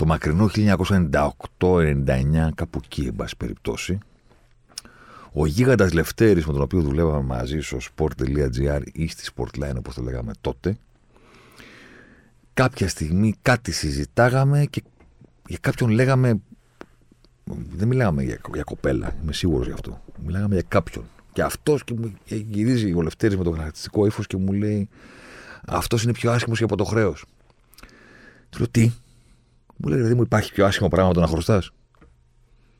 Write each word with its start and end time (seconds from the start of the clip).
Το 0.00 0.06
μακρινό 0.06 0.50
1998-99, 0.54 2.48
κάπου 2.54 2.80
εκεί, 2.84 3.04
εν 3.06 3.16
πάση 3.16 3.36
περιπτώσει, 3.36 3.98
ο 5.32 5.46
γίγαντας 5.46 5.92
Λευτέρης 5.92 6.46
με 6.46 6.52
τον 6.52 6.62
οποίο 6.62 6.80
δουλεύαμε 6.80 7.22
μαζί 7.22 7.60
στο 7.60 7.78
sport.gr 7.78 8.82
ή 8.92 9.08
στη 9.08 9.30
Sportline 9.34 9.74
όπως 9.76 9.94
το 9.94 10.02
λέγαμε 10.02 10.32
τότε, 10.40 10.76
κάποια 12.54 12.88
στιγμή 12.88 13.34
κάτι 13.42 13.72
συζητάγαμε 13.72 14.64
και 14.70 14.82
για 15.46 15.58
κάποιον 15.60 15.90
λέγαμε. 15.90 16.40
Δεν 17.76 17.88
μιλάγαμε 17.88 18.22
για, 18.22 18.40
για 18.54 18.62
κοπέλα, 18.62 19.16
είμαι 19.22 19.32
σίγουρος 19.32 19.66
γι' 19.66 19.72
αυτό. 19.72 20.02
Μιλάγαμε 20.24 20.54
για 20.54 20.64
κάποιον. 20.68 21.04
Και 21.32 21.42
αυτός 21.42 21.84
και 21.84 21.94
μου 21.94 22.14
γυρίζει 22.24 22.92
ο 22.94 23.02
Λευτέρης 23.02 23.36
με 23.36 23.44
το 23.44 23.50
χαρακτηριστικό 23.50 24.06
ύφος 24.06 24.26
και 24.26 24.36
μου 24.36 24.52
λέει: 24.52 24.88
Αυτός 25.66 26.02
είναι 26.02 26.12
πιο 26.12 26.30
άσχημος 26.30 26.58
και 26.58 26.64
από 26.64 26.76
το 26.76 26.84
χρέος. 26.84 27.24
Του 28.50 28.58
λέω: 28.58 28.68
Τι, 28.68 28.92
μου 29.82 29.88
λέει: 29.88 29.96
Δηλαδή 29.96 30.14
μου 30.14 30.22
υπάρχει 30.22 30.52
πιο 30.52 30.66
άσχημο 30.66 30.88
πράγμα 30.88 31.12
το 31.12 31.20
να 31.20 31.26
χρωστάς. 31.26 31.70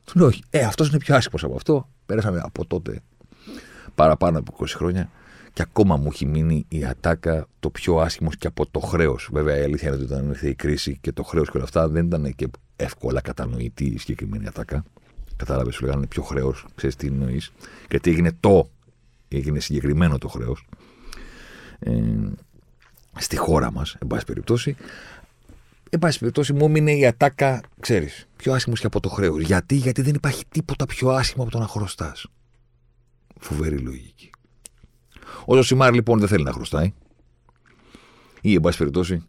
Του 0.03 0.19
λέω: 0.19 0.27
Όχι, 0.27 0.43
ε, 0.49 0.63
αυτός 0.63 0.89
είναι 0.89 0.97
πιο 0.97 1.15
άσχημος 1.15 1.43
από 1.43 1.55
αυτό. 1.55 1.89
Πέρασαμε 2.05 2.39
από 2.43 2.65
τότε 2.65 3.01
παραπάνω 3.95 4.39
από 4.39 4.55
20 4.59 4.65
χρόνια 4.67 5.09
και 5.53 5.61
ακόμα 5.61 5.95
μου 5.95 6.09
έχει 6.13 6.25
μείνει 6.25 6.65
η 6.67 6.85
ατάκα 6.85 7.47
το 7.59 7.69
πιο 7.69 7.97
άσχημος 7.97 8.37
και 8.37 8.47
από 8.47 8.67
το 8.67 8.79
χρέος. 8.79 9.29
Βέβαια, 9.31 9.57
η 9.57 9.63
αλήθεια 9.63 9.87
είναι 9.87 9.97
ότι 10.03 10.13
όταν 10.13 10.29
ήρθε 10.29 10.49
η 10.49 10.55
κρίση 10.55 10.97
και 11.01 11.11
το 11.11 11.23
χρέος 11.23 11.49
και 11.49 11.57
όλα 11.57 11.65
αυτά 11.65 11.87
δεν 11.87 12.05
ήταν 12.05 12.35
και 12.35 12.47
εύκολα 12.75 13.21
κατανοητή 13.21 13.85
η 13.85 13.97
συγκεκριμένη 13.97 14.47
ατάκα. 14.47 14.83
Κατάλαβες, 15.35 15.75
σου 15.75 15.85
λέγανε 15.85 16.07
πιο 16.07 16.23
χρέος, 16.23 16.65
ξέρεις 16.75 16.95
τι 16.95 17.07
εννοείς. 17.07 17.51
Γιατί 17.89 18.09
έγινε 18.09 18.31
το, 18.39 18.69
έγινε 19.27 19.59
συγκεκριμένο 19.59 20.17
το 20.17 20.27
χρέος. 20.27 20.67
Ε, 21.79 21.91
στη 23.17 23.37
χώρα 23.37 23.71
μας, 23.71 23.95
εν 24.01 24.07
πάση 24.07 24.25
περιπτώσει. 24.25 24.75
Εν 25.93 25.99
πάση 25.99 26.19
περιπτώσει, 26.19 26.53
μου 26.53 26.65
έμεινε 26.65 26.91
η 26.91 27.05
ατάκα, 27.05 27.61
ξέρεις, 27.79 28.27
πιο 28.35 28.53
άσχημος 28.53 28.79
και 28.79 28.85
από 28.85 28.99
το 28.99 29.09
χρέος. 29.09 29.41
Γιατί; 29.41 29.75
Γιατί 29.75 30.01
δεν 30.01 30.13
υπάρχει 30.13 30.43
τίποτα 30.49 30.85
πιο 30.85 31.09
άσχημο 31.09 31.43
από 31.43 31.51
το 31.51 31.59
να 31.59 31.67
χρωστάς. 31.67 32.27
Φοβερή 33.39 33.77
λογική. 33.77 34.29
Ο 35.45 35.55
Ζωσιμάρ 35.55 35.93
λοιπόν 35.93 36.19
δεν 36.19 36.27
θέλει 36.27 36.43
να 36.43 36.51
χρωστάει. 36.51 36.93
Ή, 38.41 38.53
εν 38.53 38.61
πάση 38.61 38.77
περιπτώσει, 38.77 39.27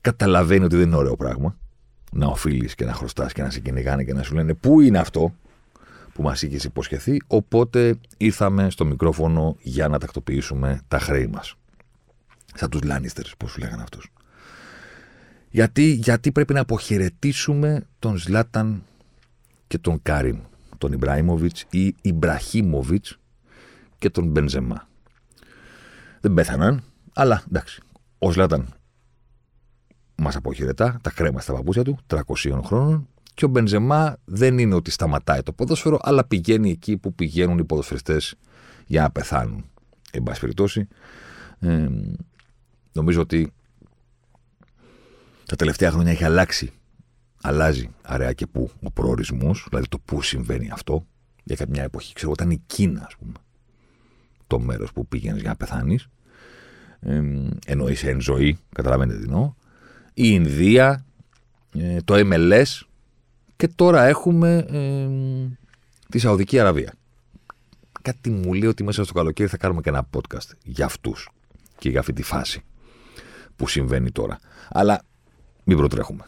καταλαβαίνει 0.00 0.64
ότι 0.64 0.76
δεν 0.76 0.86
είναι 0.86 0.96
ωραίο 0.96 1.16
πράγμα 1.16 1.56
να 2.12 2.26
οφείλεις 2.26 2.74
και 2.74 2.84
να 2.84 2.92
χρωστάς 2.92 3.32
και 3.32 3.42
να 3.42 3.50
σε 3.50 3.60
κυνηγάνε 3.60 4.04
και 4.04 4.12
να 4.12 4.22
σου 4.22 4.34
λένε 4.34 4.54
Πού 4.54 4.80
είναι 4.80 4.98
αυτό 4.98 5.34
που 6.12 6.22
μας 6.22 6.42
είχες 6.42 6.64
υποσχεθεί. 6.64 7.16
Οπότε 7.26 7.98
ήρθαμε 8.16 8.70
στο 8.70 8.84
μικρόφωνο 8.84 9.56
για 9.60 9.88
να 9.88 9.98
τακτοποιήσουμε 9.98 10.80
τα 10.88 10.98
χρέη 10.98 11.26
μας. 11.26 11.54
Σαν 12.54 12.70
τους 12.70 12.82
Λάνιστερς, 12.82 13.34
πώς 13.36 13.50
σου 13.50 13.58
λέγανε 13.58 13.82
αυτούς. 13.82 14.12
Γιατί, 15.50 15.92
γιατί 15.92 16.32
πρέπει 16.32 16.52
να 16.52 16.60
αποχαιρετήσουμε 16.60 17.86
τον 17.98 18.16
Ζλάταν 18.16 18.82
και 19.66 19.78
τον 19.78 20.02
Κάριμ, 20.02 20.38
τον 20.78 20.92
Ιμπραήμοβιτς 20.92 21.64
ή 21.70 21.94
Ιμπραχήμοβιτ 22.02 23.06
και 23.98 24.10
τον 24.10 24.26
Μπενζεμά. 24.26 24.88
Δεν 26.20 26.34
πέθαναν, 26.34 26.82
αλλά 27.12 27.42
εντάξει. 27.48 27.82
Ο 28.18 28.30
Ζλάταν 28.30 28.74
μας 30.16 30.36
αποχαιρετά, 30.36 30.98
τα 31.02 31.10
κρέμα 31.10 31.40
στα 31.40 31.52
παπούτσια 31.52 31.84
του, 31.84 31.98
300 32.06 32.20
χρόνων. 32.64 33.08
Και 33.34 33.44
ο 33.44 33.48
Μπενζεμά 33.48 34.16
δεν 34.24 34.58
είναι 34.58 34.74
ότι 34.74 34.90
σταματάει 34.90 35.42
το 35.42 35.52
ποδόσφαιρο, 35.52 35.98
αλλά 36.02 36.24
πηγαίνει 36.24 36.70
εκεί 36.70 36.96
που 36.96 37.14
πηγαίνουν 37.14 37.58
οι 37.58 37.64
ποδοσφαιριστές 37.64 38.34
για 38.86 39.02
να 39.02 39.10
πεθάνουν. 39.10 39.64
Εν 40.10 40.22
πάση 40.22 40.40
περιπτώσει, 40.40 40.88
ε, 41.58 41.88
νομίζω 42.92 43.20
ότι 43.20 43.52
τα 45.50 45.56
τελευταία 45.56 45.90
χρόνια 45.90 46.10
έχει 46.10 46.24
αλλάξει. 46.24 46.72
Αλλάζει 47.42 47.90
αραιά 48.02 48.32
και 48.32 48.46
πού 48.46 48.70
ο 48.82 48.90
προορισμός, 48.90 49.66
δηλαδή 49.68 49.88
το 49.88 49.98
πού 49.98 50.22
συμβαίνει 50.22 50.70
αυτό. 50.70 51.06
Για 51.44 51.66
μια 51.68 51.82
εποχή, 51.82 52.14
ξέρω, 52.14 52.30
ήταν 52.32 52.50
η 52.50 52.62
Κίνα, 52.66 53.04
ας 53.06 53.16
πούμε 53.16 53.32
το 54.50 54.60
μέρος 54.60 54.92
που 54.92 55.06
πήγαινες 55.06 55.40
για 55.40 55.48
να 55.48 55.56
πεθάνεις. 55.56 56.08
Ε, 57.00 57.22
εννοεί 57.66 57.96
εν 58.02 58.20
ζωή, 58.20 58.58
καταλαβαίνετε 58.74 59.18
τι 59.18 59.24
εννοώ. 59.24 59.54
Η 60.14 60.28
Ινδία, 60.32 61.04
ε, 61.74 61.96
το 62.04 62.14
MLS 62.16 62.80
και 63.56 63.68
τώρα 63.68 64.06
έχουμε 64.06 64.66
ε, 64.70 65.08
τη 66.08 66.18
Σαουδική 66.18 66.58
Αραβία. 66.58 66.94
Κάτι 68.02 68.30
μου 68.30 68.52
λέει 68.52 68.68
ότι 68.68 68.84
μέσα 68.84 69.04
στο 69.04 69.12
καλοκαίρι 69.12 69.48
θα 69.48 69.56
κάνουμε 69.56 69.80
και 69.80 69.88
ένα 69.88 70.08
podcast 70.10 70.50
για 70.64 70.84
αυτούς 70.84 71.30
και 71.78 71.90
για 71.90 72.00
αυτή 72.00 72.12
τη 72.12 72.22
φάση 72.22 72.62
που 73.56 73.68
συμβαίνει 73.68 74.10
τώρα. 74.10 74.38
Αλλά 74.68 75.02
μην 75.64 75.76
προτρέχουμε. 75.76 76.24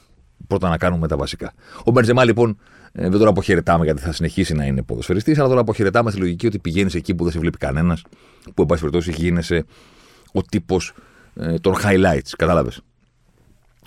Πρώτα 0.47 0.69
να 0.69 0.77
κάνουμε 0.79 1.09
τα 1.09 1.17
βασικά. 1.17 1.53
Ο 1.85 1.91
Μπερζεμά 1.91 2.25
λοιπόν 2.25 2.59
ε, 2.93 3.09
δεν 3.09 3.19
τον 3.19 3.29
αποχαιρετάμε 3.29 3.85
γιατί 3.85 4.01
θα 4.01 4.13
συνεχίσει 4.13 4.55
να 4.55 4.65
είναι 4.65 4.83
ποδοσφαιριστής, 4.83 5.39
αλλά 5.39 5.49
τον 5.49 5.59
αποχαιρετάμε 5.59 6.11
στη 6.11 6.21
λογική 6.21 6.47
ότι 6.47 6.59
πηγαίνει 6.59 6.91
εκεί 6.95 7.15
που 7.15 7.23
δεν 7.23 7.33
σε 7.33 7.39
βλέπει 7.39 7.59
κανένας, 7.59 8.03
που 8.55 8.63
εν 8.63 8.67
πάση 8.67 8.81
περιπτώσει 8.81 9.13
γίνεσαι 9.13 9.65
ο 10.33 10.43
τύπος 10.43 10.95
ε, 11.35 11.55
των 11.59 11.75
highlights. 11.85 12.31
Κατάλαβες; 12.37 12.81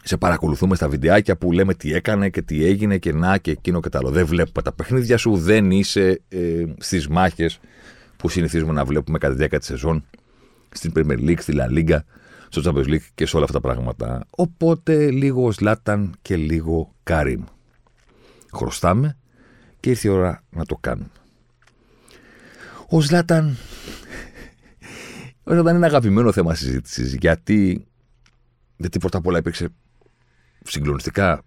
Σε 0.04 0.18
παρακολουθούμε 0.18 0.76
στα 0.76 0.90
βιντεάκια 0.90 1.38
που 1.38 1.52
λέμε 1.52 1.74
τι 1.74 1.94
έκανε 1.94 2.30
και 2.30 2.42
τι 2.42 2.66
έγινε 2.66 2.98
και 2.98 3.14
να 3.14 3.38
και 3.38 3.52
εκείνο 3.52 3.80
και 3.80 3.90
τα 3.90 3.98
άλλο. 3.98 4.10
Δεν 4.10 4.26
βλέπουμε 4.26 4.62
τα 4.64 4.74
παιχνίδια 4.74 5.18
σου, 5.18 5.38
δεν 5.38 5.72
είσαι 5.72 6.22
ε, 6.30 6.64
στις 6.78 7.08
μάχες 7.08 7.60
που 8.18 8.30
συνηθίζουμε 8.30 8.74
να 8.74 8.86
βλέπουμε 8.86 9.18
κατά 9.18 9.32
τη 9.32 9.38
διάρκεια 9.38 9.60
της 9.60 9.68
σεζόν 9.68 10.06
στην 10.72 10.92
Premier 10.96 11.20
League, 11.20 11.40
στη 11.40 11.54
La 11.58 11.78
Liga, 11.78 12.00
στο 12.50 12.62
Champions 12.66 12.88
League 12.88 13.08
και 13.16 13.26
σε 13.26 13.36
όλα 13.36 13.46
αυτά 13.46 13.60
τα 13.60 13.68
πράγματα. 13.68 14.26
Οπότε 14.30 15.12
λίγο 15.12 15.52
Σλάταν 15.52 16.16
και 16.22 16.36
λίγο 16.36 16.94
Κάριμ 17.04 17.44
χρωστάμε 18.56 19.18
και 19.80 19.90
ήρθε 19.90 20.08
η 20.08 20.12
ώρα 20.12 20.44
να 20.50 20.66
το 20.66 20.76
κάνουμε. 20.76 21.10
Ο 22.90 23.02
Ζλάταν. 23.02 23.58
Ο 25.44 25.54
Ζλάταν 25.54 25.76
είναι 25.76 25.86
αγαπημένο 25.86 26.32
θέμα 26.32 26.56
συζήτησης 26.56 27.14
γιατί. 27.14 27.88
Γιατί 28.78 29.00
πρώτα 29.00 29.18
απ' 29.18 29.28
όλα 29.28 29.38
υπήρξε 29.38 29.70
συγκλονιστικά 30.64 31.42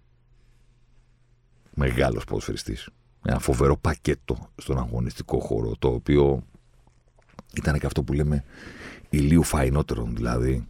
μεγάλος 1.73 2.23
ποδοσφαιριστής. 2.23 2.89
Ένα 3.25 3.39
φοβερό 3.39 3.77
πακέτο 3.77 4.49
στον 4.55 4.77
αγωνιστικό 4.77 5.39
χώρο, 5.39 5.75
το 5.79 5.87
οποίο 5.87 6.43
ήταν 7.53 7.79
και 7.79 7.85
αυτό 7.85 8.03
που 8.03 8.13
λέμε 8.13 8.43
ηλίου 9.09 9.43
φαϊνότερον. 9.43 10.15
Δηλαδή, 10.15 10.67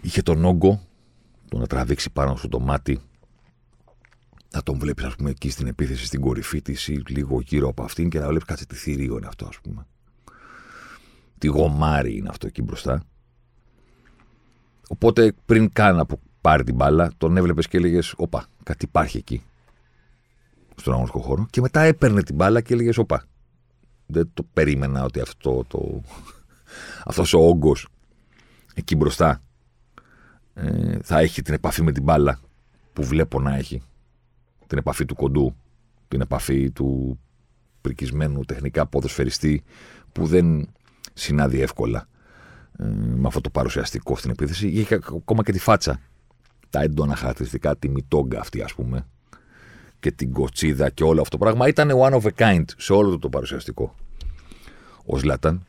είχε 0.00 0.22
τον 0.22 0.44
όγκο, 0.44 0.80
το 1.48 1.58
να 1.58 1.66
τραβήξει 1.66 2.10
πάνω 2.10 2.36
στο 2.36 2.48
το 2.48 2.60
μάτι 2.60 3.00
να 4.52 4.62
τον 4.62 4.78
βλέπεις, 4.78 5.04
ας 5.04 5.16
πούμε, 5.16 5.30
εκεί 5.30 5.50
στην 5.50 5.66
επίθεση, 5.66 6.04
στην 6.04 6.20
κορυφή 6.20 6.62
της 6.62 6.88
ή 6.88 7.02
λίγο 7.06 7.40
γύρω 7.40 7.68
από 7.68 7.82
αυτήν 7.82 8.08
και 8.08 8.18
να 8.18 8.26
βλέπεις 8.26 8.44
κάτσε 8.44 8.66
τι 8.66 8.74
θηρίο 8.74 9.16
είναι 9.16 9.26
αυτό, 9.26 9.46
ας 9.46 9.60
πούμε. 9.60 9.86
Τι 11.38 11.46
γομάρι 11.46 12.16
είναι 12.16 12.28
αυτό 12.28 12.46
εκεί 12.46 12.62
μπροστά. 12.62 13.02
Οπότε 14.88 15.34
πριν 15.46 15.72
καν 15.72 15.96
να 15.96 16.06
πάρει 16.40 16.64
την 16.64 16.74
μπάλα, 16.74 17.12
τον 17.18 17.36
έβλεπες 17.36 17.68
και 17.68 17.76
έλεγες: 17.76 18.14
Όπα, 18.16 18.46
κάτι 18.62 18.84
υπάρχει 18.84 19.16
εκεί. 19.16 19.42
Στον 20.76 20.92
αγωνιστικό 20.92 21.22
χώρο. 21.24 21.46
Και 21.50 21.60
μετά 21.60 21.80
έπαιρνε 21.80 22.22
την 22.22 22.34
μπάλα 22.34 22.60
και 22.60 22.74
έλεγες: 22.74 22.98
Όπα. 22.98 23.24
Δεν 24.06 24.30
το 24.34 24.42
περίμενα 24.52 25.04
ότι 25.04 25.20
αυτό 25.20 25.64
το. 25.68 26.02
αυτός 27.08 27.32
ο 27.32 27.38
όγκος 27.38 27.88
εκεί 28.74 28.96
μπροστά 28.96 29.42
ε, 30.54 30.98
θα 31.02 31.18
έχει 31.18 31.42
την 31.42 31.54
επαφή 31.54 31.82
με 31.82 31.92
την 31.92 32.02
μπάλα 32.02 32.40
που 32.92 33.04
βλέπω 33.04 33.40
να 33.40 33.56
έχει 33.56 33.82
την 34.66 34.78
επαφή 34.78 35.04
του 35.04 35.14
κοντού, 35.14 35.56
την 36.08 36.20
επαφή 36.20 36.70
του 36.70 37.18
πρικισμένου 37.80 38.44
τεχνικά 38.44 38.86
ποδοσφαιριστή 38.86 39.62
που 40.12 40.26
δεν 40.26 40.68
συνάδει 41.14 41.60
εύκολα 41.60 42.08
ε, 42.78 42.84
με 42.94 43.26
αυτό 43.26 43.40
το 43.40 43.50
παρουσιαστικό 43.50 44.16
στην 44.16 44.30
επίθεση. 44.30 44.68
Είχε 44.68 44.94
ακόμα 44.94 45.42
και 45.42 45.52
τη 45.52 45.58
φάτσα. 45.58 46.00
Τα 46.70 46.82
έντονα 46.82 47.14
χαρακτηριστικά, 47.16 47.76
τη 47.76 47.88
μητόγκα 47.88 48.40
αυτή, 48.40 48.62
ας 48.62 48.74
πούμε. 48.74 49.06
και 50.00 50.12
την 50.12 50.32
κοτσίδα 50.32 50.90
και 50.90 51.04
όλο 51.04 51.20
αυτό 51.20 51.38
το 51.38 51.44
πράγμα. 51.44 51.68
Ήταν 51.68 51.90
one 51.94 52.20
of 52.20 52.22
a 52.22 52.30
kind 52.36 52.64
σε 52.76 52.92
όλο 52.92 53.10
το, 53.10 53.18
το 53.18 53.28
παρουσιαστικό. 53.28 53.94
Ο 55.04 55.16
Ζλάταν. 55.16 55.66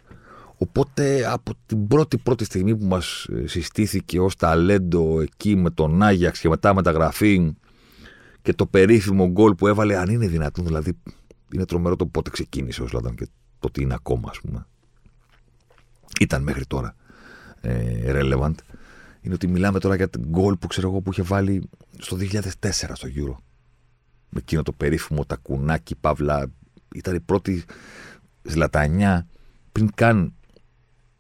Οπότε 0.62 1.32
από 1.32 1.52
την 1.66 1.88
πρώτη 1.88 2.18
πρώτη 2.18 2.44
στιγμή 2.44 2.78
που 2.78 2.86
μας 2.86 3.28
συστήθηκε 3.46 4.20
ως 4.20 4.36
ταλέντο 4.36 5.22
εκεί 5.22 5.56
με 5.56 5.70
τον 5.70 6.04
Άγιαξ 6.04 6.40
και 6.40 6.50
μετά 6.50 6.74
μεταγραφή 6.74 7.54
και 8.42 8.54
το 8.54 8.66
περίφημο 8.66 9.28
γκολ 9.28 9.56
που 9.56 9.68
έβαλε, 9.68 9.98
αν 9.98 10.10
είναι 10.10 10.28
δυνατόν, 10.28 10.66
δηλαδή 10.66 10.98
είναι 11.54 11.66
τρομερό 11.66 11.96
το 11.96 12.06
πότε 12.06 12.30
ξεκίνησε 12.30 12.82
ο 12.82 12.88
Ζλάταν 12.88 13.16
και 13.16 13.28
το 13.60 13.72
τι 13.72 13.82
είναι 13.82 13.94
ακόμα, 13.94 14.30
ας 14.30 14.42
πούμε. 14.42 14.66
Ήταν 16.20 16.44
μέχρι 16.44 16.66
τώρα 16.66 16.96
ε, 17.62 18.12
relevant. 18.12 18.56
Είναι 19.22 19.34
ότι 19.34 19.48
μιλάμε 19.48 19.80
τώρα 19.80 19.96
για 19.96 20.10
τον 20.10 20.26
γκολ 20.28 20.56
που 20.56 20.68
ξέρω 20.68 20.88
εγώ 20.90 21.02
που 21.02 21.12
είχε 21.12 21.22
βάλει 21.22 21.70
στο 21.98 22.18
2004 22.20 22.42
στο 22.72 23.08
Euro. 23.16 23.36
Με 24.30 24.40
εκείνο 24.40 24.64
το 24.64 24.72
περίφημο 24.72 25.26
τακουνάκι, 25.26 25.96
παύλα. 25.96 26.52
Ήταν 26.96 27.16
η 27.16 27.20
πρώτη 27.20 27.64
ζλατανιά 28.44 29.28
πριν 29.72 29.90
καν 29.96 30.34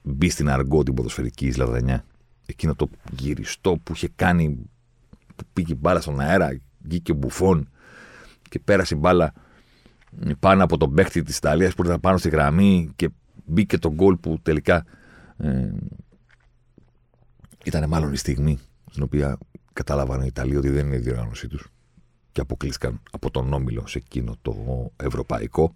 μπει 0.01 0.30
στην 0.30 0.50
αργό 0.50 0.83
την 0.83 0.94
ποδοσφαιρική 0.94 1.51
ζλατανιά. 1.51 2.06
Εκείνο 2.45 2.75
το 2.75 2.89
γυριστό 3.12 3.77
που 3.83 3.94
είχε 3.94 4.09
κάνει, 4.15 4.69
που 5.36 5.44
πήγε 5.53 5.75
μπάλα 5.75 6.01
στον 6.01 6.19
αέρα, 6.19 6.59
βγήκε 6.80 7.13
μπουφών 7.13 7.69
και 8.50 8.59
πέρασε 8.59 8.95
μπάλα 8.95 9.33
πάνω 10.39 10.63
από 10.63 10.77
τον 10.77 10.94
παίκτη 10.94 11.24
της 11.24 11.38
Ιταλίας 11.38 11.74
που 11.74 11.83
ήταν 11.83 12.00
πάνω 12.00 12.18
στη 12.18 12.30
γραμμή 12.30 12.92
και 12.95 13.09
μπήκε 13.45 13.77
το 13.77 13.94
γκολ 13.94 14.15
που 14.15 14.39
τελικά 14.42 14.86
ε, 15.38 15.71
ήταν 17.65 17.89
μάλλον 17.89 18.13
η 18.13 18.18
στιγμή 18.18 18.59
στην 18.89 19.03
οποία 19.03 19.38
κατάλαβαν 19.74 20.21
οι 20.21 20.25
Ιταλοί 20.27 20.56
ότι 20.56 20.69
δεν 20.69 20.86
είναι 20.86 20.95
η 20.95 21.00
διοργάνωσή 21.00 21.48
τους 21.48 21.68
και 22.31 22.42
αποκλείστηκαν 22.42 23.01
από 23.12 23.31
τον 23.31 23.53
Όμιλο 23.53 23.88
σε 23.88 23.98
εκείνο 23.98 24.36
το 24.42 24.56
ευρωπαϊκό. 24.95 25.75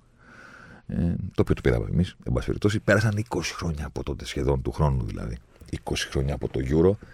Ε, 0.88 1.16
το 1.34 1.42
οποίο 1.42 1.56
το 1.56 1.62
πήραμε 1.62 1.88
εμείς, 1.92 2.16
εν 2.26 2.34
πάση 2.34 2.46
περιπτώσει. 2.46 2.80
Πέρασαν 2.80 3.26
20 3.30 3.40
χρόνια 3.44 3.86
από 3.86 4.04
τότε, 4.04 4.26
σχεδόν 4.26 4.62
του 4.62 4.72
χρόνου 4.72 5.06
δηλαδή. 5.06 5.38
20 5.84 5.94
χρόνια 6.10 6.34
από 6.34 6.48
το 6.48 6.60
Euro. 6.64 7.08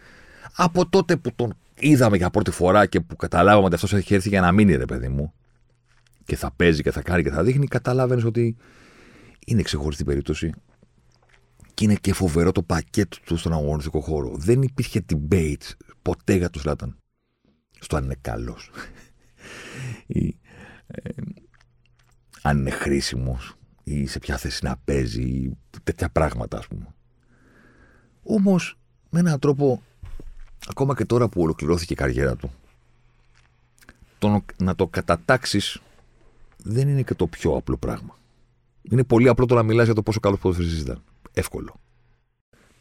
Από 0.55 0.89
τότε 0.89 1.17
που 1.17 1.31
τον 1.35 1.53
είδαμε 1.79 2.17
για 2.17 2.29
πρώτη 2.29 2.51
φορά 2.51 2.85
και 2.85 2.99
που 2.99 3.15
καταλάβαμε 3.15 3.65
ότι 3.65 3.75
αυτός 3.75 3.93
έχει 3.93 4.13
έρθει 4.13 4.29
για 4.29 4.41
να 4.41 4.51
μείνει, 4.51 4.75
ρε 4.75 4.85
παιδί 4.85 5.07
μου, 5.07 5.33
και 6.25 6.35
θα 6.35 6.51
παίζει 6.51 6.81
και 6.81 6.91
θα 6.91 7.01
κάνει 7.01 7.23
και 7.23 7.29
θα 7.29 7.43
δείχνει, 7.43 7.67
καταλάβαινες 7.67 8.23
ότι 8.23 8.57
είναι 9.45 9.61
ξεχωριστή 9.61 10.03
περίπτωση. 10.03 10.53
Και 11.73 11.83
είναι 11.83 11.95
και 11.95 12.13
φοβερό 12.13 12.51
το 12.51 12.63
πακέτο 12.63 13.17
του 13.25 13.37
στον 13.37 13.53
αγωνιστικό 13.53 13.99
χώρο. 13.99 14.37
Δεν 14.37 14.61
υπήρχε 14.61 15.05
debate 15.13 15.71
ποτέ 16.01 16.33
για 16.33 16.49
του 16.49 16.61
Λάταν. 16.65 16.97
Στο 17.79 17.95
αν 17.95 18.03
είναι 18.03 18.17
καλός. 18.21 18.71
ή 20.07 20.37
ε, 20.87 21.09
αν 22.41 22.57
είναι 22.57 22.69
χρήσιμος 22.69 23.55
ή 23.83 24.07
σε 24.07 24.19
ποια 24.19 24.37
θέση 24.37 24.65
να 24.65 24.77
παίζει 24.85 25.21
ή 25.21 25.57
τέτοια 25.83 26.09
πράγματα, 26.09 26.57
ας 26.57 26.67
πούμε. 26.67 26.87
Όμως, 28.23 28.77
με 29.09 29.19
έναν 29.19 29.39
τρόπο, 29.39 29.81
ακόμα 30.67 30.95
και 30.95 31.05
τώρα 31.05 31.27
που 31.27 31.41
ολοκληρώθηκε 31.41 31.93
η 31.93 31.95
καριέρα 31.95 32.35
του, 32.35 32.51
το 34.19 34.43
να 34.57 34.75
το 34.75 34.87
κατατάξεις 34.87 35.81
δεν 36.63 36.87
είναι 36.87 37.01
και 37.01 37.15
το 37.15 37.27
πιο 37.27 37.55
απλό 37.55 37.77
πράγμα. 37.77 38.19
Είναι 38.81 39.03
πολύ 39.03 39.27
απλό 39.27 39.45
το 39.45 39.55
να 39.55 39.63
μιλάς 39.63 39.85
για 39.85 39.93
το 39.93 40.03
πόσο 40.03 40.19
καλός 40.19 40.39
ποδοσφαιριστής 40.39 40.81
ήταν. 40.81 41.03
Εύκολο. 41.33 41.79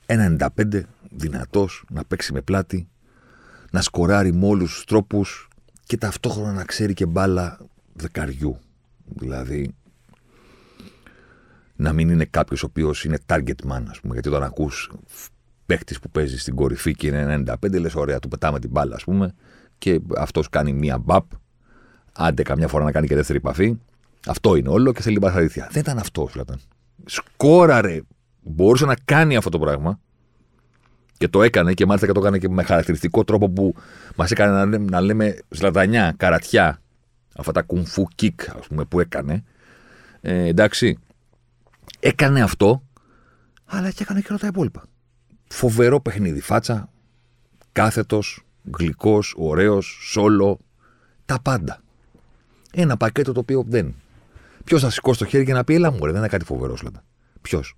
Ένα 0.07 0.51
95 0.57 0.83
δυνατός 1.11 1.85
να 1.91 2.05
παίξει 2.05 2.33
με 2.33 2.41
πλάτη, 2.41 2.89
να 3.71 3.81
σκοράρει 3.83 4.33
με 4.33 4.47
όλους 4.47 4.75
τους 4.75 4.85
τρόπους 4.85 5.49
και 5.85 5.97
ταυτόχρονα 5.97 6.53
να 6.53 6.65
ξέρει 6.65 6.95
και 6.95 7.07
μπάλα 7.07 7.59
δεκαριού. 7.93 8.59
Δηλαδή, 9.05 9.75
να 11.81 11.93
μην 11.93 12.09
είναι 12.09 12.25
κάποιος 12.25 12.63
ο 12.63 12.67
οποίος 12.67 13.05
είναι 13.05 13.19
target 13.27 13.71
man, 13.71 13.83
ας 13.89 14.01
πούμε. 14.01 14.13
Γιατί 14.13 14.29
όταν 14.29 14.43
ακούς 14.43 14.91
παίχτης 15.67 16.01
που 16.01 16.11
παίζει 16.11 16.39
στην 16.39 16.55
κορυφή 16.55 16.95
και 16.95 17.07
είναι 17.07 17.43
95, 17.61 17.81
λες: 17.81 17.95
Ωραία, 17.95 18.19
του 18.19 18.29
πετάμε 18.29 18.59
την 18.59 18.71
μπάλα, 18.71 18.95
ας 18.95 19.05
πούμε, 19.05 19.35
και 19.79 20.01
αυτός 20.17 20.49
κάνει 20.49 20.73
μία 20.73 20.99
μπαπ 20.99 21.25
Άντε 22.13 22.43
καμιά 22.43 22.69
φορά 22.69 22.85
να 22.85 22.93
κάνει 22.93 23.07
και 23.07 23.15
δεύτερη 23.15 23.39
επαφή. 23.39 23.79
Αυτό 24.27 24.57
είναι 24.57 24.69
όλο 24.69 24.93
και 24.93 25.03
σε 25.03 25.11
λίγα 25.11 25.33
αλήθεια. 25.35 25.69
Δεν 25.71 25.83
ήταν 25.83 25.99
αυτός, 25.99 26.33
Φλάταν. 26.33 26.61
Σκόραρε. 27.05 28.01
Μπορούσε 28.43 28.85
να 28.85 28.95
κάνει 29.05 29.37
αυτό 29.37 29.51
το 29.51 29.59
πράγμα. 29.59 30.01
Και 31.17 31.29
το 31.29 31.43
έκανε 31.43 31.73
και 31.73 31.87
μάλιστα 31.87 32.07
και 32.07 32.13
το 32.13 32.21
έκανε 32.21 32.39
και 32.39 32.49
με 32.49 32.63
χαρακτηριστικό 32.63 33.25
τρόπο 33.25 33.49
που 33.51 33.75
μας 34.17 34.31
έκανε 34.31 34.53
να, 34.53 34.65
λέμε, 34.67 34.85
να 34.91 35.01
λέμε 35.01 35.39
σλατανιά, 35.49 36.15
καρατιά. 36.17 36.83
Αυτά 37.37 37.53
τα 37.53 37.63
κουμφού 37.63 38.07
κικ, 38.15 38.41
ας 38.59 38.67
πούμε, 38.67 38.85
που 38.85 39.01
έκανε. 39.01 39.45
Ε, 40.21 40.47
εντάξει. 40.47 40.99
Έκανε 42.01 42.43
αυτό, 42.43 42.83
αλλά 43.65 43.91
και 43.91 44.03
έκανε 44.03 44.21
και 44.21 44.27
όλα 44.31 44.39
τα 44.39 44.47
υπόλοιπα. 44.47 44.85
Φοβερό 45.49 46.01
παιχνίδι. 46.01 46.41
Φάτσα, 46.41 46.91
κάθετος, 47.73 48.45
γλυκός, 48.79 49.35
ωραίος, 49.37 49.99
σόλο. 50.03 50.59
Τα 51.25 51.41
πάντα. 51.43 51.83
Ένα 52.73 52.97
πακέτο 52.97 53.33
το 53.33 53.41
οποίο 53.41 53.65
δεν. 53.69 53.95
Ποιος 54.65 54.83
θα 54.83 54.91
σηκώσει 54.91 55.19
το 55.19 55.25
χέρι 55.25 55.45
και 55.45 55.53
να 55.53 55.65
πει: 55.65 55.75
Ελά 55.75 55.93
μου, 55.93 55.99
δεν 55.99 56.15
είναι 56.15 56.29
κάτι 56.29 56.45
φοβερό, 56.45 56.77
λέτε. 56.83 57.03
Ποιος. 57.41 57.75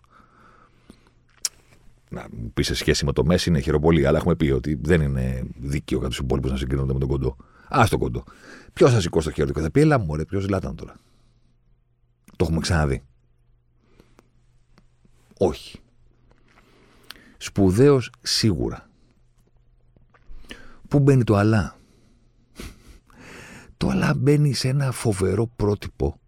Να 2.08 2.26
μου 2.30 2.50
πεις 2.54 2.66
σε 2.66 2.74
σχέση 2.74 3.04
με 3.04 3.12
το 3.12 3.24
Μέση 3.24 3.48
είναι 3.48 3.60
χειροπολί, 3.60 4.06
αλλά 4.06 4.18
έχουμε 4.18 4.34
πει 4.34 4.50
ότι 4.50 4.78
δεν 4.82 5.00
είναι 5.00 5.42
δίκαιο 5.60 5.98
για 5.98 6.08
τους 6.08 6.18
υπόλοιπους 6.18 6.50
να 6.50 6.56
συγκρίνονται 6.56 6.92
με 6.92 6.98
τον 6.98 7.08
κοντό. 7.08 7.36
Α 7.68 7.84
τον 7.90 7.98
κοντό. 7.98 8.24
Ποιος 8.72 8.92
θα 8.92 9.00
σηκώσει 9.00 9.28
το 9.28 9.34
χέρι 9.34 9.48
του 9.48 9.54
και 9.54 9.60
θα 9.60 9.70
πει: 9.70 9.80
Ελά 9.80 9.98
μου, 9.98 10.16
ποιος 10.28 10.48
λάταν 10.48 10.74
τώρα. 10.74 10.94
Το 12.36 12.44
έχουμε 12.44 12.60
ξαναδεί. 12.60 13.02
Όχι. 15.44 15.80
Σπουδαίος 17.36 18.10
σίγουρα. 18.20 18.90
Πού 20.88 20.98
μπαίνει 20.98 21.24
το 21.24 21.36
αλλά; 21.36 21.76
Το 23.76 23.88
αλλά 23.88 24.14
μπαίνει 24.14 24.52
σε 24.54 24.68
ένα 24.68 24.92
φοβερό 24.92 25.46
πρότυπο, 25.46 26.20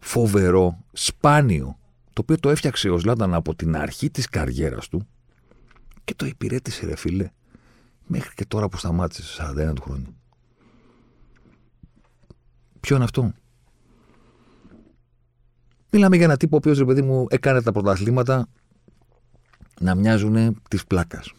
φοβερό, 0.00 0.84
σπάνιο, 0.92 1.78
το 2.12 2.20
οποίο 2.20 2.38
το 2.40 2.50
έφτιαξε 2.50 2.88
ο 2.88 2.98
Ζλάταν 2.98 3.34
από 3.34 3.54
την 3.54 3.76
αρχή 3.76 4.10
της 4.10 4.28
καριέρας 4.28 4.88
του 4.88 5.06
και 6.04 6.14
το 6.14 6.26
υπηρέτησε 6.26 6.86
ρε 6.86 6.96
φίλε 6.96 7.30
μέχρι 8.06 8.34
και 8.34 8.44
τώρα 8.46 8.68
που 8.68 8.76
σταμάτησε 8.76 9.22
σε 9.22 9.42
41 9.70 9.74
του 9.74 9.82
χρόνου. 9.82 10.16
Ποιο 12.80 12.96
είναι 12.96 13.04
αυτό; 13.04 13.32
Μιλάμε 15.94 16.16
για 16.16 16.24
ένα 16.24 16.36
τύπο 16.36 16.54
ο 16.54 16.58
οποίος 16.58 16.78
ρε 16.78 16.84
παιδί 16.84 17.02
μου 17.02 17.26
έκανε 17.28 17.62
τα 17.62 17.72
πρωταθλήματα 17.72 18.48
να 19.80 19.94
μοιάζουν 19.94 20.62
της 20.68 20.86
πλάκας. 20.86 21.32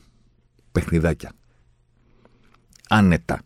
Παιχνιδάκια. 0.72 1.32
Άνετα 2.89 3.41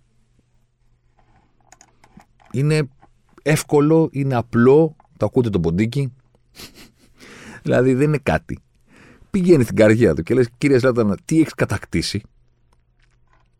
είναι 2.51 2.89
εύκολο, 3.41 4.10
είναι 4.12 4.36
απλό, 4.36 4.95
το 5.17 5.25
ακούτε 5.25 5.50
το 5.50 5.60
ποντίκι. 5.60 6.13
δηλαδή 7.63 7.93
δεν 7.93 8.07
είναι 8.07 8.19
κάτι. 8.24 8.60
Πηγαίνει 9.29 9.63
στην 9.63 9.75
καρδιά 9.75 10.13
του 10.13 10.24
και 10.24 10.34
λες 10.34 10.50
κύριε 10.57 10.79
Σλάτανα 10.79 11.17
τι 11.25 11.39
έχεις 11.39 11.53
κατακτήσει; 11.53 12.22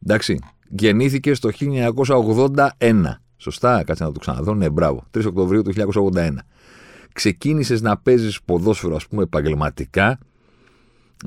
Εντάξει, 0.03 0.39
γεννήθηκε 0.69 1.33
στο 1.33 1.50
1981. 1.59 3.03
Σωστά, 3.38 3.83
κάτσε 3.83 4.03
να 4.03 4.12
το 4.12 4.19
ξαναδώ. 4.19 4.53
Ναι, 4.53 4.69
μπράβο. 4.69 5.03
3 5.17 5.25
Οκτωβρίου 5.25 5.62
του 5.62 5.74
1981. 6.13 6.35
Ξεκίνησες 7.19 7.81
να 7.81 7.97
παίζεις 7.97 8.41
ποδόσφαιρο, 8.41 8.95
ας 8.95 9.07
πούμε, 9.07 9.23
επαγγελματικά 9.23 10.19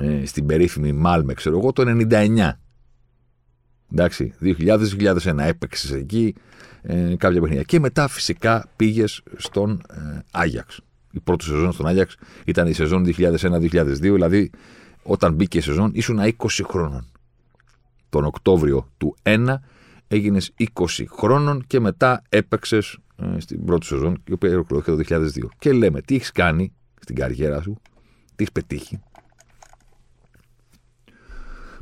ε, 0.00 0.26
στην 0.26 0.46
περίφημη 0.46 0.92
Μάλμε, 0.92 1.34
ξέρω 1.34 1.58
εγώ, 1.58 1.72
το 1.72 1.82
99. 1.86 2.50
Εντάξει, 3.92 4.34
2000-2001 4.42 5.38
έπαιξες 5.38 5.90
εκεί 5.90 6.34
ε, 6.82 7.14
κάποια 7.16 7.40
παιχνίδια. 7.40 7.62
Και 7.62 7.80
μετά 7.80 8.08
φυσικά 8.08 8.68
πήγες 8.76 9.22
στον 9.36 9.82
ε, 9.90 10.18
Άγιαξ. 10.30 10.80
Η 11.10 11.20
πρώτη 11.20 11.44
σεζόν 11.44 11.72
στον 11.72 11.86
Άγιαξ 11.86 12.16
ήταν 12.44 12.66
η 12.66 12.72
σεζόν 12.72 13.04
2001-2002, 13.16 13.94
δηλαδή 14.00 14.50
όταν 15.02 15.34
μπήκε 15.34 15.58
η 15.58 15.60
σεζόν 15.60 15.90
ήσουν 15.94 16.18
20 16.18 16.32
χρόνων. 16.64 17.06
Τον 18.08 18.24
Οκτώβριο 18.24 18.88
του 18.98 19.16
1 19.22 19.54
έγινες 20.08 20.52
20 20.58 20.86
χρόνων 21.10 21.64
και 21.66 21.80
μετά 21.80 22.22
έπαιξες 22.28 22.92
ε, 22.92 23.01
στην 23.38 23.64
πρώτη 23.64 23.86
σεζόν, 23.86 24.22
η 24.28 24.32
οποία 24.32 24.50
ολοκληρώθηκε 24.50 25.14
το 25.14 25.22
2002. 25.46 25.48
Και 25.58 25.72
λέμε, 25.72 26.00
τι 26.00 26.14
έχεις 26.14 26.32
κάνει 26.32 26.72
στην 27.00 27.14
καριέρα 27.14 27.62
σου, 27.62 27.80
τι 28.24 28.34
έχεις 28.36 28.52
πετύχει. 28.52 29.00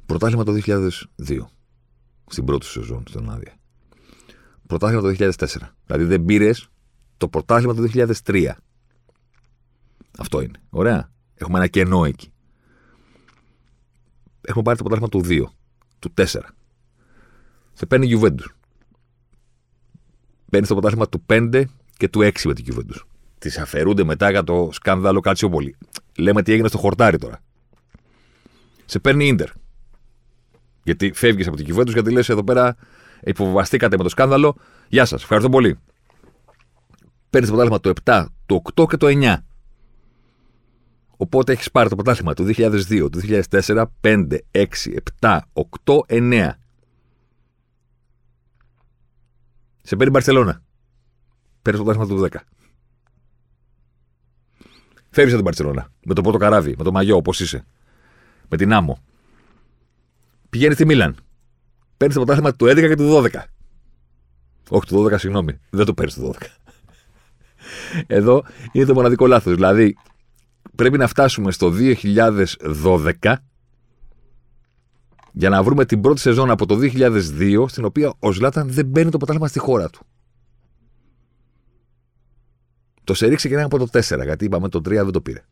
Πρωτάθλημα 0.07 0.45
το 0.45 0.53
2002 0.53 1.47
στην 2.27 2.45
πρώτη 2.45 2.67
σεζόν 2.67 3.03
στον 3.09 3.31
Άδεια. 3.31 3.55
Πρωτάθλημα 4.67 5.03
το 5.03 5.09
2004. 5.09 5.47
Δηλαδή 5.87 6.05
δεν 6.05 6.25
πήρες 6.25 6.69
το 7.17 7.29
πρωτάθλημα 7.29 7.75
το 7.75 7.83
2003. 8.25 8.51
Αυτό 10.19 10.41
είναι. 10.41 10.59
Ωραία. 10.71 11.13
Έχουμε 11.35 11.59
ένα 11.59 11.67
κενό 11.67 12.05
εκεί. 12.05 12.33
Έχουμε 14.41 14.63
πάρει 14.63 14.79
το 14.79 14.85
πρωτάθλημα 14.85 15.09
του 15.09 15.21
2, 15.25 15.45
του 15.99 16.15
4. 16.17 16.25
Σε 17.73 17.87
παίρνει 17.87 18.09
η 18.09 18.21
Juventus. 18.21 18.60
Παίρνει 20.50 20.66
το 20.66 20.75
πρωτάθλημα 20.75 21.09
του 21.09 21.25
5 21.26 21.64
και 21.97 22.09
του 22.09 22.21
6 22.21 22.30
με 22.45 22.54
την 22.54 22.64
Juventus. 22.69 23.00
Τη 23.38 23.50
αφαιρούνται 23.61 24.04
μετά 24.04 24.30
για 24.30 24.45
το 24.45 24.69
σκάνδαλο 24.73 25.21
Κατσιόπολη. 25.21 25.76
Λέμε 26.19 26.42
τι 26.42 26.52
έγινε 26.52 26.69
στο 26.69 26.78
χορτάρι 26.78 27.19
τώρα. 27.19 27.40
Σε 28.85 28.99
παίρνει 28.99 29.26
ίντερ. 29.26 29.49
Γιατί 30.83 31.12
φεύγεις 31.14 31.47
από 31.47 31.57
την 31.57 31.76
Juventus 31.76 31.92
γιατί 31.92 32.11
λες 32.11 32.28
εδώ 32.28 32.45
πέρα 32.45 32.76
υποβαστήκατε 33.21 33.97
με 33.97 34.02
το 34.02 34.09
σκάνδαλο. 34.09 34.57
Γεια 34.88 35.04
σας, 35.04 35.23
ευχαριστώ 35.23 35.50
πολύ. 35.50 35.78
Παίρνεις 37.30 37.50
το 37.50 37.57
πρωτάθλημα 37.57 37.80
το 37.80 37.92
7, 38.04 38.26
το 38.47 38.62
8 38.75 38.87
και 38.88 38.97
το 38.97 39.07
9. 39.07 39.37
Οπότε 41.16 41.52
έχεις 41.52 41.71
πάρει 41.71 41.88
το 41.88 41.95
πρωτάθλημα 41.95 42.35
του 42.35 42.45
2002, 42.45 43.11
του 43.11 43.21
2004, 43.50 43.85
5, 44.00 44.38
6, 44.50 44.64
7, 45.21 45.38
8, 45.52 46.04
9. 46.07 46.50
Σε 49.83 49.97
παίρνει 49.97 50.07
η 50.07 50.11
Μπαρσελόνα. 50.13 50.63
Παίρνεις 51.63 51.83
το 51.83 51.93
πρωτάθλημα 51.93 52.29
του 52.29 52.29
10. 52.33 52.41
Φεύγεις 55.11 55.35
από 55.35 55.43
την 55.43 55.45
Μπαρσελόνα. 55.45 55.93
Με 56.05 56.15
το 56.15 56.23
πρώτο 56.23 56.39
καράβι, 56.39 56.75
με 56.79 56.85
το 56.85 56.93
μαγιό, 56.93 57.17
όπως 57.17 57.41
είσαι. 57.41 57.65
Με 58.49 58.57
την 58.57 58.73
άμμο. 58.73 58.99
Πηγαίνεις 60.51 60.75
στη 60.75 60.85
Μίλαν. 60.85 61.17
Παίρνεις 61.97 62.17
το 62.17 62.25
πρωτάθλημα 62.25 62.55
του 62.55 62.67
11 62.67 62.89
και 62.89 62.97
του 62.97 63.09
12. 63.09 63.45
Όχι 64.69 64.87
του 64.87 64.97
12, 64.97 65.19
συγγνώμη. 65.19 65.59
Δεν 65.71 65.87
το 65.87 65.95
παίρνεις 65.95 66.15
του 66.15 66.21
12. 66.23 66.47
Εδώ 68.07 68.45
είναι 68.73 68.85
το 68.85 68.95
μοναδικό 68.95 69.27
λάθος. 69.27 69.55
Δηλαδή, 69.55 69.97
πρέπει 70.77 70.99
να 70.99 71.07
φτάσουμε 71.07 71.53
στο 71.53 71.71
2012 71.71 73.35
για 75.33 75.49
να 75.49 75.63
βρούμε 75.63 75.85
την 75.85 76.01
πρώτη 76.01 76.21
σεζόν 76.21 76.51
από 76.51 76.67
το 76.67 76.79
2002 76.81 77.65
στην 77.69 77.85
οποία 77.85 78.13
ο 78.19 78.33
Ζλάταν 78.33 78.71
δεν 78.71 78.87
μπαίνει 78.87 79.11
το 79.11 79.17
πρωτάθλημα 79.17 79.49
στη 79.49 79.59
χώρα 79.59 79.89
του. 79.89 80.07
Το 83.05 83.15
Σερί 83.15 83.35
ξεκινάει 83.35 83.65
από 83.65 83.79
το 83.79 83.87
4, 83.93 84.23
γιατί 84.23 84.45
είπαμε 84.45 84.69
το 84.69 84.79
3 84.79 84.83
δεν 84.83 85.11
το 85.11 85.21
πήρε. 85.21 85.45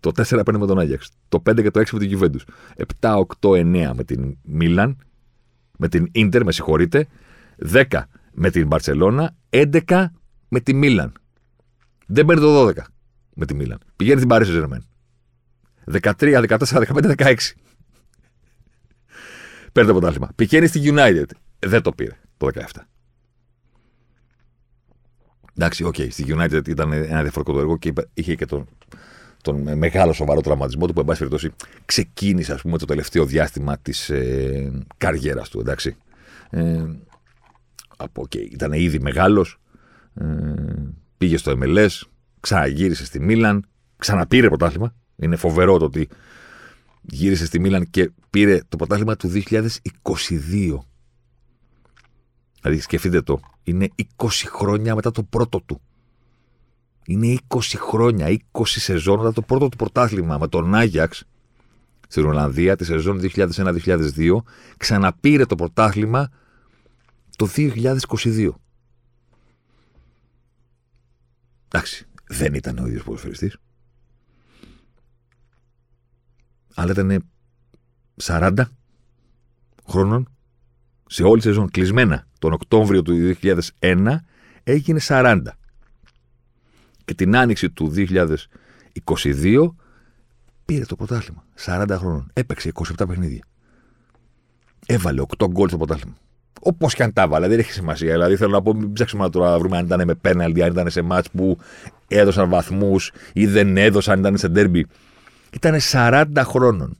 Το 0.00 0.10
4 0.10 0.40
παίρνει 0.44 0.60
με 0.60 0.66
τον 0.66 0.78
Άγιαξ. 0.78 1.10
Το 1.28 1.42
5 1.50 1.62
και 1.62 1.70
το 1.70 1.80
6 1.80 1.84
με 1.92 1.98
την 1.98 2.18
Juventus. 2.18 2.40
7, 3.00 3.24
8, 3.40 3.50
9 3.50 3.90
με 3.94 4.04
την 4.04 4.36
Μίλαν. 4.42 4.98
Με 5.78 5.88
την 5.88 6.08
Ίντερ, 6.12 6.44
με 6.44 6.52
συγχωρείτε. 6.52 7.06
10 7.72 7.84
με 8.32 8.50
την 8.50 8.66
Μπαρσελόνα. 8.66 9.36
11 9.50 10.06
με 10.48 10.60
τη 10.60 10.74
Μίλαν. 10.74 11.12
Δεν 12.06 12.24
παίρνει 12.26 12.42
το 12.42 12.66
12 12.66 12.72
με 13.34 13.46
τη 13.46 13.54
Μίλαν. 13.54 13.78
Πηγαίνει 13.96 14.16
στην 14.16 14.28
Παρίσι 14.28 14.50
Ζερμέν. 14.50 14.84
13, 15.84 16.44
14, 16.48 16.58
15, 16.58 17.14
16. 17.16 17.34
Παίρνει 19.74 19.92
το 19.92 19.98
πρωτάθλημα. 19.98 20.32
Πηγαίνει 20.34 20.66
στη 20.66 20.80
United. 20.84 21.30
Δεν 21.58 21.82
το 21.82 21.92
πήρε 21.92 22.16
το 22.36 22.48
17. 22.54 22.60
Εντάξει, 25.54 25.84
OK, 25.84 25.94
okay, 25.98 26.06
στη 26.10 26.24
United 26.28 26.68
ήταν 26.68 26.92
ένα 26.92 27.22
διαφορετικό 27.22 27.58
έργο 27.58 27.76
και 27.76 27.92
είχε 28.14 28.34
και 28.34 28.46
τον, 28.46 28.68
τον 29.42 29.78
μεγάλο 29.78 30.12
σοβαρό 30.12 30.40
τραυματισμό 30.40 30.86
του 30.86 30.92
που, 30.92 31.00
εν 31.00 31.06
πάση 31.06 31.18
περιπτώσει, 31.18 31.50
ξεκίνησε 31.84 32.52
ας 32.52 32.60
πούμε, 32.60 32.78
το 32.78 32.84
τελευταίο 32.84 33.24
διάστημα 33.24 33.78
της 33.78 34.10
ε, 34.10 34.84
καριέρας 34.96 35.48
του. 35.48 35.60
Εντάξει. 35.60 35.96
Ε, 36.50 36.84
από, 37.96 38.22
okay, 38.22 38.50
ήταν 38.50 38.72
ήδη 38.72 39.00
μεγάλος. 39.00 39.60
Ε, 40.14 40.24
πήγε 41.18 41.36
στο 41.36 41.58
MLS, 41.62 42.00
ξαναγύρισε 42.40 43.04
στη 43.04 43.20
Μίλαν, 43.20 43.66
ξαναπήρε 43.96 44.48
πρωτάθλημα. 44.48 44.94
Είναι 45.16 45.36
φοβερό 45.36 45.78
το 45.78 45.84
ότι 45.84 46.08
γύρισε 47.10 47.46
στη 47.46 47.60
Μίλαν 47.60 47.90
και 47.90 48.10
πήρε 48.30 48.60
το 48.68 48.76
πρωτάθλημα 48.76 49.16
του 49.16 49.28
2022. 49.28 49.70
Δηλαδή 52.60 52.80
σκεφτείτε 52.80 53.22
το, 53.22 53.40
είναι 53.62 53.88
20 54.16 54.28
χρόνια 54.46 54.94
μετά 54.94 55.10
το 55.10 55.22
πρώτο 55.22 55.60
του. 55.60 55.80
Είναι 57.06 57.36
20 57.48 57.60
χρόνια, 57.76 58.38
20 58.52 58.62
σεζόν 58.64 59.18
μετά 59.18 59.32
το 59.32 59.42
πρώτο 59.42 59.68
του 59.68 59.76
πρωτάθλημα 59.76 60.38
με 60.38 60.48
τον 60.48 60.74
Άγιαξ 60.74 61.24
στην 62.08 62.24
Ολλανδία 62.26 62.76
τη 62.76 62.84
σεζόν 62.84 63.20
2001-2002. 63.22 64.36
Ξαναπήρε 64.76 65.46
το 65.46 65.54
πρωτάθλημα 65.54 66.30
το 67.36 67.48
2022. 67.56 68.48
Εντάξει, 71.68 72.06
δεν 72.26 72.54
ήταν 72.54 72.78
ο 72.78 72.86
ίδιος 72.86 73.02
ποδοσφαιριστής. 73.02 73.58
Αλλά 76.74 76.90
ήταν 76.90 77.24
40 78.22 78.52
χρόνων 79.88 80.28
σε 81.06 81.22
όλη 81.22 81.40
τη 81.40 81.46
σεζόν 81.46 81.70
κλεισμένα 81.70 82.26
τον 82.38 82.52
Οκτώβριο 82.52 83.02
του 83.02 83.36
2001 83.42 84.16
έγινε 84.64 85.00
40. 85.08 85.40
Και 87.04 87.14
την 87.14 87.36
άνοιξη 87.36 87.70
του 87.70 87.92
2022 87.96 89.68
πήρε 90.64 90.84
το 90.84 90.96
πρωτάθλημα. 90.96 91.44
40 91.64 91.86
χρόνων. 91.90 92.30
Έπαιξε 92.32 92.72
27 92.74 93.04
παιχνίδια. 93.08 93.44
Έβαλε 94.86 95.22
8 95.38 95.46
γκολ 95.50 95.68
στο 95.68 95.76
πρωτάθλημα. 95.76 96.16
Όπως 96.60 96.94
και 96.94 97.02
αν 97.02 97.12
τα 97.12 97.22
έβαλε, 97.22 97.48
δεν 97.48 97.58
έχει 97.58 97.72
σημασία. 97.72 98.12
Δηλαδή 98.12 98.36
θέλω 98.36 98.50
να 98.50 98.62
πω, 98.62 98.74
μην 98.74 98.92
ψάξουμε 98.92 99.30
τώρα 99.30 99.50
να 99.50 99.58
βρούμε 99.58 99.76
αν 99.76 99.84
ήταν 99.84 100.02
με 100.06 100.14
πέναλτι, 100.14 100.62
αν 100.62 100.70
ήταν 100.70 100.90
σε 100.90 101.02
μάτς 101.02 101.30
που 101.30 101.58
έδωσαν 102.08 102.48
βαθμούς 102.48 103.12
ή 103.32 103.46
δεν 103.46 103.76
έδωσαν, 103.76 104.12
αν 104.14 104.20
ήταν 104.20 104.36
σε 104.36 104.48
ντέρμπι. 104.48 104.86
Ήταν 105.54 105.78
40 105.80 106.42
χρόνων. 106.44 106.98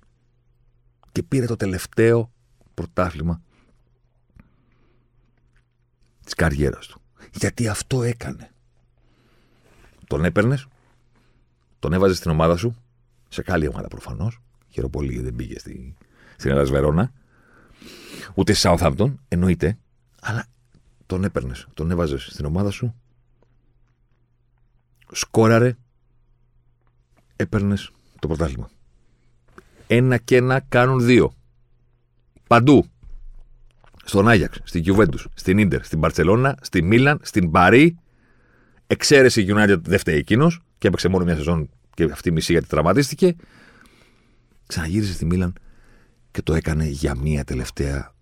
Και 1.13 1.23
πήρε 1.23 1.47
το 1.47 1.57
τελευταίο 1.57 2.33
πρωτάθλημα 2.75 3.43
της 6.25 6.35
καριέρας 6.35 6.87
του. 6.87 7.01
Γιατί 7.33 7.69
αυτό 7.69 8.03
έκανε. 8.03 8.51
Τον 10.07 10.25
έπαιρνες, 10.25 10.67
τον 11.79 11.93
έβαζες 11.93 12.17
στην 12.17 12.31
ομάδα 12.31 12.57
σου, 12.57 12.77
σε 13.29 13.43
καλή 13.43 13.69
ομάδα 13.69 13.89
προφανώς. 13.89 14.41
Χαίρομαι 14.69 14.93
πολύ 14.93 15.21
δεν 15.21 15.35
πήγε 15.35 15.59
στη, 15.59 15.95
στην 16.37 16.51
Ελλάδας 16.51 16.71
Βερόνα. 16.71 17.13
Ούτε 18.35 18.53
στη 18.53 18.69
Southampton, 18.71 19.15
εννοείται. 19.29 19.79
Αλλά 20.21 20.47
τον 21.07 21.25
έπαιρνες, 21.25 21.67
τον 21.75 21.91
έβαζες 21.91 22.23
στην 22.23 22.45
ομάδα 22.45 22.71
σου. 22.71 22.95
Σκόραρε, 25.13 25.77
έπαιρνες 27.37 27.94
το 28.27 28.35
πρωτάθλημα. 28.35 28.71
Ένα 29.87 30.17
και 30.17 30.37
ένα 30.37 30.61
κάνουν 30.61 31.05
δύο. 31.05 31.35
Παντού 32.47 32.87
στον 34.05 34.29
Άγιαξ, 34.29 34.61
στην 34.65 34.83
Κιουβέντου, 34.83 35.19
στην 35.35 35.69
ντερ, 35.69 35.85
στην 35.85 36.01
Παρσελώνα, 36.01 36.57
στη 36.61 36.83
Μίλαν, 36.83 37.21
στην 37.23 37.51
Παρή. 37.51 37.99
Εξαίρεση 38.87 39.43
η 39.43 39.47
United 39.49 39.79
δεν 39.81 39.99
φταίει 39.99 40.17
εκείνος 40.17 40.63
και 40.79 40.87
έπαιξε 40.87 41.09
μόνο 41.09 41.25
μια 41.25 41.37
σεζόν 41.37 41.71
και 41.95 42.05
αυτή 42.05 42.29
η 42.29 42.33
μισή 42.33 42.53
γιατί 42.53 42.67
τραυματίστηκε. 42.67 43.37
Ξαναγύρισε 44.67 45.13
στη 45.13 45.25
Μίλαν 45.25 45.53
και 46.31 46.43
το 46.43 46.55
έκανε 46.55 46.87
για 46.87 47.17
μία 47.17 47.45
τελευταία 47.45 48.15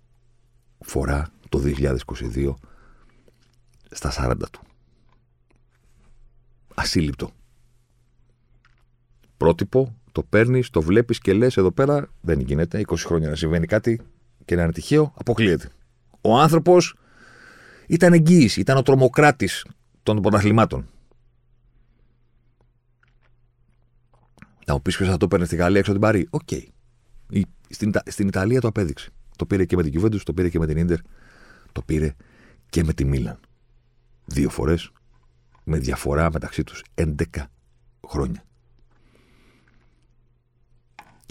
φορά 0.80 1.28
το 1.48 1.62
2022 1.64 2.54
στα 3.90 4.12
40 4.16 4.34
του. 4.50 4.60
Ασύλληπτο. 6.74 7.30
Πρότυπο, 9.42 9.96
το 10.12 10.22
παίρνεις, 10.22 10.70
το 10.70 10.82
βλέπεις 10.82 11.18
και 11.18 11.32
λες: 11.32 11.56
Εδώ 11.56 11.72
πέρα 11.72 12.08
δεν 12.20 12.40
γίνεται. 12.40 12.80
20 12.86 12.96
χρόνια 12.96 13.28
να 13.28 13.34
συμβαίνει 13.34 13.66
κάτι 13.66 14.00
και 14.44 14.56
να 14.56 14.62
είναι 14.62 14.72
τυχαίο, 14.72 15.12
αποκλείεται. 15.16 15.70
Ο 16.20 16.38
άνθρωπος 16.38 16.96
ήταν 17.86 18.12
εγγύηση, 18.12 18.60
ήταν 18.60 18.76
ο 18.76 18.82
τρομοκράτης 18.82 19.66
των 20.02 20.20
πρωταθλημάτων. 20.20 20.86
Να 24.66 24.74
μου 24.74 24.82
πεις 24.82 24.96
ποιος 24.96 25.08
θα 25.08 25.16
το 25.16 25.28
παίρνει 25.28 25.46
στη 25.46 25.56
Γαλλία 25.56 25.78
έξω 25.78 25.92
την 25.92 26.00
Παρί. 26.00 26.26
OK. 26.30 26.40
Okay. 26.50 26.62
Στην, 27.68 27.92
στην 28.06 28.28
Ιταλία 28.28 28.60
το 28.60 28.68
απέδειξε. 28.68 29.10
Το 29.36 29.46
πήρε 29.46 29.64
και 29.64 29.76
με 29.76 29.82
την 29.82 30.02
Juventus, 30.02 30.20
το 30.22 30.32
πήρε 30.32 30.48
και 30.48 30.58
με 30.58 30.66
την 30.66 30.76
Ίντερ, 30.76 30.98
το 31.72 31.82
πήρε 31.82 32.14
και 32.70 32.84
με 32.84 32.92
τη 32.92 33.04
Μίλαν. 33.04 33.38
Δύο 34.24 34.50
φορές 34.50 34.90
με 35.64 35.78
διαφορά 35.78 36.30
μεταξύ 36.32 36.64
τους 36.64 36.84
11 36.94 37.14
χρόνια. 38.08 38.44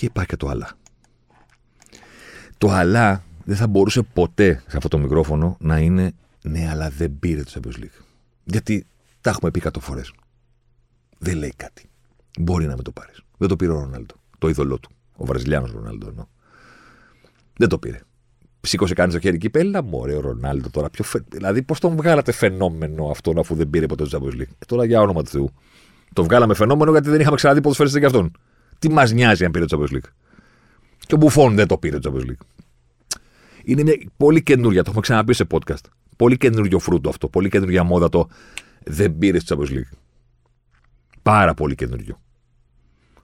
Και 0.01 0.08
υπάρχει 0.08 0.29
και 0.29 0.38
το 0.38 0.48
αλλά. 0.48 0.70
Το 2.58 2.70
αλλά 2.70 3.24
δεν 3.46 3.55
θα 3.55 3.67
μπορούσε 3.67 4.01
ποτέ 4.01 4.63
σε 4.67 4.77
αυτό 4.77 4.88
το 4.88 4.98
μικρόφωνο 4.98 5.58
να 5.60 5.77
είναι 5.77 6.13
ναι, 6.41 6.70
αλλά 6.70 6.89
δεν 6.89 7.20
πήρε 7.20 7.43
το 7.43 7.51
Champions 7.53 7.79
League. 7.79 8.05
Γιατί 8.43 8.86
τα 9.22 9.29
έχουμε 9.29 9.51
πει 9.51 9.60
κάτω 9.60 9.79
φορές. 9.79 10.13
Δεν 11.17 11.38
λέει 11.38 11.53
κάτι. 11.55 11.89
Μπορεί 12.39 12.65
να 12.65 12.75
με 12.75 12.81
το 12.81 12.91
πάρεις. 12.91 13.22
Δεν 13.38 13.48
το 13.48 13.55
πήρε 13.55 13.72
ο 13.72 13.79
Ρονάλντο. 13.79 14.15
Το 14.38 14.50
είδωλό 14.50 14.79
του. 14.79 14.89
Ο 15.15 15.25
Βραζιλιάνος 15.25 15.72
Ρονάλντο 15.72 16.08
εννοώ. 16.08 16.25
Δεν 17.58 17.70
το 17.70 17.77
πήρε. 17.77 18.00
Σήκωσε 18.62 18.93
κανεί 18.93 19.13
το 19.13 19.20
χέρι 19.20 19.36
εκεί 19.36 19.50
πέλα. 19.50 19.84
Μωρέ, 19.84 20.15
ο 20.15 20.20
Ρονάλντο 20.20 20.70
τώρα 20.70 20.89
πιο 20.89 21.03
φε... 21.03 21.20
Δηλαδή, 21.29 21.62
πώς 21.62 21.79
τον 21.79 21.96
βγάλατε 21.96 22.31
φαινόμενο 22.31 23.10
αυτόν 23.10 23.38
αφού 23.38 23.55
δεν 23.55 23.70
πήρε 23.70 23.86
ποτέ 23.86 24.03
το 24.03 24.17
Champions 24.17 24.41
League; 24.41 24.51
Ε, 24.60 24.65
τώρα 24.65 24.86
για 24.86 25.01
όνομα 25.01 25.24
του 25.24 25.29
Θεού. 25.29 25.51
Το 26.13 26.24
βγάλαμε 26.24 26.53
φαινόμενο 26.53 26.91
γιατί 26.91 27.10
δεν 27.10 27.20
είχαμε 27.20 27.36
ξαναδεί 27.36 27.62
ποδοσφαιριστή 27.62 28.00
για 28.00 28.08
αυτόν. 28.08 28.31
Τι 28.81 28.91
μας 28.91 29.11
νοιάζει 29.11 29.45
αν 29.45 29.51
πήρε 29.51 29.65
το 29.65 29.79
Champions 29.79 29.95
League; 29.95 30.09
Και 31.00 31.13
ο 31.13 31.17
Μπουφόν 31.17 31.55
δεν 31.55 31.67
το 31.67 31.77
πήρε 31.77 32.00
το 32.00 32.13
Champions 32.13 32.29
League. 32.29 32.45
Είναι 33.63 33.83
μια 33.83 33.95
πολύ 34.17 34.43
καινούρια, 34.43 34.79
το 34.79 34.85
έχουμε 34.88 35.01
ξαναπεί 35.01 35.33
σε 35.33 35.47
podcast. 35.50 35.85
Πολύ 36.17 36.38
καινούριο 36.38 36.79
φρούτο 36.79 37.09
αυτό. 37.09 37.29
Πολύ 37.29 37.50
καινούργια 37.50 37.83
μόδα 37.83 38.09
το 38.09 38.27
δεν 38.83 39.17
πήρε 39.17 39.38
το 39.38 39.57
Champions 39.59 39.71
League. 39.71 39.97
Πάρα 41.21 41.53
πολύ 41.53 41.75
καινούριο. 41.75 42.19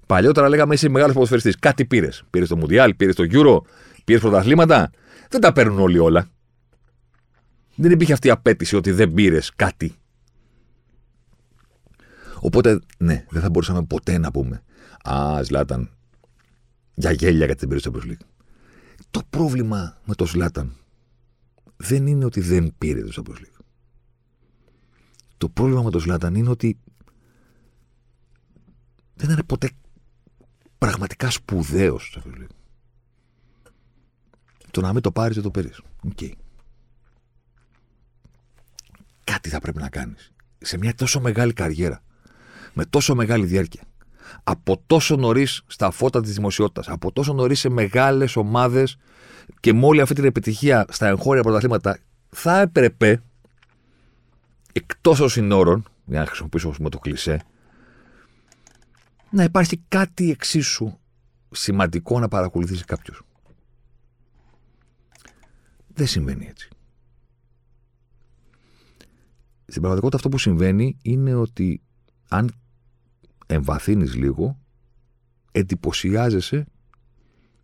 Παλιότερα 0.05 0.49
λέγαμε 0.49 0.73
είσαι 0.73 0.89
μεγάλος 0.89 1.13
ποδοσφαιριστής. 1.13 1.59
Κάτι 1.59 1.85
πήρες. 1.85 2.23
Πήρες 2.29 2.47
το 2.47 2.57
Μουντιάλ, 2.57 2.95
πήρες 2.95 3.15
το 3.15 3.23
Euro, 3.31 3.61
πήρες 4.05 4.21
πρωταθλήματα. 4.21 4.91
Δεν 5.29 5.41
τα 5.41 5.53
παίρνουν 5.53 5.79
όλοι 5.79 5.97
όλα. 5.97 6.27
Δεν 7.75 7.91
υπήρχε 7.91 8.13
αυτή 8.13 8.27
η 8.27 8.31
απέτηση 8.31 8.75
ότι 8.75 8.91
δεν 8.91 9.13
πήρες 9.13 9.51
κάτι. 9.55 9.95
Οπότε, 12.39 12.79
ναι, 12.97 13.25
δεν 13.29 13.41
θα 13.41 13.49
μπορούσαμε 13.49 13.83
ποτέ 13.83 14.17
να 14.17 14.31
πούμε 14.31 14.61
Α, 15.04 15.44
Ζλάταν, 15.44 15.92
για 16.94 17.12
γέλια 17.12 17.46
γιατί 17.46 17.66
δεν 17.66 17.70
πήρε 17.70 17.89
το 17.89 17.92
Champions 17.94 18.12
League. 18.12 18.25
Το 19.12 19.22
πρόβλημα 19.30 20.01
με 20.06 20.16
το 20.16 20.25
Ζλάταν 20.25 20.75
δεν 21.77 22.08
είναι 22.08 22.25
ότι 22.25 22.42
δεν 22.42 22.74
πήρε 22.77 23.01
το 23.01 23.12
Champions 23.16 23.38
League. 23.38 23.62
Το 25.38 25.50
πρόβλημα 25.50 25.82
με 25.84 25.89
το 25.89 26.00
Ζλάταν 26.00 26.36
είναι 26.36 26.50
ότι 26.50 26.80
δεν 29.13 29.30
ήταν 29.30 29.46
ποτέ 29.46 29.70
πραγματικά 30.77 31.30
σπουδαίος 31.30 32.08
στο 32.08 32.22
Champions 32.24 32.42
League. 32.42 32.56
Το 34.72 34.82
να 34.82 34.94
μην 34.94 35.01
το 35.01 35.12
πάρεις, 35.12 35.36
δεν 35.36 35.44
το 35.44 35.51
παίρνει. 35.51 35.72
Okay. 36.16 36.32
Κάτι 39.24 39.50
θα 39.50 39.60
πρέπει 39.60 39.77
να 39.77 39.89
κάνεις. 39.89 40.32
Σε 40.58 40.77
μια 40.77 40.96
τόσο 40.96 41.20
μεγάλη 41.20 41.54
καριέρα, 41.54 42.04
με 42.74 42.86
τόσο 42.86 43.16
μεγάλη 43.16 43.46
διάρκεια, 43.46 43.84
από 44.43 44.81
τόσο 44.88 45.15
νωρίς 45.15 45.62
στα 45.67 45.91
φώτα 45.91 46.22
της 46.22 46.34
δημοσιότητας, 46.34 46.88
από 46.88 47.12
τόσο 47.12 47.34
νωρίς 47.34 47.60
σε 47.60 47.69
μεγάλες 47.69 48.36
ομάδες 48.36 48.98
και 49.60 49.74
με 49.74 49.86
όλη 49.86 50.01
αυτή 50.01 50.13
την 50.13 50.25
επιτυχία 50.25 50.86
στα 50.89 51.07
εγχώρια 51.07 51.43
πρωταθλήματα, 51.43 52.00
θα 52.29 52.60
έπρεπε 52.60 53.22
εκτός 54.74 55.17
των 55.17 55.29
συνόρων, 55.29 55.86
για 56.05 56.19
να 56.19 56.25
χρησιμοποιήσω 56.25 56.74
με 56.79 56.89
το 56.89 57.00
κλισέ, 57.00 57.41
να 59.29 59.43
υπάρχει 59.43 59.81
κάτι 59.88 60.31
εξίσου 60.31 60.98
σημαντικό 61.51 62.19
να 62.19 62.27
παρακολουθήσει 62.27 62.84
κάποιος. 62.84 63.22
Δεν 65.88 66.07
συμβαίνει 66.07 66.46
έτσι. 66.46 66.69
Στην 69.62 69.81
πραγματικότητα 69.81 70.15
αυτό 70.15 70.29
που 70.29 70.38
συμβαίνει 70.38 70.98
είναι 71.01 71.36
ότι 71.36 71.81
αν 72.27 72.51
εμβαθύνεις 73.48 74.16
λίγο, 74.16 74.60
εντυπωσιάζεσαι 75.51 76.66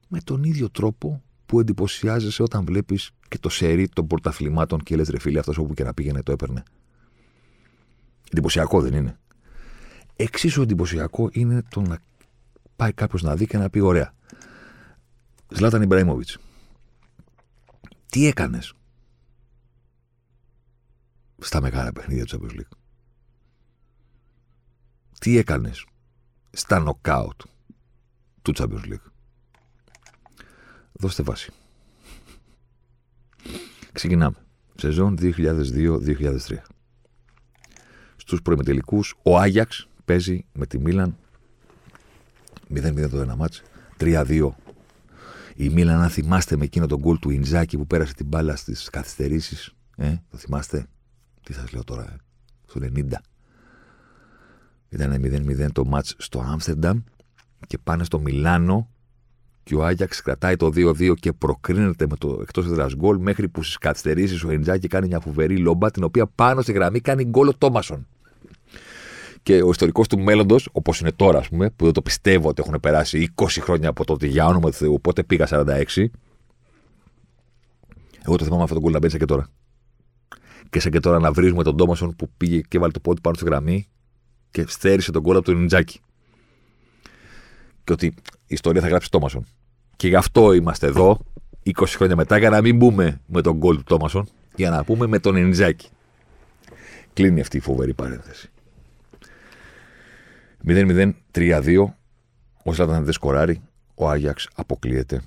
με 0.07 0.19
τον 0.23 0.43
ίδιο 0.43 0.69
τρόπο 0.69 1.23
που 1.45 1.59
εντυπωσιάζεσαι 1.59 2.43
όταν 2.43 2.65
βλέπεις 2.65 3.11
και 3.27 3.37
το 3.37 3.49
σερί 3.49 3.89
των 3.89 4.07
πρωταθλημάτων 4.07 4.79
και 4.79 4.95
λες 4.95 5.09
ρε 5.09 5.19
φίλε 5.19 5.39
αυτός 5.39 5.57
όπου 5.57 5.73
και 5.73 5.83
να 5.83 5.93
πήγαινε 5.93 6.23
το 6.23 6.31
έπαιρνε. 6.31 6.63
Εντυπωσιακό 8.31 8.81
δεν 8.81 8.93
είναι. 8.93 9.19
Εξίσου 10.15 10.61
εντυπωσιακό 10.61 11.29
είναι 11.31 11.63
το 11.69 11.81
να 11.81 11.99
πάει 12.75 12.93
κάποιος 12.93 13.21
να 13.21 13.35
δει 13.35 13.47
και 13.47 13.57
να 13.57 13.69
πει: 13.69 13.79
Ωραία. 13.79 14.13
Ζλάταν 15.49 15.81
Ιμπραήμοβιτς. 15.81 16.37
Τι 18.09 18.27
έκανες 18.27 18.73
στα 21.39 21.61
μεγάλα 21.61 21.91
παιχνίδια 21.91 22.25
του 22.25 22.39
Champions 22.39 22.59
League; 22.59 22.77
Τι 25.23 25.37
έκανες 25.37 25.85
στα 26.51 26.79
νοκάουτ 26.79 27.41
του 28.41 28.53
Champions 28.55 28.85
League; 28.85 29.11
Δώστε 30.91 31.23
βάση. 31.23 31.51
Ξεκινάμε. 33.91 34.35
Σεζόν 34.75 35.17
2002-2003. 35.21 36.37
Στους 38.15 38.41
προημετελικούς, 38.41 39.15
ο 39.23 39.37
Άγιαξ 39.37 39.87
παίζει 40.05 40.45
με 40.53 40.65
τη 40.65 40.79
Μίλαν 40.79 41.17
0-0 42.73 43.09
το 43.09 43.19
ένα 43.19 43.35
μάτς 43.35 43.63
3-2 43.99 44.49
η 45.55 45.69
Μίλαν 45.69 46.01
αν 46.01 46.09
θυμάστε 46.09 46.57
με 46.57 46.63
εκείνο 46.63 46.87
τον 46.87 46.99
γκολ 46.99 47.19
του 47.19 47.29
Ινζάκη 47.29 47.77
που 47.77 47.87
πέρασε 47.87 48.13
την 48.13 48.25
μπάλα 48.25 48.55
στις 48.55 48.89
καθυστερήσεις 48.89 49.73
ε, 49.95 50.15
το 50.29 50.37
θυμάστε; 50.37 50.87
Τι 51.43 51.53
σας 51.53 51.71
λέω 51.71 51.83
τώρα 51.83 52.03
ε, 52.03 52.15
στο 52.67 52.79
90 52.95 53.11
ήταν 54.93 55.21
0-0 55.23 55.67
το 55.73 55.85
μάτς 55.85 56.15
στο 56.17 56.39
Άμστερνταμ 56.39 56.99
και 57.67 57.77
πάνε 57.77 58.03
στο 58.03 58.19
Μιλάνο 58.19 58.89
και 59.63 59.75
ο 59.75 59.85
Άγιαξ 59.85 60.21
κρατάει 60.21 60.55
το 60.55 60.71
2-2 60.75 61.13
και 61.19 61.33
προκρίνεται 61.33 62.07
με 62.09 62.15
το 62.15 62.39
εκτός 62.41 62.65
έδρας 62.65 62.95
γκολ 62.95 63.17
μέχρι 63.17 63.47
που 63.47 63.63
στις 63.63 63.77
καθυστερήσεις 63.77 64.43
ο 64.43 64.51
Ινζάκη 64.51 64.87
κάνει 64.87 65.07
μια 65.07 65.19
φοβερή 65.19 65.57
λόμπα 65.57 65.91
την 65.91 66.03
οποία 66.03 66.27
πάνω 66.27 66.61
στη 66.61 66.71
γραμμή 66.71 66.99
κάνει 66.99 67.23
γκολ 67.23 67.47
ο 67.47 67.53
Τόμασον 67.57 68.07
και 69.43 69.61
ο 69.61 69.69
ιστορικός 69.69 70.07
του 70.07 70.19
μέλλοντος, 70.19 70.69
όπως 70.71 70.99
είναι 70.99 71.11
τώρα, 71.11 71.39
ας 71.39 71.49
πούμε, 71.49 71.69
που 71.69 71.83
δεν 71.83 71.93
το 71.93 72.01
πιστεύω 72.01 72.49
ότι 72.49 72.61
έχουν 72.65 72.79
περάσει 72.79 73.33
20 73.35 73.45
χρόνια 73.59 73.89
από 73.89 74.05
τότε 74.05 74.27
για 74.27 74.45
όνομα 74.45 74.69
του 74.69 74.75
Θεού, 74.75 75.01
πότε 75.01 75.23
πήγα 75.23 75.47
46. 75.49 76.09
Εγώ 78.25 78.35
το 78.35 78.43
θυμάμαι 78.43 78.63
αυτό 78.63 78.75
το 78.75 78.81
γκολ 78.81 78.91
να 78.91 78.99
μπαίνει 78.99 79.17
και 79.17 79.25
τώρα. 79.25 79.47
Και 80.69 80.79
σαν 80.79 80.91
και 80.91 80.99
τώρα 80.99 81.19
να 81.19 81.31
βρίζουμε 81.31 81.63
τον 81.63 81.77
Τόμασον 81.77 82.15
που 82.15 82.29
πήγε 82.37 82.61
και 82.61 82.79
βάλει 82.79 82.91
το 82.91 82.99
πόδι 82.99 83.21
πάνω 83.21 83.35
στη 83.35 83.45
γραμμή 83.45 83.87
και 84.53 84.65
στέρισε 84.67 85.11
τον 85.11 85.21
γκολ 85.21 85.35
από 85.35 85.45
τον 85.45 85.61
Ιντζάκη. 85.61 85.99
Και 87.83 87.93
ότι 87.93 88.05
η 88.05 88.13
ιστορία 88.47 88.81
θα 88.81 88.87
γράψει 88.87 89.09
Τόμασον. 89.09 89.45
Και 89.95 90.07
γι' 90.07 90.15
αυτό 90.15 90.53
είμαστε 90.53 90.87
εδώ 90.87 91.19
20 91.65 91.71
χρόνια 91.87 92.15
μετά 92.15 92.37
για 92.37 92.49
να 92.49 92.61
μην 92.61 92.77
μπούμε 92.77 93.21
με 93.25 93.41
τον 93.41 93.57
γκολ 93.57 93.75
του 93.75 93.83
Τόμασον, 93.83 94.27
για 94.55 94.69
να 94.69 94.83
πούμε 94.83 95.07
με 95.07 95.19
τον 95.19 95.35
Ιντζάκη. 95.35 95.89
Κλείνει 97.13 97.41
αυτή 97.41 97.57
η 97.57 97.59
φοβερή 97.59 97.93
παρένθεση. 97.93 98.49
0-0-3-2. 100.67 101.85
Ο 102.63 102.73
Σλάταν 102.73 103.03
δεν 103.03 103.13
σκοράρει. 103.13 103.61
Ο 103.95 104.09
Άγιαξ 104.09 104.47
αποκλείεται 104.55 105.21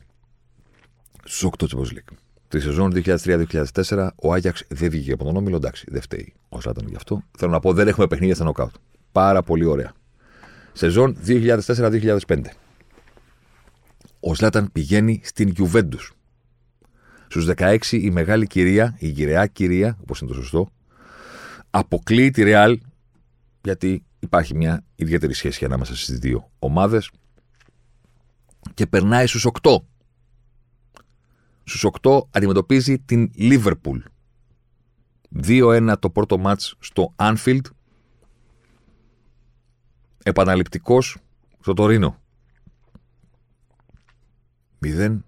στους 1.24 1.50
8 1.58 1.64
Champions 1.64 1.92
League. 1.92 2.16
Τη 2.48 2.60
σεζόν 2.60 2.92
2003-2004 3.04 4.08
ο 4.16 4.32
Άγιαξ 4.32 4.64
δεν 4.68 4.90
βγήκε 4.90 5.12
από 5.12 5.24
τον 5.24 5.36
όμιλο. 5.36 5.56
Εντάξει, 5.56 5.84
δεν 5.88 6.00
φταίει 6.00 6.32
ο 6.48 6.60
Σλάταν 6.60 6.88
γι' 6.88 6.96
αυτό. 6.96 7.22
Θέλω 7.38 7.50
να 7.50 7.60
πω, 7.60 7.72
δεν 7.72 7.88
έχουμε 7.88 8.06
παιχνίδια 8.06 8.34
στα 8.34 8.44
νοκάουτ. 8.44 8.74
Πάρα 9.16 9.42
πολύ 9.42 9.64
ωραία. 9.64 9.92
Σεζόν 10.72 11.16
2004-2005. 11.26 12.40
Ο 14.20 14.34
Σλάταν 14.34 14.72
πηγαίνει 14.72 15.20
στην 15.24 15.48
Γιουβέντους. 15.48 16.12
Στους 17.26 17.46
16 17.56 17.78
η 17.90 18.10
μεγάλη 18.10 18.46
κυρία, 18.46 18.96
η 18.98 19.08
γυραιά 19.08 19.46
κυρία, 19.46 19.96
όπως 20.00 20.20
είναι 20.20 20.30
το 20.30 20.36
σωστό, 20.36 20.68
αποκλείει 21.70 22.30
τη 22.30 22.42
Ρεάλ 22.42 22.80
γιατί 23.62 24.04
υπάρχει 24.18 24.54
μια 24.54 24.84
ιδιαίτερη 24.94 25.32
σχέση 25.32 25.64
ανάμεσα 25.64 25.96
στις 25.96 26.18
δύο 26.18 26.50
ομάδες 26.58 27.10
και 28.74 28.86
περνάει 28.86 29.26
στους 29.26 29.46
8. 29.62 29.76
Στους 31.64 31.84
8 32.02 32.20
αντιμετωπίζει 32.30 32.98
την 32.98 33.30
Λίβερπουλ. 33.34 33.98
2-1 35.42 35.94
το 35.98 36.10
πρώτο 36.10 36.38
μάτς 36.38 36.76
στο 36.78 37.14
Anfield. 37.16 37.60
Επαναληπτικός 40.28 41.16
στο 41.60 41.72
Τωρίνο. 41.74 42.18
0-0. 44.84 45.20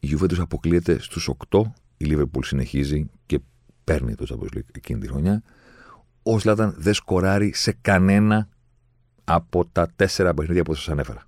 Η 0.00 0.08
Juventus 0.12 0.38
αποκλείεται 0.38 0.98
στους 1.00 1.30
8 1.50 1.62
η 1.96 2.04
Λίβερπουλ 2.04 2.44
συνεχίζει 2.44 3.10
και 3.26 3.40
παίρνει 3.84 4.14
το 4.14 4.26
Champions 4.28 4.56
League 4.56 4.68
εκείνη 4.72 5.00
τη 5.00 5.08
χρονιά. 5.08 5.42
Ο 6.22 6.38
Σλάταν 6.38 6.74
δεν 6.78 6.94
σκοράρει 6.94 7.52
σε 7.54 7.72
κανένα 7.80 8.48
από 9.24 9.66
τα 9.66 9.88
τέσσερα 9.96 10.34
παιχνίδια 10.34 10.62
που 10.62 10.74
σας 10.74 10.88
ανέφερα. 10.88 11.22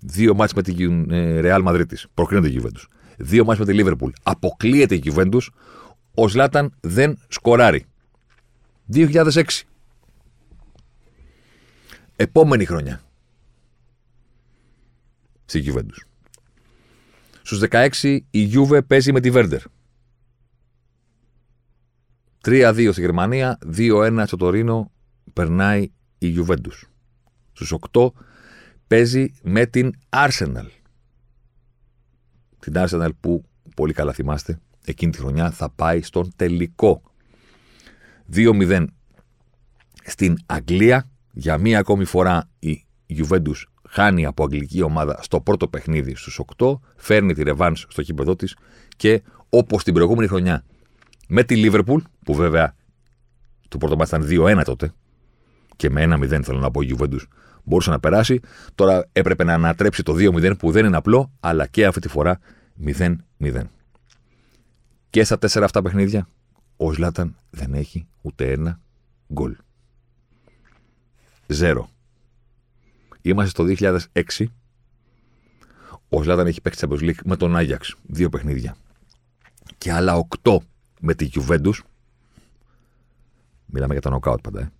Δύο 0.00 0.34
μάτς 0.34 0.54
με 0.54 0.62
την 0.62 1.06
Real 1.10 1.64
Madrid. 1.66 1.84
Προκρίνεται 2.14 2.48
η 2.48 2.60
Juventus. 2.62 2.84
Δύο 3.18 3.44
μάτς 3.44 3.58
με 3.58 3.64
τη 3.64 3.82
Liverpool. 3.82 4.10
Αποκλείεται 4.22 4.94
η 4.94 5.02
Juventus. 5.04 5.46
Ο 6.20 6.28
Σλάταν 6.28 6.74
δεν 6.80 7.18
σκοράρει. 7.28 7.84
2006. 8.92 9.42
Επόμενη 12.16 12.64
χρονιά. 12.64 13.02
Στη 15.44 15.64
Juventus. 15.66 16.06
Στους 17.42 17.60
16 17.70 18.18
η 18.30 18.50
Juve 18.54 18.86
παίζει 18.86 19.12
με 19.12 19.20
τη 19.20 19.30
Βέρντερ. 19.30 19.62
3-2 22.44 22.88
στη 22.92 23.00
Γερμανία, 23.00 23.58
2-1 23.76 24.22
στο 24.26 24.36
Τωρίνο 24.36 24.92
περνάει 25.32 25.90
η 26.18 26.34
Juventus. 26.38 26.82
Στους 27.52 27.74
8 27.92 28.08
παίζει 28.86 29.32
με 29.42 29.66
την 29.66 29.92
Arsenal. 30.08 30.68
Την 32.58 32.72
Arsenal 32.76 33.10
που 33.20 33.44
πολύ 33.74 33.92
καλά 33.92 34.12
θυμάστε 34.12 34.60
εκείνη 34.90 35.12
τη 35.12 35.18
χρονιά 35.18 35.50
θα 35.50 35.70
πάει 35.70 36.02
στον 36.02 36.32
τελικό. 36.36 37.02
2-0 38.34 38.84
στην 40.04 40.38
Αγγλία. 40.46 41.08
Για 41.32 41.58
μία 41.58 41.78
ακόμη 41.78 42.04
φορά 42.04 42.48
η 42.58 42.86
Juventus 43.08 43.62
χάνει 43.88 44.26
από 44.26 44.42
αγγλική 44.42 44.82
ομάδα 44.82 45.18
στο 45.22 45.40
πρώτο 45.40 45.68
παιχνίδι 45.68 46.14
στους 46.14 46.40
8, 46.56 46.78
φέρνει 46.96 47.34
τη 47.34 47.42
ρεβάν 47.42 47.76
στο 47.76 48.02
κήπεδο 48.02 48.36
της 48.36 48.56
και 48.96 49.22
όπως 49.48 49.84
την 49.84 49.94
προηγούμενη 49.94 50.28
χρονιά 50.28 50.64
με 51.28 51.42
τη 51.42 51.56
Λίβερπουλ, 51.56 52.00
που 52.24 52.34
βέβαια 52.34 52.74
το 53.68 53.78
πρώτο 53.78 53.96
μάτι 53.96 54.16
ήταν 54.16 54.58
2-1 54.60 54.62
τότε, 54.64 54.92
και 55.76 55.90
με 55.90 56.04
1-0 56.04 56.42
θέλω 56.42 56.58
να 56.58 56.70
πω 56.70 56.80
η 56.80 56.96
Juventus 56.98 57.22
μπορούσε 57.68 57.90
να 57.90 58.00
περάσει. 58.00 58.40
Τώρα 58.74 59.08
έπρεπε 59.12 59.44
να 59.44 59.54
ανατρέψει 59.54 60.02
το 60.02 60.14
2-0 60.18 60.58
που 60.58 60.70
δεν 60.70 60.84
είναι 60.84 60.96
απλό, 60.96 61.32
αλλά 61.40 61.66
και 61.66 61.86
αυτή 61.86 62.00
τη 62.00 62.08
φορά 62.08 62.38
0-0. 62.86 63.62
Και 65.10 65.24
στα 65.24 65.38
τέσσερα 65.38 65.64
αυτά 65.64 65.82
παιχνίδια 65.82 66.28
ο 66.76 66.92
Ζλάταν 66.92 67.36
δεν 67.50 67.74
έχει 67.74 68.06
ούτε 68.22 68.52
ένα 68.52 68.80
γκολ. 69.32 69.56
Ζέρο. 71.46 71.88
Είμαστε 73.22 73.50
στο 73.50 73.96
2006. 74.12 74.44
Ο 76.08 76.22
Ζλάταν 76.22 76.46
έχει 76.46 76.60
παίξει 76.60 76.86
Champions 76.88 77.00
League 77.00 77.22
με 77.24 77.36
τον 77.36 77.56
Άγιαξ. 77.56 77.96
Δύο 78.06 78.28
παιχνίδια. 78.28 78.76
Και 79.78 79.92
άλλα 79.92 80.26
8 80.42 80.56
με 81.00 81.14
τη 81.14 81.28
Juventus. 81.34 81.74
Μιλάμε 83.66 83.92
για 83.92 84.02
τα 84.02 84.10
νοκάουτ 84.10 84.40
πάντα, 84.40 84.60
ε. 84.60 84.72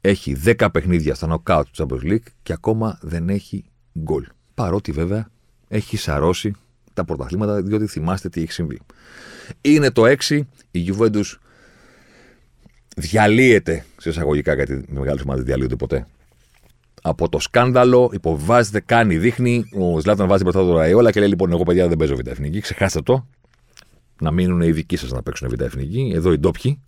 Έχει 0.00 0.36
10 0.44 0.68
παιχνίδια 0.72 1.14
στα 1.14 1.26
νοκάουτ 1.26 1.66
του 1.72 1.86
Champions 1.88 2.02
League 2.02 2.26
και 2.42 2.52
ακόμα 2.52 2.98
δεν 3.02 3.28
έχει 3.28 3.64
γκολ. 3.98 4.26
Παρότι 4.54 4.92
βέβαια 4.92 5.28
έχει 5.68 5.96
σαρώσει 5.96 6.54
τα 6.94 7.04
πρωταθλήματα, 7.04 7.62
διότι 7.62 7.86
θυμάστε 7.86 8.28
τι 8.28 8.42
έχει 8.42 8.52
συμβεί. 8.52 8.80
Είναι 9.60 9.90
το 9.90 10.02
6, 10.28 10.40
η 10.70 10.92
Juventus 10.92 11.24
διαλύεται 12.96 13.84
σε 13.96 14.08
εισαγωγικά, 14.08 14.54
γιατί 14.54 14.72
με 14.72 14.98
μεγάλε 14.98 15.20
ομάδε 15.24 15.42
διαλύονται 15.42 15.76
ποτέ. 15.76 16.06
Από 17.02 17.28
το 17.28 17.38
σκάνδαλο, 17.38 18.10
υποβάζεται, 18.12 18.80
κάνει, 18.80 19.18
δείχνει. 19.18 19.64
Ο 19.72 20.00
Σλάταν 20.00 20.28
βάζει 20.28 20.42
μπροστά 20.42 20.60
του 20.60 20.76
Ραϊόλα 20.76 21.10
και 21.10 21.20
λέει: 21.20 21.28
Λοιπόν, 21.28 21.52
εγώ 21.52 21.62
παιδιά 21.62 21.88
δεν 21.88 21.96
παίζω 21.96 22.16
β' 22.16 22.26
εθνική, 22.26 22.60
ξεχάστε 22.60 23.00
το. 23.00 23.26
Να 24.20 24.30
μείνουν 24.30 24.60
οι 24.60 24.72
δικοί 24.72 24.96
σας 24.96 25.10
να 25.10 25.22
παίξουν 25.22 25.48
β' 25.48 25.60
εθνική. 25.60 26.12
Εδώ 26.14 26.32
οι 26.32 26.38
ντόπιοι. 26.38 26.80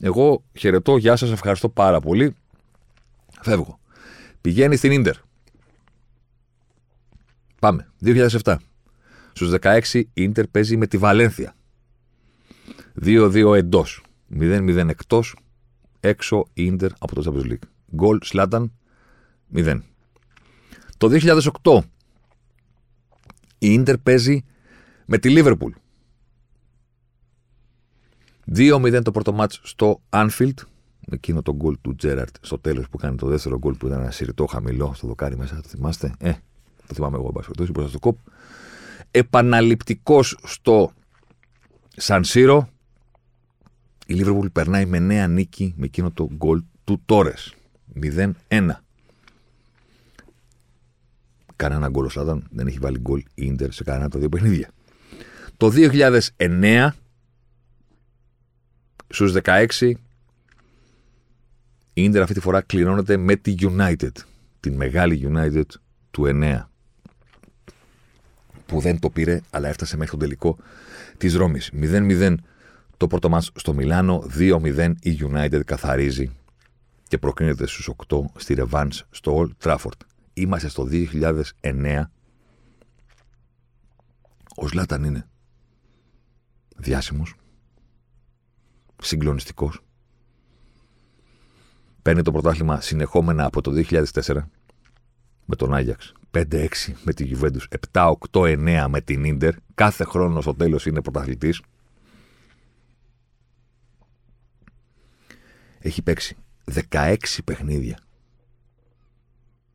Εγώ 0.00 0.44
χαιρετώ, 0.58 0.96
γεια 0.96 1.16
σας, 1.16 1.30
ευχαριστώ 1.30 1.68
πάρα 1.68 2.00
πολύ. 2.00 2.34
Φεύγω. 3.40 3.78
Πηγαίνει 4.40 4.76
στην 4.76 5.00
ντερ. 5.00 5.14
Πάμε. 7.60 7.88
2007. 8.04 8.56
Στους 9.36 9.54
16 9.60 10.02
η 10.14 10.28
ντερ 10.28 10.46
παίζει 10.46 10.76
με 10.76 10.86
τη 10.86 10.98
Βαλένθια. 10.98 11.56
2-2 13.02 13.54
εντός. 13.56 14.04
0-0 14.38 14.88
εκτός. 14.88 15.36
Έξω 16.00 16.46
η 16.52 16.70
ντερ 16.70 16.90
από 16.98 17.14
το 17.14 17.22
Champions 17.26 17.52
League. 17.52 17.68
Γκολ 17.94 18.18
Σλάταν 18.22 18.72
0. 19.54 19.80
Το 20.96 21.08
2008 21.62 21.78
η 23.58 23.78
ντερ 23.78 23.98
παίζει 23.98 24.44
με 25.06 25.18
τη 25.18 25.30
Λίβερπουλ. 25.30 25.72
2-0 28.56 29.00
το 29.04 29.10
πρώτο 29.10 29.32
μάτς 29.32 29.60
στο 29.62 30.02
Anfield 30.10 30.54
εκείνο 31.10 31.42
το 31.42 31.54
γκολ 31.54 31.76
του 31.80 31.94
Τζέραρτ 31.94 32.36
στο 32.40 32.58
τέλος 32.58 32.88
που 32.88 32.96
κάνει 32.96 33.16
το 33.16 33.26
δεύτερο 33.26 33.58
γκολ 33.58 33.74
που 33.74 33.86
ήταν 33.86 34.00
ένα 34.00 34.10
σιρτό 34.10 34.46
χαμηλό 34.46 34.92
στο 34.94 35.06
δοκάρι 35.06 35.36
μέσα. 35.36 35.60
Το 35.60 35.68
θυμάστε; 35.68 36.14
Ε, 36.18 36.32
το 36.86 36.94
θυμάμαι 36.94 37.16
εγώ, 37.16 37.30
μπα 37.30 37.40
μπροστά 37.72 37.88
στο 37.88 37.98
κοπ. 37.98 38.18
Επαναληπτικός 39.16 40.38
στο 40.42 40.92
Σαν 41.96 42.24
Σύρο. 42.24 42.68
Η 44.06 44.14
Λίβερπουλ 44.14 44.46
περνάει 44.46 44.86
με 44.86 44.98
νέα 44.98 45.28
νίκη 45.28 45.74
με 45.76 45.84
εκείνο 45.84 46.10
το 46.10 46.28
γκολ 46.34 46.62
του 46.84 47.02
Τόρες. 47.06 47.54
0-1. 48.02 48.70
Κανένα 51.56 51.88
γκολ 51.88 52.04
ο 52.04 52.08
Σάταν 52.08 52.48
δεν 52.50 52.66
έχει 52.66 52.78
βάλει 52.78 52.98
γκολ 52.98 53.22
ίντερ 53.34 53.72
σε 53.72 53.84
κανένα 53.84 54.08
τα 54.08 54.18
δύο 54.18 54.28
παιχνίδια. 54.28 54.70
Το 55.56 55.72
2009 56.38 56.88
στους 59.08 59.32
16 59.44 59.92
η 61.92 62.02
Ίντερ 62.02 62.22
αυτή 62.22 62.34
τη 62.34 62.40
φορά 62.40 62.60
κληρώνεται 62.60 63.16
με 63.16 63.36
τη 63.36 63.54
United. 63.60 64.12
Την 64.60 64.74
μεγάλη 64.74 65.30
United 65.32 65.66
του 66.10 66.22
9. 66.26 66.60
Που 68.66 68.80
δεν 68.80 68.98
το 68.98 69.10
πήρε, 69.10 69.40
αλλά 69.50 69.68
έφτασε 69.68 69.96
μέχρι 69.96 70.10
τον 70.10 70.20
τελικό 70.20 70.56
της 71.16 71.34
Ρώμης. 71.34 71.70
0-0 71.74 72.34
το 72.96 73.06
πρώτο 73.06 73.28
μας 73.28 73.50
στο 73.54 73.74
Μιλάνο, 73.74 74.24
2-0 74.38 74.92
η 75.00 75.18
United 75.20 75.60
καθαρίζει 75.64 76.30
και 77.08 77.18
προκρίνεται 77.18 77.66
στους 77.66 77.90
8 78.08 78.20
στη 78.36 78.54
Revans 78.58 79.00
στο 79.10 79.42
Old 79.42 79.66
Trafford. 79.66 80.00
Είμαστε 80.32 80.68
στο 80.68 80.88
2009. 80.90 82.10
Ο 84.56 84.68
Ζλάταν 84.68 85.04
είναι 85.04 85.26
διάσημος, 86.76 87.34
συγκλονιστικός, 89.02 89.80
Παίρνει 92.06 92.22
το 92.22 92.32
πρωτάθλημα 92.32 92.80
συνεχόμενα 92.80 93.44
από 93.44 93.60
το 93.60 93.72
2004 93.74 94.36
με 95.46 95.56
τον 95.56 95.74
Άγιαξ. 95.74 96.12
5-6 96.30 96.68
με 97.04 97.12
τη 97.12 97.30
Juventus, 97.32 98.12
7-8-9 98.32 98.86
με 98.88 99.00
την 99.00 99.24
Ίντερ. 99.24 99.54
Κάθε 99.74 100.04
χρόνο 100.04 100.40
στο 100.40 100.54
τέλος 100.54 100.86
είναι 100.86 101.02
πρωταθλητής. 101.02 101.62
Έχει 105.78 106.02
παίξει 106.02 106.36
16 106.88 107.16
παιχνίδια 107.44 107.98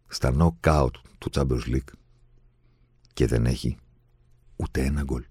στα 0.08 0.34
knockout 0.38 0.92
του 1.18 1.30
Champions 1.34 1.66
League 1.68 1.94
και 3.14 3.28
δεν 3.28 3.46
έχει 3.46 3.78
ούτε 4.56 4.84
ένα 4.84 5.04
γκολ. 5.04 5.26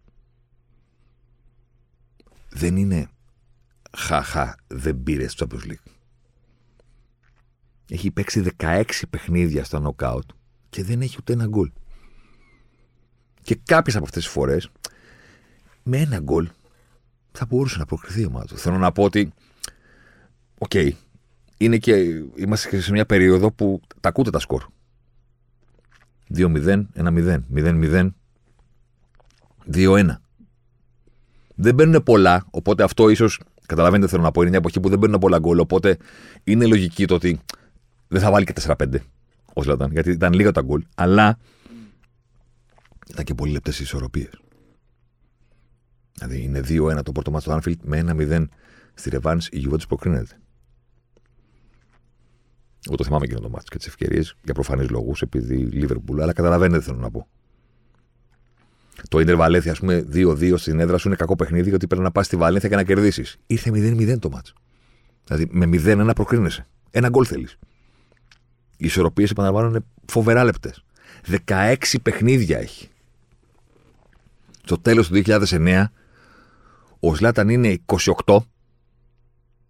Δεν 2.48 2.76
είναι 2.76 3.08
χαχα 3.96 4.56
δεν 4.66 5.02
πήρε 5.02 5.28
στο 5.28 5.46
Champions 5.50 5.66
League. 5.66 5.99
Έχει 7.90 8.10
παίξει 8.10 8.44
16 8.58 8.82
παιχνίδια 9.10 9.64
στα 9.64 9.80
νοκάουτ 9.80 10.30
και 10.70 10.84
δεν 10.84 11.00
έχει 11.00 11.16
ούτε 11.18 11.32
ένα 11.32 11.46
γκολ. 11.46 11.70
Και 13.42 13.60
κάποιες 13.64 13.96
από 13.96 14.04
αυτές 14.04 14.22
τις 14.22 14.32
φορές 14.32 14.70
με 15.82 15.98
ένα 15.98 16.18
γκολ 16.18 16.48
θα 17.32 17.46
μπορούσε 17.46 17.78
να 17.78 17.84
προκριθεί 17.84 18.20
η 18.20 18.24
ομάδα 18.24 18.46
του. 18.46 18.58
Θέλω 18.58 18.78
να 18.78 18.92
πω 18.92 19.02
ότι, 19.02 19.32
OK, 20.58 20.70
okay, 20.74 20.90
είναι 21.56 21.78
και, 21.78 21.94
είμαστε 22.34 22.80
σε 22.80 22.92
μια 22.92 23.06
περίοδο 23.06 23.52
που 23.52 23.80
τα 24.00 24.08
ακούτε 24.08 24.30
τα 24.30 24.38
σκορ. 24.38 24.64
2-0, 26.34 26.86
1-0, 26.94 27.38
0-0, 27.54 28.10
2-1. 29.72 30.06
Δεν 31.54 31.74
μπαίνουν 31.74 32.02
πολλά, 32.02 32.46
οπότε 32.50 32.82
αυτό 32.82 33.08
ίσως 33.08 33.40
καταλαβαίνετε 33.66 34.10
θέλω 34.10 34.22
να 34.22 34.30
πω. 34.30 34.40
Είναι 34.40 34.50
μια 34.50 34.58
εποχή 34.58 34.80
που 34.80 34.88
δεν 34.88 34.98
μπαίνουν 34.98 35.20
πολλά 35.20 35.38
γκολ, 35.38 35.58
οπότε 35.58 35.96
είναι 36.44 36.66
λογική 36.66 37.06
το 37.06 37.14
ότι 37.14 37.40
δεν 38.10 38.20
θα 38.20 38.30
βάλει 38.30 38.44
και 38.44 38.52
4-5 38.60 38.96
ο 39.54 39.62
Ζλάταν, 39.62 39.92
γιατί 39.92 40.10
ήταν 40.10 40.32
λίγα 40.32 40.52
τα 40.52 40.62
γκολ, 40.62 40.84
αλλά 40.94 41.38
ήταν 43.10 43.24
και 43.24 43.34
πολύ 43.34 43.52
λεπτές 43.52 43.78
οι 43.78 43.82
ισορροπίες. 43.82 44.40
Δηλαδή 46.14 46.42
είναι 46.42 46.60
2-1 46.60 47.02
το 47.02 47.12
πρώτο 47.12 47.30
μάτι 47.30 47.44
του 47.44 47.52
Άνφιλτ 47.52 47.80
με 47.84 48.04
1-0 48.06 48.46
στη 48.94 49.10
Ρεβάνη 49.10 49.44
η 49.50 49.66
Juventus 49.68 49.88
προκρίνεται. 49.88 50.40
Εγώ 52.86 52.96
το 52.96 53.04
θυμάμαι 53.04 53.24
εκείνο 53.24 53.40
το 53.40 53.48
μάτι 53.48 53.64
και 53.64 53.76
τις 53.76 53.86
ευκαιρίες 53.86 54.36
για 54.42 54.54
προφανείς 54.54 54.88
λόγους 54.88 55.22
επειδή 55.22 55.56
Λίβερπουλ, 55.56 56.22
αλλά 56.22 56.32
καταλαβαίνετε 56.32 56.82
θέλω 56.82 56.98
να 56.98 57.10
πω. 57.10 57.28
Το 59.08 59.18
Ιντερ 59.18 59.36
Βαλέθια, 59.36 59.72
ας 59.72 59.78
πούμε, 59.78 60.04
2-2 60.12 60.56
στην 60.56 60.80
έδρα 60.80 60.98
σου 60.98 61.08
είναι 61.08 61.16
κακό 61.16 61.36
παιχνίδι 61.36 61.68
γιατί 61.68 61.86
πρέπει 61.86 62.02
να 62.02 62.10
πας 62.10 62.26
στη 62.26 62.36
Βαλένθια 62.36 62.68
και 62.68 62.76
να 62.76 62.84
κερδίσεις. 62.84 63.36
Ήρθε 63.46 63.70
0-0 63.70 64.18
το 64.18 64.30
μάτι. 64.30 64.52
Δηλαδή 65.24 65.48
με 65.50 65.66
0-1 65.66 66.14
προκρίνεσαι. 66.14 66.66
Ένα 66.90 67.08
γκολ 67.08 67.24
θέλεις. 67.28 67.58
Οι 68.80 68.86
ισορροπίες, 68.86 69.30
επαναλαμβάνω, 69.30 69.68
είναι 69.68 69.84
φοβερά 70.06 70.44
λεπτές. 70.44 70.84
16 71.44 71.76
παιχνίδια 72.02 72.58
έχει. 72.58 72.88
Στο 74.64 74.78
τέλος 74.78 75.08
του 75.08 75.22
2009, 75.26 75.84
ο 77.00 77.14
Σλάταν 77.14 77.48
είναι 77.48 77.78
28 78.24 78.38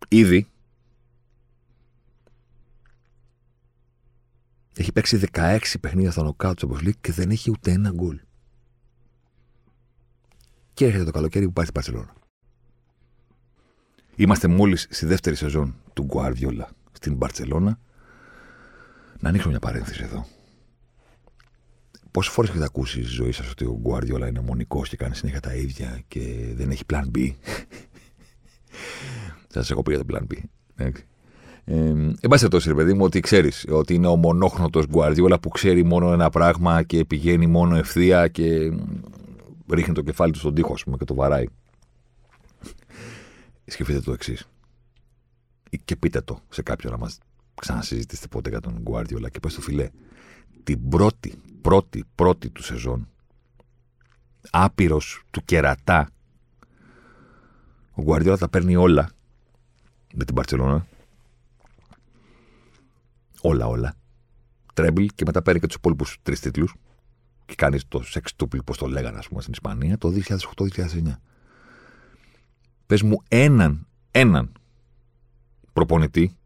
ήδη. 0.09 0.46
Έχει 4.77 4.92
παίξει 4.92 5.20
16 5.33 5.59
παιχνίδια 5.81 6.11
στο 6.11 6.23
νοκάουτ 6.23 6.59
του 6.59 6.77
Champions 6.77 6.92
και 7.01 7.12
δεν 7.12 7.31
έχει 7.31 7.51
ούτε 7.51 7.70
ένα 7.70 7.90
γκολ. 7.90 8.20
Και 10.75 10.85
έρχεται 10.85 11.05
το 11.05 11.11
καλοκαίρι 11.11 11.44
που 11.44 11.53
πάει 11.53 11.64
στην 11.64 11.75
Παρσελόνα. 11.75 12.12
Είμαστε 14.16 14.49
μόλις 14.49 14.87
στη 14.90 15.07
δεύτερη 15.07 15.37
σεζόν 15.37 15.77
του 15.92 16.03
Γκουάρδιολα 16.03 16.70
στην 16.92 17.14
Μπαρσελόνα 17.14 17.79
να 19.21 19.29
ανοίξω 19.29 19.49
μια 19.49 19.59
παρένθεση 19.59 20.03
εδώ. 20.03 20.27
Πόσες 22.11 22.33
φορές 22.33 22.51
έχετε 22.51 22.65
ακούσει 22.65 23.03
στη 23.03 23.13
ζωή 23.13 23.33
σας 23.33 23.51
ότι 23.51 23.65
ο 23.65 23.79
Γκουάρδιολα 23.81 24.29
είναι 24.29 24.41
μονικό 24.41 24.83
και 24.83 24.97
κάνει 24.97 25.15
συνέχεια 25.15 25.41
τα 25.41 25.55
ίδια 25.55 26.03
και 26.09 26.53
δεν 26.55 26.71
έχει 26.71 26.83
plan 26.93 27.05
B; 27.17 27.33
σας 29.55 29.71
έχω 29.71 29.83
πει 29.83 29.95
για 29.95 30.05
το 30.05 30.15
plan 30.15 30.33
B. 30.33 30.37
Ε, 31.65 31.75
εν 31.75 32.15
πάση 32.21 32.21
περιπτώσει, 32.21 32.69
ρε 32.69 32.75
παιδί 32.75 32.95
μου, 32.95 33.05
ότι 33.05 33.21
ξέρεις 33.21 33.67
ότι 33.69 33.95
είναι 33.95 34.07
ο 34.07 34.17
μονόχνοτο 34.17 34.83
Γκουαρδιόλα 34.87 35.41
που 35.41 35.49
ξέρει 35.49 35.83
μόνο 35.83 36.13
ένα 36.13 36.31
πράγμα 36.31 36.83
και 36.83 37.05
πηγαίνει 37.05 37.47
μόνο 37.47 37.77
ευθεία 37.77 38.29
και 38.29 38.73
ρίχνει 39.73 39.95
το 39.95 40.03
κεφάλι 40.03 40.33
του 40.33 40.39
στον 40.39 40.55
τοίχο, 40.55 40.73
ας 40.73 40.85
πούμε, 40.85 40.97
και 40.97 41.05
το 41.05 41.15
βαράει. 41.15 41.47
Σκεφτείτε 43.65 44.01
το 44.01 44.13
εξής. 44.13 44.49
Και 45.85 45.97
πείτε 45.97 46.21
το 46.21 46.41
σε 46.49 46.63
κάποιον 46.63 46.93
να 46.93 46.99
μας 46.99 47.19
ξανασυζητήσετε 47.61 48.29
ποτέ 48.29 48.49
για 48.49 48.61
τον 48.61 48.79
Γκουαρδιόλα 48.81 49.29
και 49.29 49.40
πες 49.40 49.55
του 49.55 49.61
φιλέ. 49.61 49.90
Την 50.64 50.88
πρώτη, 50.88 51.35
πρώτη, 51.61 52.05
πρώτη 52.14 52.51
του 52.51 52.62
σεζόν, 52.62 53.09
άπειρος 54.51 55.23
του 55.31 55.44
κερατά, 55.44 56.09
ο 57.92 58.03
Γκουαρδιόλα 58.03 58.38
τα 58.38 58.49
παίρνει 58.49 58.77
όλα 58.77 59.11
με 60.14 60.25
την 60.25 60.35
Παρσελόνα 60.35 60.87
Όλα, 63.40 63.66
όλα. 63.66 63.94
Τρέμπλ 64.75 65.05
και 65.14 65.25
μετά 65.27 65.42
παίρνει 65.42 65.61
και 65.61 65.66
τους 65.66 65.77
υπόλοιπους 65.77 66.18
τρεις 66.23 66.40
τίτλους. 66.40 66.75
Και 67.46 67.55
κάνει 67.55 67.81
το 67.88 68.03
σεξ 68.03 68.37
τούπλ, 68.37 68.59
πώς 68.59 68.79
το 68.79 68.87
λέγανε, 68.87 69.18
ας 69.18 69.29
πούμε, 69.29 69.40
στην 69.40 69.53
Ισπανία 69.53 69.99
το 69.99 70.11
2008-2009. 70.11 71.20
Πες 72.87 73.03
μου 73.03 73.23
έναν, 73.29 73.87
έναν 74.11 74.53
προπονητή. 75.73 76.37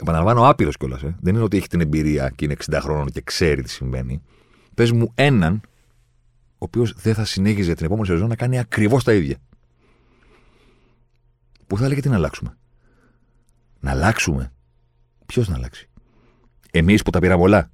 Επαναλαμβάνω, 0.00 0.48
άπειρος 0.48 0.76
κιόλας. 0.76 1.02
Ε. 1.02 1.16
Δεν 1.20 1.34
είναι 1.34 1.44
ότι 1.44 1.56
έχει 1.56 1.68
την 1.68 1.80
εμπειρία 1.80 2.32
και 2.36 2.44
είναι 2.44 2.56
60 2.70 2.78
χρόνων 2.80 3.10
και 3.10 3.20
ξέρει 3.20 3.62
τι 3.62 3.70
συμβαίνει. 3.70 4.22
Πες 4.74 4.92
μου 4.92 5.12
έναν, 5.14 5.60
ο 6.52 6.56
οποίος 6.58 6.92
δεν 6.92 7.14
θα 7.14 7.24
συνέχιζε 7.24 7.74
την 7.74 7.86
επόμενη 7.86 8.06
σεζόν 8.06 8.28
να 8.28 8.36
κάνει 8.36 8.58
ακριβώς 8.58 9.04
τα 9.04 9.12
ίδια. 9.12 9.36
Που 11.66 11.76
θα 11.76 11.84
έλεγε 11.84 12.00
τι 12.00 12.08
να 12.08 12.14
αλλάξουμε. 12.14 12.56
Να 13.80 13.90
αλλάξουμε. 13.90 14.52
Ποιος 15.26 15.48
να 15.48 15.54
αλλάξει. 15.54 15.88
Εμείς 16.70 17.02
που 17.02 17.10
τα 17.10 17.18
πήραμε 17.18 17.42
όλα. 17.42 17.70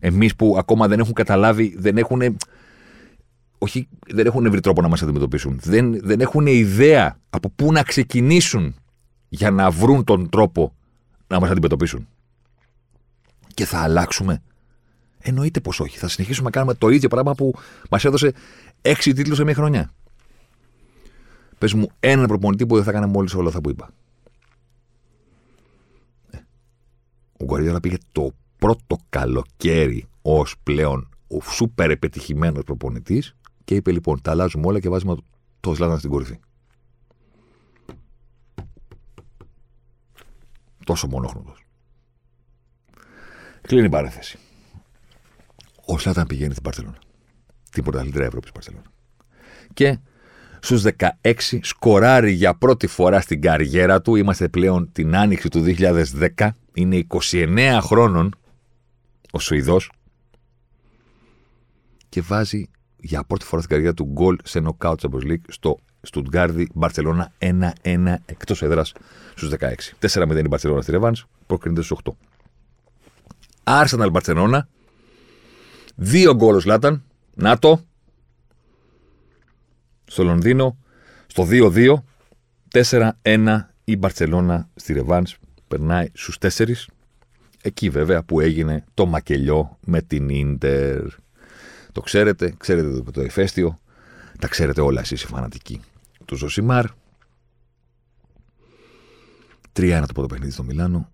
Εμείς 0.00 0.36
που 0.36 0.54
ακόμα 0.58 0.88
δεν 0.88 0.98
έχουν 0.98 1.12
καταλάβει, 1.12 1.74
δεν 1.78 1.98
έχουν. 1.98 2.36
Όχι, 3.58 3.88
δεν 4.08 4.26
έχουν 4.26 4.50
βρει 4.50 4.60
τρόπο 4.60 4.80
να 4.80 4.88
μας 4.88 5.02
αντιμετωπίσουν. 5.02 5.58
Δεν, 5.62 6.00
δεν 6.06 6.20
έχουν 6.20 6.46
ιδέα 6.46 7.18
από 7.30 7.50
πού 7.50 7.72
να 7.72 7.82
ξεκινήσουν 7.82 8.74
για 9.28 9.50
να 9.50 9.70
βρουν 9.70 10.04
τον 10.04 10.28
τρόπο 10.28 10.74
να 11.30 11.40
μας 11.40 11.50
αντιμετωπίσουν. 11.50 12.08
Και 13.54 13.64
θα 13.64 13.78
αλλάξουμε. 13.78 14.42
Εννοείται 15.18 15.60
πως 15.60 15.80
όχι. 15.80 15.98
Θα 15.98 16.08
συνεχίσουμε 16.08 16.44
να 16.44 16.50
κάνουμε 16.50 16.74
το 16.74 16.88
ίδιο 16.88 17.08
πράγμα 17.08 17.34
που 17.34 17.54
μας 17.90 18.04
έδωσε 18.04 18.32
έξι 18.82 19.12
τίτλους 19.12 19.36
σε 19.36 19.44
μια 19.44 19.54
χρονιά. 19.54 19.92
Πες 21.58 21.72
μου 21.74 21.88
έναν 22.00 22.26
προπονητή 22.26 22.66
που 22.66 22.74
δεν 22.74 22.84
θα 22.84 22.92
κάνει 22.92 23.06
μόλις 23.06 23.34
όλα 23.34 23.48
αυτά 23.48 23.60
που 23.60 23.70
είπα. 23.70 23.90
Ο 27.38 27.44
Γκουαρδιόλα 27.44 27.80
πήγε 27.80 27.96
το 28.12 28.30
πρώτο 28.58 28.98
καλοκαίρι 29.08 30.08
ως 30.22 30.54
πλέον 30.62 31.08
ο 31.28 31.40
σούπερ 31.40 31.90
επιτυχημένος 31.90 32.64
προπονητής 32.64 33.34
και 33.64 33.74
είπε 33.74 33.92
λοιπόν: 33.92 34.20
Τα 34.22 34.30
αλλάζουμε 34.30 34.66
όλα 34.66 34.80
και 34.80 34.88
βάζουμε 34.88 35.16
το 35.60 35.74
Σλάταν 35.74 35.98
στην 35.98 36.10
κορυφή. 36.10 36.38
Τόσο 40.90 41.06
μονόχρονο. 41.06 41.54
Κλείνει 43.60 43.86
η 43.86 43.88
παρέθεση. 43.88 44.38
Ο 45.84 45.98
Σλάταν 45.98 46.26
πηγαίνει 46.26 46.50
στην 46.50 46.62
Παρσελόνα. 46.62 46.98
Την 47.70 47.82
πρωταθλήτρια 47.82 48.26
Ευρώπης 48.26 48.52
Παρσελόνα. 48.52 48.92
Και 49.74 49.98
στους 50.60 50.82
16 50.82 51.58
σκοράρει 51.62 52.32
για 52.32 52.54
πρώτη 52.54 52.86
φορά 52.86 53.20
στην 53.20 53.40
καριέρα 53.40 54.02
του. 54.02 54.14
Είμαστε 54.14 54.48
πλέον 54.48 54.92
την 54.92 55.16
άνοιξη 55.16 55.48
του 55.48 55.64
2010 56.36 56.48
είναι 56.74 57.06
29 57.30 57.78
χρόνων 57.82 58.34
ο 59.30 59.38
Σουηδός 59.38 59.92
και 62.08 62.20
βάζει 62.20 62.70
για 62.96 63.24
πρώτη 63.24 63.44
φορά 63.44 63.62
στην 63.62 63.74
καριέρα 63.74 63.94
του 63.94 64.04
γκολ 64.04 64.36
σε 64.42 64.60
νοκάουτ 64.60 65.00
Champions 65.02 65.30
League 65.30 65.44
στο 65.48 65.78
Στουτγκάρδι 66.02 66.68
Μπαρσελόνα 66.74 67.32
1-1 67.38 68.14
εκτός 68.26 68.62
έδρας 68.62 68.92
στους 69.34 69.48
16. 69.48 69.94
4-0 70.00 70.44
η 70.44 70.48
Μπαρσελόνα 70.48 70.82
στη 70.82 70.90
Ρεβάνς, 70.90 71.26
προκρίνεται 71.46 71.82
στους 71.82 71.98
8. 72.04 72.16
Άρσεναλ 73.64 74.10
Μπαρσελόνα, 74.10 74.68
δύο 75.94 76.34
γκολ 76.34 76.62
Λάταν, 76.64 77.02
ΝΑΤΟ, 77.34 77.80
στο 80.04 80.24
Λονδίνο, 80.24 80.76
στο 81.26 81.46
2-2, 81.50 82.04
4-1 82.68 83.60
η 83.84 83.96
Μπαρσελόνα 83.96 84.68
στη 84.74 84.92
Ρεβάνς 84.92 85.36
περνάει 85.68 86.10
στους 86.12 86.38
τέσσερις. 86.38 86.88
Εκεί 87.62 87.90
βέβαια 87.90 88.22
που 88.22 88.40
έγινε 88.40 88.84
το 88.94 89.06
μακελιό 89.06 89.78
με 89.80 90.02
την 90.02 90.28
Ίντερ. 90.28 91.02
Το 91.92 92.00
ξέρετε, 92.00 92.54
ξέρετε 92.58 92.90
το, 92.90 93.10
το 93.10 93.22
ηφαίστειο, 93.22 93.80
τα 94.38 94.48
ξέρετε 94.48 94.80
όλα 94.80 95.00
εσείς 95.00 95.22
οι 95.22 95.26
φανατικοί 95.26 95.80
του 96.30 96.36
Ζωσιμάρ. 96.36 96.84
3-1 99.72 100.04
το 100.06 100.12
πρώτο 100.12 100.26
παιχνίδι 100.26 100.52
στο 100.52 100.62
Μιλάνο, 100.62 101.12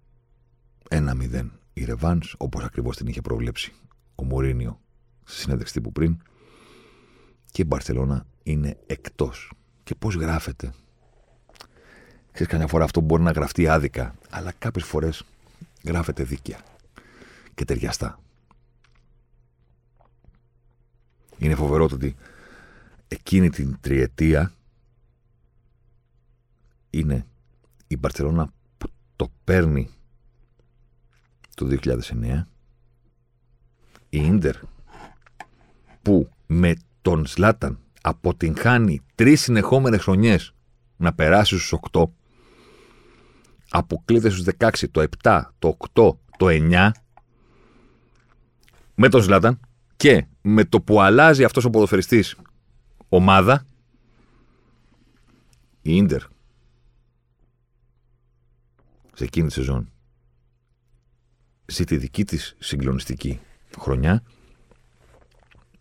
1-0 0.91 1.49
η 1.73 1.85
Ρεβάνς, 1.85 2.35
όπως 2.39 2.65
ακριβώς 2.65 2.97
την 2.97 3.07
είχε 3.07 3.21
προβλέψει 3.21 3.73
ο 4.15 4.25
Μωρίνιο 4.25 4.81
στη 5.25 5.41
συνέντευξη 5.41 5.81
που 5.81 5.93
πριν. 5.93 6.17
Και 7.51 7.63
η 7.63 7.65
Μπαρσελόνα 7.69 8.27
είναι 8.43 8.77
εκτός. 8.87 9.53
Και 9.83 9.95
πώς 9.95 10.15
γράφεται 10.15 10.73
Ξέρεις, 12.33 12.53
καμιά 12.53 12.67
φορά 12.67 12.85
αυτό 12.85 13.01
μπορεί 13.01 13.23
να 13.23 13.31
γραφτεί 13.31 13.69
άδικα, 13.69 14.15
αλλά 14.31 14.53
κάποιες 14.59 14.85
φορές 14.85 15.25
γράφεται 15.85 16.23
δίκαια 16.23 16.61
και 17.55 17.65
ταιριαστά. 17.65 18.21
Είναι 21.39 21.55
φοβερό 21.55 21.89
το 21.89 21.95
ότι 21.95 22.17
εκείνη 23.09 23.51
την 23.51 23.77
τριετία 23.81 24.53
είναι 26.99 27.27
η 27.87 27.97
Μπαρσελόνα 27.97 28.53
που 28.79 28.89
το 29.17 29.33
παίρνει 29.45 29.91
το 31.55 31.79
2009 31.85 32.45
η 34.09 34.27
Ίντερ 34.27 34.57
που 36.03 36.31
με 36.47 36.75
τον 37.03 37.27
Σλάταν 37.27 37.79
αποτυγχάνει 38.01 39.03
τρεις 39.15 39.41
συνεχόμενες 39.41 40.03
χρονιές 40.03 40.55
να 40.97 41.15
περάσει 41.15 41.59
στους 41.59 41.79
8 41.93 42.05
αποκλείται 43.71 44.31
στους 44.31 44.45
16, 44.59 44.71
το 44.91 45.05
7, 45.23 45.43
το 45.59 45.77
8, 45.95 46.17
το 46.37 46.47
9 46.49 46.91
με 48.95 49.09
τον 49.09 49.21
Ζλάταν 49.21 49.61
και 49.97 50.27
με 50.43 50.65
το 50.65 50.81
που 50.81 51.01
αλλάζει 51.01 51.45
αυτός 51.45 51.65
ο 51.65 51.71
ποδοφεριστής 51.71 52.37
ομάδα 53.09 53.67
η 55.83 55.97
Ίντερ 55.97 56.23
σε 59.17 59.25
εκείνη 59.25 59.47
τη 59.47 59.53
σεζόν 59.53 59.93
ζει 61.67 61.85
τη 61.85 61.97
δική 61.97 62.25
της 62.25 62.57
συγκλονιστική 62.59 63.41
χρονιά 63.79 64.23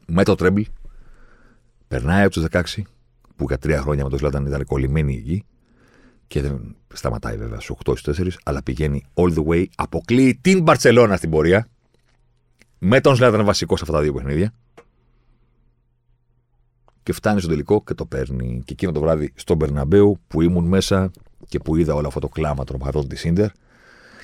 με 0.06 0.24
το 0.24 0.36
τρέμπλ 0.36 0.62
περνάει 1.88 2.24
από 2.24 2.32
τους 2.32 2.46
16 2.52 2.82
που 3.36 3.46
για 3.48 3.58
τρία 3.58 3.82
χρόνια 3.82 4.04
με 4.04 4.10
τον 4.10 4.20
Ζλάταν 4.20 4.46
ήταν 4.46 4.66
κολλημένη 4.66 5.14
η 5.14 5.18
γη 5.18 5.44
και 6.28 6.42
δεν 6.42 6.76
σταματάει 6.94 7.38
βέβαια 7.38 7.60
στους 7.60 7.76
8 7.86 7.94
4, 8.16 8.30
αλλά 8.44 8.64
πηγαίνει 8.64 9.06
all 9.14 9.34
the 9.34 9.46
way, 9.46 9.66
αποκλείει 9.76 10.36
την 10.36 10.62
Μπαρσελόνα 10.62 11.16
στην 11.16 11.30
πορεία. 11.30 11.68
Με 12.80 13.02
τον 13.02 13.16
Σλάταν 13.16 13.46
βασικός 13.46 13.80
σε 13.80 13.86
αυτά 13.86 13.98
τα 13.98 14.04
δύο 14.04 14.14
παιχνίδια. 14.14 14.54
Και 17.04 17.14
φτάνει 17.14 17.40
στο 17.40 17.50
τελικό 17.50 17.84
και 17.84 17.94
το 17.94 18.06
παίρνει. 18.06 18.62
Και 18.66 18.74
εκείνο 18.74 18.92
το 18.92 19.00
βράδυ 19.00 19.34
στον 19.36 19.58
Μπερναμπέου 19.58 20.20
που 20.28 20.42
ήμουν 20.42 20.66
μέσα 20.68 21.12
και 21.48 21.60
που 21.60 21.76
είδα 21.76 21.94
όλο 21.94 22.08
αυτό 22.08 22.20
το 22.20 22.30
κλάμα 22.30 22.64
των 22.64 22.76
οπαδών 22.76 23.08
της 23.08 23.24
Ίντερ 23.24 23.50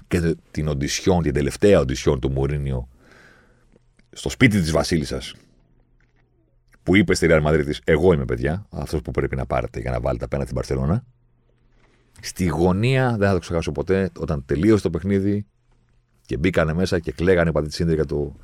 και 0.08 0.36
την 0.52 0.68
οντισιόν, 0.68 1.22
την 1.24 1.34
τελευταία 1.34 1.80
οντισιόν 1.80 2.20
του 2.20 2.32
Μουρίνιο 2.32 2.88
στο 4.12 4.30
σπίτι 4.30 4.60
της 4.60 4.72
Βασίλισσας 4.72 5.34
που 6.84 6.96
είπε 6.96 7.14
στη 7.14 7.28
Real 7.30 7.44
Madrid 7.44 7.72
Εγώ 7.84 8.14
είμαι 8.14 8.26
παιδιά, 8.26 8.66
αυτός 8.70 9.02
που 9.02 9.12
πρέπει 9.12 9.36
να 9.36 9.46
πάρετε 9.46 9.80
για 9.80 9.92
να 9.92 10.00
βάλετε 10.00 10.26
απέναντι 10.26 10.50
στην 10.50 10.62
Παρσελόνα. 10.62 11.04
Στη 12.22 12.46
γωνία, 12.46 13.16
δεν 13.18 13.28
θα 13.28 13.34
το 13.34 13.40
ξεχάσω 13.40 13.72
ποτέ, 13.72 14.10
όταν 14.20 14.46
τελείωσε 14.46 14.84
το 14.84 14.90
παιχνίδι 14.90 15.46
και 16.26 16.38
μπήκανε 16.38 16.74
μέσα 16.74 17.00
και 17.00 17.12
κλαίγανε 17.12 17.50
οι 17.50 17.52
πατήτε 17.52 17.94
για 17.94 18.06
το 18.06 18.36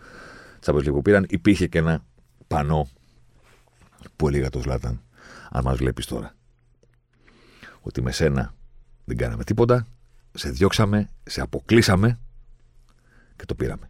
Champions 0.65 0.85
που 0.85 1.01
πήραν, 1.01 1.25
υπήρχε 1.29 1.67
και 1.67 1.77
ένα 1.77 2.05
πανό 2.47 2.87
που 4.15 4.27
έλεγα 4.27 4.49
το 4.49 4.59
Ζλάταν, 4.59 5.01
αν 5.49 5.63
μας 5.63 5.77
βλέπεις 5.77 6.05
τώρα. 6.05 6.35
Ότι 7.81 8.01
με 8.01 8.11
σένα 8.11 8.53
δεν 9.08 9.17
κάναμε 9.17 9.43
τίποτα, 9.43 9.88
σε 10.34 10.50
διώξαμε, 10.50 11.10
σε 11.24 11.41
αποκλείσαμε 11.41 12.20
και 13.36 13.46
το 13.46 13.56
πήραμε. 13.56 13.89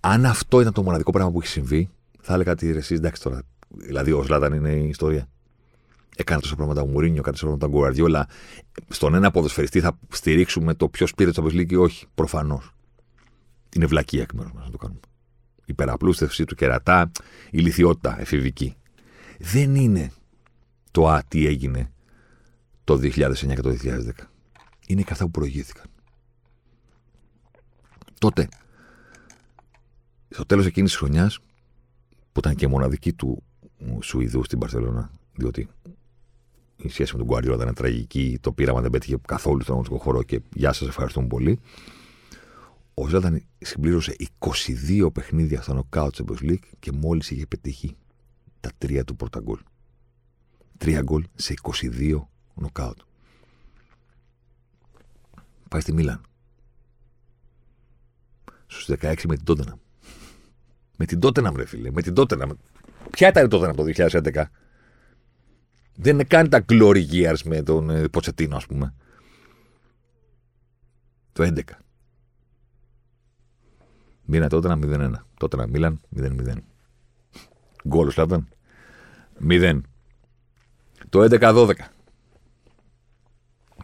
Αν 0.00 0.26
αυτό 0.26 0.60
ήταν 0.60 0.72
το 0.72 0.82
μοναδικό 0.82 1.10
πράγμα 1.10 1.32
που 1.32 1.40
έχει 1.40 1.48
συμβεί, 1.48 1.90
θα 2.20 2.34
έλεγα 2.34 2.52
ότι 2.52 2.68
εσύ 2.68 2.94
εντάξει 2.94 3.22
τώρα. 3.22 3.42
Δηλαδή, 3.68 4.12
ο 4.12 4.22
Ζλάταν 4.22 4.52
είναι 4.52 4.72
η 4.72 4.88
ιστορία. 4.88 5.28
έκανε 6.16 6.40
τόσα 6.40 6.56
πράγματα 6.56 6.82
ο 6.82 6.86
Μουρίνιο, 6.86 7.18
έκανε 7.18 7.36
τόσα 7.36 7.46
πράγματα 7.46 7.66
ο 7.66 7.70
Γκουαρδιόλα. 7.70 8.28
Στον 8.88 9.14
ένα 9.14 9.30
ποδοσφαιριστή 9.30 9.80
θα 9.80 9.98
στηρίξουμε 10.08 10.74
το 10.74 10.88
ποιος 10.88 11.14
πήρε 11.14 11.30
το 11.30 11.44
Champions 11.44 11.54
League 11.54 11.72
ή 11.72 11.76
όχι. 11.76 12.06
Προφανώς. 12.14 12.74
Είναι 13.76 13.86
βλακία 13.86 14.22
εκ 14.22 14.32
μέρους 14.32 14.52
μας 14.52 14.64
να 14.64 14.70
το 14.70 14.76
κάνουμε. 14.76 15.00
Η 15.64 15.74
περαπλούστευση 15.74 16.44
του 16.44 16.54
κερατά, 16.54 17.10
η 17.50 17.58
λυθιότητα 17.58 18.20
εφηβική. 18.20 18.76
Δεν 19.38 19.74
είναι 19.74 20.12
το 20.90 21.08
α, 21.08 21.22
τι 21.28 21.46
έγινε 21.46 21.92
το 22.88 22.94
2009 22.94 23.54
και 23.54 23.60
το 23.60 23.76
2010. 23.82 24.10
Είναι 24.86 25.02
και 25.02 25.12
αυτά 25.12 25.24
που 25.24 25.30
προηγήθηκαν. 25.30 25.84
Τότε, 28.18 28.48
στο 30.28 30.46
τέλος 30.46 30.66
εκείνης 30.66 30.90
της 30.90 30.98
χρονιάς, 30.98 31.38
που 32.32 32.38
ήταν 32.38 32.54
και 32.54 32.68
μοναδική 32.68 33.12
του 33.12 33.42
Σουηδού 34.00 34.44
στην 34.44 34.58
Παρσελόνα, 34.58 35.10
διότι 35.34 35.68
η 36.76 36.88
σχέση 36.88 37.16
με 37.16 37.24
τον 37.24 37.28
Γκουardiola 37.28 37.54
ήταν 37.54 37.74
τραγική, 37.74 38.38
το 38.40 38.52
πείραμα 38.52 38.80
δεν 38.80 38.90
πέτυχε 38.90 39.16
καθόλου 39.26 39.60
στον 39.60 39.74
αγωνιστικό 39.74 40.02
χώρο 40.02 40.22
και 40.22 40.40
γεια 40.54 40.72
σας, 40.72 40.88
ευχαριστούμε 40.88 41.26
πολύ. 41.26 41.60
Ο 42.94 43.08
Ζάταν 43.08 43.42
συμπλήρωσε 43.58 44.16
22 44.38 45.12
παιχνίδια 45.12 45.62
στο 45.62 45.74
νοκάουτ 45.74 46.14
Champions 46.18 46.50
League 46.50 46.68
και 46.78 46.92
μόλις 46.92 47.30
είχε 47.30 47.46
πετύχει 47.46 47.96
τα 48.60 48.70
τρία 48.78 49.04
του 49.04 49.16
πρώτα 49.16 49.40
γκολ. 49.40 49.58
Τρία 50.78 51.02
γκολ 51.02 51.24
σε 51.34 51.54
22 51.62 52.20
νοκάουτ. 52.60 52.98
Πάει 55.68 55.80
στη 55.80 55.92
Μίλαν. 55.92 56.20
Στους 58.66 58.96
16 59.00 59.14
με 59.28 59.36
την 59.36 59.44
Τότενα. 59.44 59.78
Με 60.96 61.04
την 61.04 61.20
Τότενα, 61.20 61.52
ρε 61.56 61.66
φίλε. 61.66 61.90
Με 61.90 62.02
την 62.02 62.14
Τότενα. 62.14 62.56
Ποια 63.10 63.28
ήταν 63.28 63.44
η 63.44 63.48
Τότενα 63.48 63.74
το 63.74 63.82
2011. 63.82 64.44
Δεν 65.94 66.14
είναι 66.14 66.24
καν 66.24 66.48
τα 66.48 66.64
glory 66.68 67.10
years 67.10 67.42
με 67.44 67.62
τον 67.62 67.90
ε, 67.90 68.08
Ποτσετίνο, 68.08 68.56
ας 68.56 68.66
πούμε. 68.66 68.94
Το 71.32 71.44
11. 71.44 71.60
Μίλαν 74.24 74.48
τότε 74.48 74.72
ένα 74.72 74.78
0-1. 74.82 75.22
Τότεναμ 75.38 75.66
Μίλαν 75.66 76.00
0-0. 76.16 76.54
Γκόλο 77.88 78.10
ήταν. 78.10 78.48
0. 79.48 79.80
Το 81.08 81.26
11-12. 81.30 81.72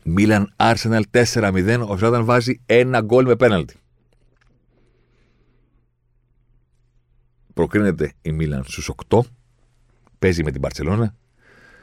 Μίλαν 0.04 0.54
Arsenal 0.56 1.02
4-0. 1.10 1.86
Ο 1.88 1.96
Ζλάταν 1.96 2.24
βάζει 2.24 2.60
ένα 2.66 3.00
γκολ 3.00 3.26
με 3.26 3.36
πέναλτι. 3.36 3.76
Προκρίνεται 7.54 8.12
η 8.22 8.32
Μίλαν 8.32 8.64
στους 8.64 8.90
8. 9.08 9.20
Παίζει 10.18 10.42
με 10.42 10.50
την 10.50 10.60
Μπαρσελόνα. 10.60 11.14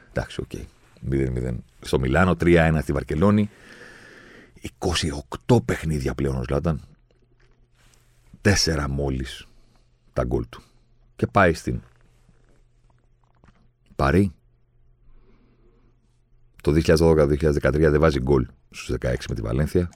Εντάξει, 0.08 0.40
OK. 0.40 0.50
Okay. 0.54 0.64
0-0 1.10 1.56
στο 1.80 1.98
Μιλάνο, 1.98 2.36
3-1 2.40 2.78
στη 2.80 2.92
Βαρκελόνη. 2.92 3.50
28 5.48 5.64
παιχνίδια 5.64 6.14
πλέον 6.14 6.36
ο 6.36 6.42
Ζλάταν. 6.42 6.80
4 8.42 8.86
μόλις 8.88 9.46
τα 10.12 10.24
γκολ 10.24 10.48
του. 10.48 10.62
Και 11.16 11.26
πάει 11.26 11.54
στην 11.54 11.82
Παρή. 13.96 14.32
Το 16.62 16.72
2012-2013 16.84 17.72
δεν 17.72 18.00
βάζει 18.00 18.20
γκολ 18.20 18.46
στους 18.70 18.96
16 19.00 19.14
με 19.28 19.34
τη 19.34 19.40
Βαλένθια. 19.40 19.90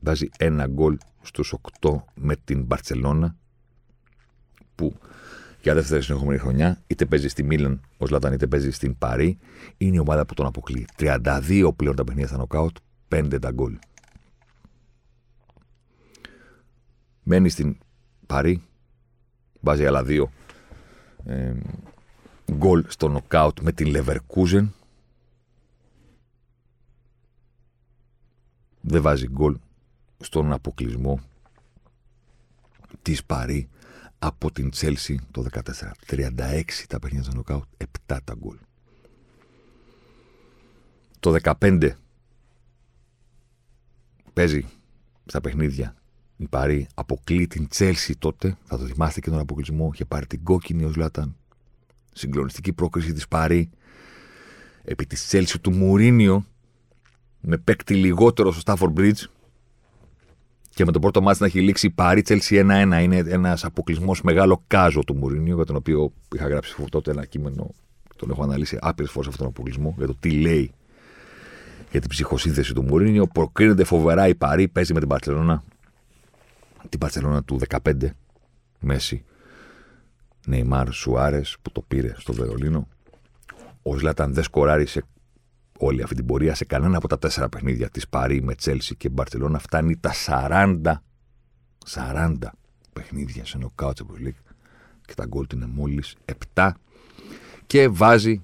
Βάζει 0.00 0.28
ένα 0.38 0.66
γκολ 0.66 0.98
στους 1.22 1.54
8 1.80 1.96
με 2.14 2.36
την 2.44 2.64
Μπαρτσελώνα 2.64 3.36
που 4.74 4.94
για 5.62 5.74
δεύτερη 5.74 6.02
συνεχόμενη 6.02 6.38
χρονιά, 6.38 6.82
είτε 6.86 7.06
παίζει 7.06 7.28
στη 7.28 7.42
Μίλαν 7.42 7.80
ως 7.96 8.10
Λατάν, 8.10 8.32
είτε 8.32 8.46
παίζει 8.46 8.70
στην 8.70 8.98
Παρή, 8.98 9.38
είναι 9.76 9.96
η 9.96 9.98
ομάδα 9.98 10.26
που 10.26 10.34
τον 10.34 10.46
αποκλεί. 10.46 10.86
32 10.98 11.70
πλέον 11.76 11.96
τα 11.96 12.04
παιχνίδια 12.04 12.28
στα 12.28 12.36
νοκάουτ, 12.36 12.76
5 13.08 13.38
τα 13.40 13.50
γκολ. 13.50 13.78
Μένει 17.22 17.48
στην 17.48 17.78
Παρή, 18.26 18.62
βάζει 19.60 19.86
άλλα 19.86 20.04
δύο 20.04 20.30
ε, 21.24 21.52
γκολ 22.52 22.84
στο 22.88 23.08
νοκάουτ 23.08 23.60
με 23.60 23.72
την 23.72 23.94
Leverkusen. 23.96 24.68
Δεν 28.90 29.02
βάζει 29.02 29.28
γκολ 29.28 29.56
στον 30.18 30.52
αποκλεισμό 30.52 31.20
της 33.02 33.24
Παρή 33.24 33.68
από 34.18 34.52
την 34.52 34.70
Τσέλσι 34.70 35.20
το 35.30 35.46
14. 35.52 35.60
36 36.06 36.62
τα 36.88 36.98
παιχνίδια 36.98 37.24
στο 37.24 37.36
νοκάουτ, 37.36 37.64
7 38.08 38.16
τα 38.24 38.34
γκολ. 38.38 38.56
Το 41.20 41.36
15 41.42 41.90
παίζει 44.32 44.64
στα 45.24 45.40
παιχνίδια 45.40 45.94
η 46.36 46.48
Παρή, 46.48 46.86
αποκλεί 46.94 47.46
την 47.46 47.68
Τσέλσι 47.68 48.16
τότε, 48.16 48.56
θα 48.64 48.78
το 48.78 48.86
θυμάστε 48.86 49.20
και 49.20 49.30
τον 49.30 49.38
αποκλεισμό, 49.38 49.90
είχε 49.92 50.04
πάρει 50.04 50.26
την 50.26 50.42
κόκκινη 50.42 50.84
ο 50.84 50.88
Ζλάταν. 50.88 51.36
Συγκλονιστική 52.12 52.72
πρόκριση 52.72 53.12
της 53.12 53.28
Παρή. 53.28 53.70
Επί 54.82 55.06
της 55.06 55.26
Τσέλσι 55.26 55.58
του 55.60 55.72
Μουρίνιο, 55.72 56.46
με 57.40 57.56
παίκτη 57.56 57.94
λιγότερο 57.94 58.52
στο 58.52 58.62
Stafford 58.64 59.00
Bridge, 59.00 59.24
και 60.78 60.84
με 60.84 60.92
το 60.92 60.98
πρώτο 60.98 61.22
μάτι 61.22 61.40
να 61.40 61.46
έχει 61.46 61.60
λήξει 61.60 61.90
Παρή 61.90 62.22
Τσέλσι 62.22 62.66
1-1. 62.68 63.00
Είναι 63.02 63.16
ένας 63.16 63.64
αποκλεισμός 63.64 64.22
μεγάλο 64.22 64.62
κάζο 64.66 65.00
του 65.00 65.16
Μουρίνιου, 65.16 65.54
για 65.54 65.64
τον 65.64 65.76
οποίο 65.76 66.12
είχα 66.34 66.48
γράψει 66.48 66.84
τότε 66.90 67.10
ένα 67.10 67.24
κείμενο. 67.24 67.74
Τον 68.16 68.30
έχω 68.30 68.42
αναλύσει 68.42 68.78
άπειρες 68.80 69.10
φορές 69.10 69.28
αυτόν 69.28 69.44
τον 69.44 69.54
αποκλεισμό, 69.54 69.94
για 69.98 70.06
το 70.06 70.14
τι 70.20 70.30
λέει 70.30 70.72
για 71.90 72.00
την 72.00 72.08
ψυχοσύνθεση 72.08 72.74
του 72.74 72.82
Μουρίνιο. 72.82 73.26
Προκρίνεται 73.26 73.84
φοβερά 73.84 74.28
η 74.28 74.34
Παρή, 74.34 74.68
παίζει 74.68 74.92
με 74.92 74.98
την 75.00 75.08
Παρσελώνα. 75.08 75.62
Την 76.88 76.98
Παρσελώνα 76.98 77.42
του 77.42 77.60
15, 77.68 77.92
Μέση. 78.80 79.24
Νεϊμάρ 80.46 80.92
Σουάρε 80.92 81.42
που 81.62 81.72
το 81.72 81.80
πήρε 81.80 82.14
στο 82.18 82.32
Βερολίνο. 82.32 82.88
Ο 83.82 83.96
Ζλάταν 83.96 84.34
δεν 84.34 84.44
σκοράρει 84.44 84.86
σε 84.86 85.04
όλη 85.78 86.02
αυτή 86.02 86.14
την 86.14 86.26
πορεία 86.26 86.54
σε 86.54 86.64
κανένα 86.64 86.96
από 86.96 87.08
τα 87.08 87.18
τέσσερα 87.18 87.48
παιχνίδια 87.48 87.88
της 87.88 88.08
Παρή 88.08 88.42
με 88.42 88.54
Τσέλσι 88.54 88.96
και 88.96 89.08
Μπαρτσελώνα 89.08 89.58
φτάνει 89.58 89.96
τα 89.96 90.12
40, 90.26 90.80
40 91.94 92.34
παιχνίδια 92.92 93.44
σε 93.44 93.58
νοκάουτ 93.58 93.98
Champions 94.00 94.26
League 94.26 94.42
και 95.04 95.14
τα 95.14 95.24
γκολ 95.26 95.46
του 95.46 95.56
είναι 95.56 95.66
μόλις 95.66 96.16
7 96.54 96.70
και 97.66 97.88
βάζει 97.88 98.42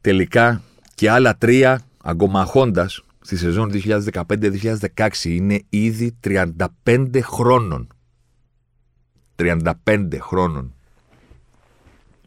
τελικά 0.00 0.62
και 0.94 1.10
άλλα 1.10 1.36
τρία 1.36 1.82
αγκομαχώντας 2.02 3.04
στη 3.20 3.36
σεζόν 3.36 3.72
2015-2016 3.74 5.08
είναι 5.24 5.62
ήδη 5.68 6.16
35 6.24 7.20
χρόνων. 7.22 7.88
35 9.36 10.18
χρόνων. 10.20 10.74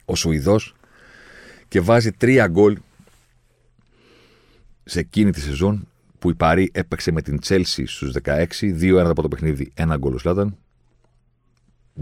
Ο 0.05 0.15
Σουηδός 0.15 0.75
και 1.67 1.81
βάζει 1.81 2.11
τρία 2.11 2.47
γκολ 2.47 2.77
σε 4.89 4.99
εκείνη 4.99 5.31
τη 5.31 5.41
σεζόν 5.41 5.87
που 6.19 6.29
η 6.29 6.35
Παρή 6.35 6.69
έπαιξε 6.73 7.11
με 7.11 7.21
την 7.21 7.39
Τσέλσι 7.39 7.85
στους 7.85 8.15
16, 8.23 8.45
2-1 8.61 9.05
από 9.05 9.21
το 9.21 9.27
παιχνίδι, 9.27 9.71
ένα 9.73 9.97
γκολ 9.97 10.13
ο 10.13 10.17
Σλάταν. 10.17 10.57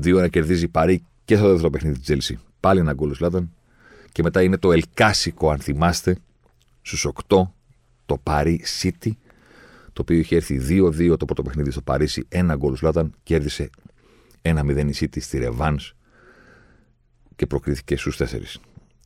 2-1 0.04 0.30
κερδίζει 0.30 0.64
η 0.64 0.68
Παρή 0.68 1.04
και 1.26 1.36
στο 1.36 1.48
δεύτερο 1.48 1.70
παιχνίδι 1.70 1.96
της 1.96 2.04
Τσέλσι, 2.04 2.40
πάλι 2.60 2.80
ένα 2.80 2.94
γκολ 2.94 3.10
ο 3.10 3.14
Σλάταν. 3.14 3.52
Και 4.12 4.24
μετά 4.24 4.42
είναι 4.42 4.58
το 4.58 4.72
Ελκάσικο, 4.72 5.50
αν 5.50 5.60
θυμάστε, 5.60 6.18
στους 6.82 7.08
8, 7.28 7.42
το 8.06 8.18
Παρή 8.18 8.64
City, 8.82 9.12
το 9.94 10.02
οποίο 10.02 10.18
είχε 10.18 10.36
έρθει 10.36 10.62
2-2 10.70 11.16
το 11.20 11.26
πρώτο 11.26 11.44
παιχνίδι 11.44 11.72
στο 11.72 11.82
Παρίσι, 11.82 12.26
ένα 12.30 12.56
γκολ 12.56 12.74
ο 12.74 12.76
Σλάταν, 12.76 13.14
κέρδισε 13.24 13.70
1-0 14.42 14.92
η 14.94 14.94
City 15.00 15.22
στη 15.22 15.38
Ρεβάν 15.38 15.80
και 17.36 17.46
προκρίθηκε 17.46 17.98
στους 17.98 18.18
4. 18.18 18.26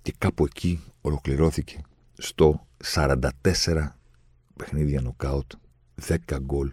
Και 0.01 0.13
κάπου 0.17 0.45
εκεί 0.45 0.79
ολοκληρώθηκε 1.01 1.81
στο 2.21 2.67
44 2.93 3.29
παιχνίδια 4.55 5.01
νοκάουτ, 5.01 5.51
10 6.07 6.17
γκολ 6.41 6.71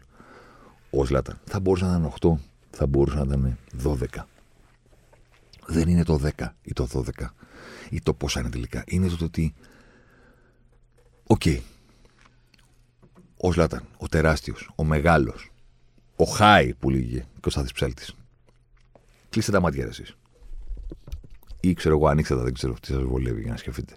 ο 0.90 1.04
Ζλάταν. 1.04 1.40
Θα 1.44 1.60
μπορούσε 1.60 1.84
να 1.84 1.90
ήταν 1.90 2.12
8, 2.20 2.34
θα 2.70 2.86
μπορούσε 2.86 3.16
να 3.16 3.22
ήταν 3.22 3.58
12. 3.82 4.24
Δεν 5.66 5.88
είναι 5.88 6.04
το 6.04 6.20
10 6.36 6.48
ή 6.62 6.72
το 6.72 6.88
12 6.92 7.26
ή 7.90 8.00
το 8.00 8.14
πόσα 8.14 8.40
είναι 8.40 8.50
τελικά. 8.50 8.84
Είναι 8.86 9.08
το 9.08 9.24
ότι. 9.24 9.54
OK. 11.26 11.42
Okay. 11.44 11.60
Ο 13.36 13.52
Ζλάταν, 13.52 13.88
ο 13.98 14.08
τεράστιος, 14.08 14.70
ο 14.76 14.84
μεγάλος, 14.84 15.50
ο 16.16 16.24
Χάι 16.24 16.74
που 16.74 16.90
λέγε 16.90 17.18
και 17.40 17.48
ο 17.48 17.50
Στάθης 17.50 17.72
Ψάλτης. 17.72 18.14
Κλείστε 19.28 19.52
τα 19.52 19.60
μάτια 19.60 19.86
εσείς. 19.86 20.16
Ή 21.60 21.72
ξέρω 21.72 21.94
εγώ, 21.94 22.08
ανοίξτε 22.08 22.34
τα, 22.36 22.42
δεν 22.42 22.54
ξέρω 22.54 22.72
τι 22.72 22.86
σας 22.86 23.02
βολεύει 23.02 23.40
για 23.40 23.50
να 23.50 23.56
σκεφτείτε. 23.56 23.96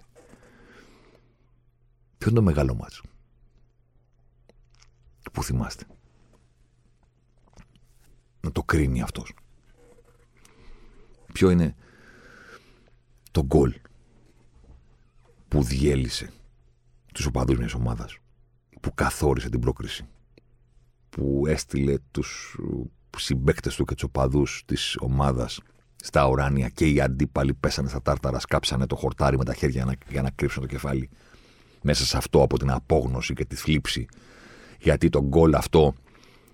Ποιο 2.22 2.30
είναι 2.30 2.40
το 2.40 2.46
μεγάλο 2.46 2.74
μάτσο 2.74 3.02
που 5.32 5.42
θυμάστε; 5.42 5.84
Να 8.40 8.52
το 8.52 8.62
κρίνει 8.62 9.02
αυτός. 9.02 9.34
Ποιο 11.32 11.50
είναι 11.50 11.74
το 13.30 13.44
γκολ 13.44 13.74
που 15.48 15.62
διέλυσε 15.62 16.32
τους 17.14 17.26
οπαδούς 17.26 17.58
μιας 17.58 17.74
ομάδας, 17.74 18.18
που 18.80 18.94
καθόρισε 18.94 19.48
την 19.48 19.60
πρόκριση, 19.60 20.06
που 21.10 21.44
έστειλε 21.46 21.98
τους 22.10 22.58
συμπαίκτες 23.16 23.76
του 23.76 23.84
και 23.84 23.94
τους 23.94 24.02
οπαδούς 24.02 24.62
της 24.66 24.96
ομάδας 25.00 25.60
στα 25.96 26.28
ουράνια 26.28 26.68
και 26.68 26.86
οι 26.86 27.00
αντίπαλοι 27.00 27.54
πέσανε 27.54 27.88
στα 27.88 28.02
τάρταρα, 28.02 28.38
σκάψανε 28.38 28.86
το 28.86 28.96
χορτάρι 28.96 29.36
με 29.36 29.44
τα 29.44 29.54
χέρια 29.54 29.82
για 29.82 29.84
να, 29.84 30.12
για 30.12 30.22
να 30.22 30.30
κρύψουν 30.30 30.62
το 30.62 30.68
κεφάλι. 30.68 31.10
Μέσα 31.82 32.04
σε 32.04 32.16
αυτό 32.16 32.42
από 32.42 32.58
την 32.58 32.70
απόγνωση 32.70 33.34
και 33.34 33.44
τη 33.44 33.56
θλίψη. 33.56 34.06
Γιατί 34.80 35.08
τον 35.08 35.24
γκολ 35.24 35.54
αυτό 35.54 35.94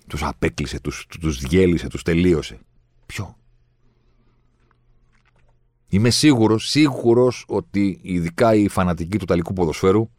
τους 0.06 0.22
απέκλεισε, 0.22 0.80
τους, 0.80 1.06
τους 1.20 1.38
διέλυσε, 1.38 1.88
τους 1.88 2.02
τελείωσε. 2.02 2.58
Ποιο; 3.06 3.36
Είμαι 5.88 6.10
σίγουρος, 6.10 6.68
σίγουρος 6.68 7.44
ότι 7.48 7.98
ειδικά 8.02 8.54
οι 8.54 8.68
φανατικοί 8.68 9.18
του 9.18 9.24
ταλικού 9.24 9.52
ποδοσφαίρου, 9.52 10.10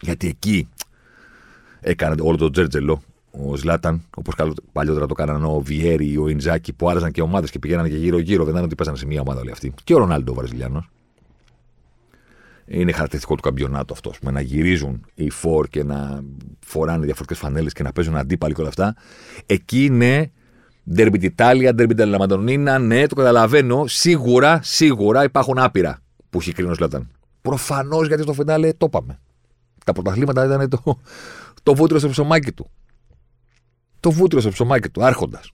γιατί 0.00 0.28
εκεί 0.28 0.68
έκανε 1.80 2.14
όλο 2.20 2.36
το 2.36 2.50
τζέρτζελο, 2.50 3.02
ο 3.30 3.56
Σλάταν, 3.56 4.02
όπως 4.16 4.34
παλιότερα 4.72 5.06
το 5.06 5.14
έκαναν 5.18 5.44
ο 5.44 5.60
Βιέρι, 5.60 6.16
ο 6.16 6.28
Ιντζάκη, 6.28 6.72
που 6.72 6.90
άρεσαν 6.90 7.12
και 7.12 7.22
ομάδες 7.22 7.50
και 7.50 7.58
πηγαίνανε 7.58 7.88
και 7.88 7.96
γύρω-γύρω. 7.96 8.44
Δεν 8.44 8.52
ήταν 8.52 8.64
ότι 8.64 8.74
πέσανε 8.74 8.96
σε 8.96 9.06
μία 9.06 9.20
ομάδα 9.20 9.40
όλοι 9.40 9.50
αυτοί. 9.50 9.74
Και 9.84 9.94
ο 9.94 9.98
Ρονάλντο 9.98 10.32
ο 10.32 10.34
Βραζιλιάνος. 10.34 10.88
Είναι 12.72 12.92
χαρακτηριστικό 12.92 13.34
του 13.34 13.42
καμπιονάτου 13.42 13.92
αυτό. 13.92 14.12
Με 14.22 14.30
να 14.30 14.40
γυρίζουν 14.40 15.06
οι 15.14 15.30
φόρ 15.30 15.68
και 15.68 15.84
να 15.84 16.22
φοράνε 16.66 17.04
διαφορετικές 17.04 17.38
φανέλες 17.38 17.72
και 17.72 17.82
να 17.82 17.92
παίζουν 17.92 18.16
αντίπαλοι 18.16 18.54
και 18.54 18.60
όλα 18.60 18.68
αυτά. 18.68 18.96
Εκεί 19.46 19.84
είναι 19.84 20.32
Ντέρμπι 20.92 21.26
Ιταλίας, 21.26 21.72
Ντέρμπι 21.72 21.94
Τελαμαντονίνα, 21.94 22.78
ναι, 22.78 23.06
το 23.06 23.14
καταλαβαίνω. 23.14 23.86
Σίγουρα, 23.86 24.60
σίγουρα 24.62 25.24
υπάρχουν 25.24 25.58
άπειρα 25.58 25.98
που 26.30 26.38
έχει 26.38 26.52
κρίνει 26.52 26.70
ο 26.70 26.74
Σλάταν. 26.74 27.10
Προφανώς 27.42 28.06
γιατί 28.06 28.22
στο 28.22 28.32
φινάλε 28.32 28.72
το 28.72 28.86
είπαμε. 28.88 29.18
Τα 29.84 29.92
πρωταθλήματα 29.92 30.44
ήταν 30.44 30.68
το, 30.68 31.00
το 31.62 31.74
βούτυρο 31.74 31.98
στο 31.98 32.08
ψωμάκι 32.08 32.52
του. 32.52 32.70
Το 34.00 34.10
βούτυρο 34.10 34.40
στο 34.40 34.50
ψωμάκι 34.50 34.88
του, 34.88 35.04
άρχοντας. 35.04 35.50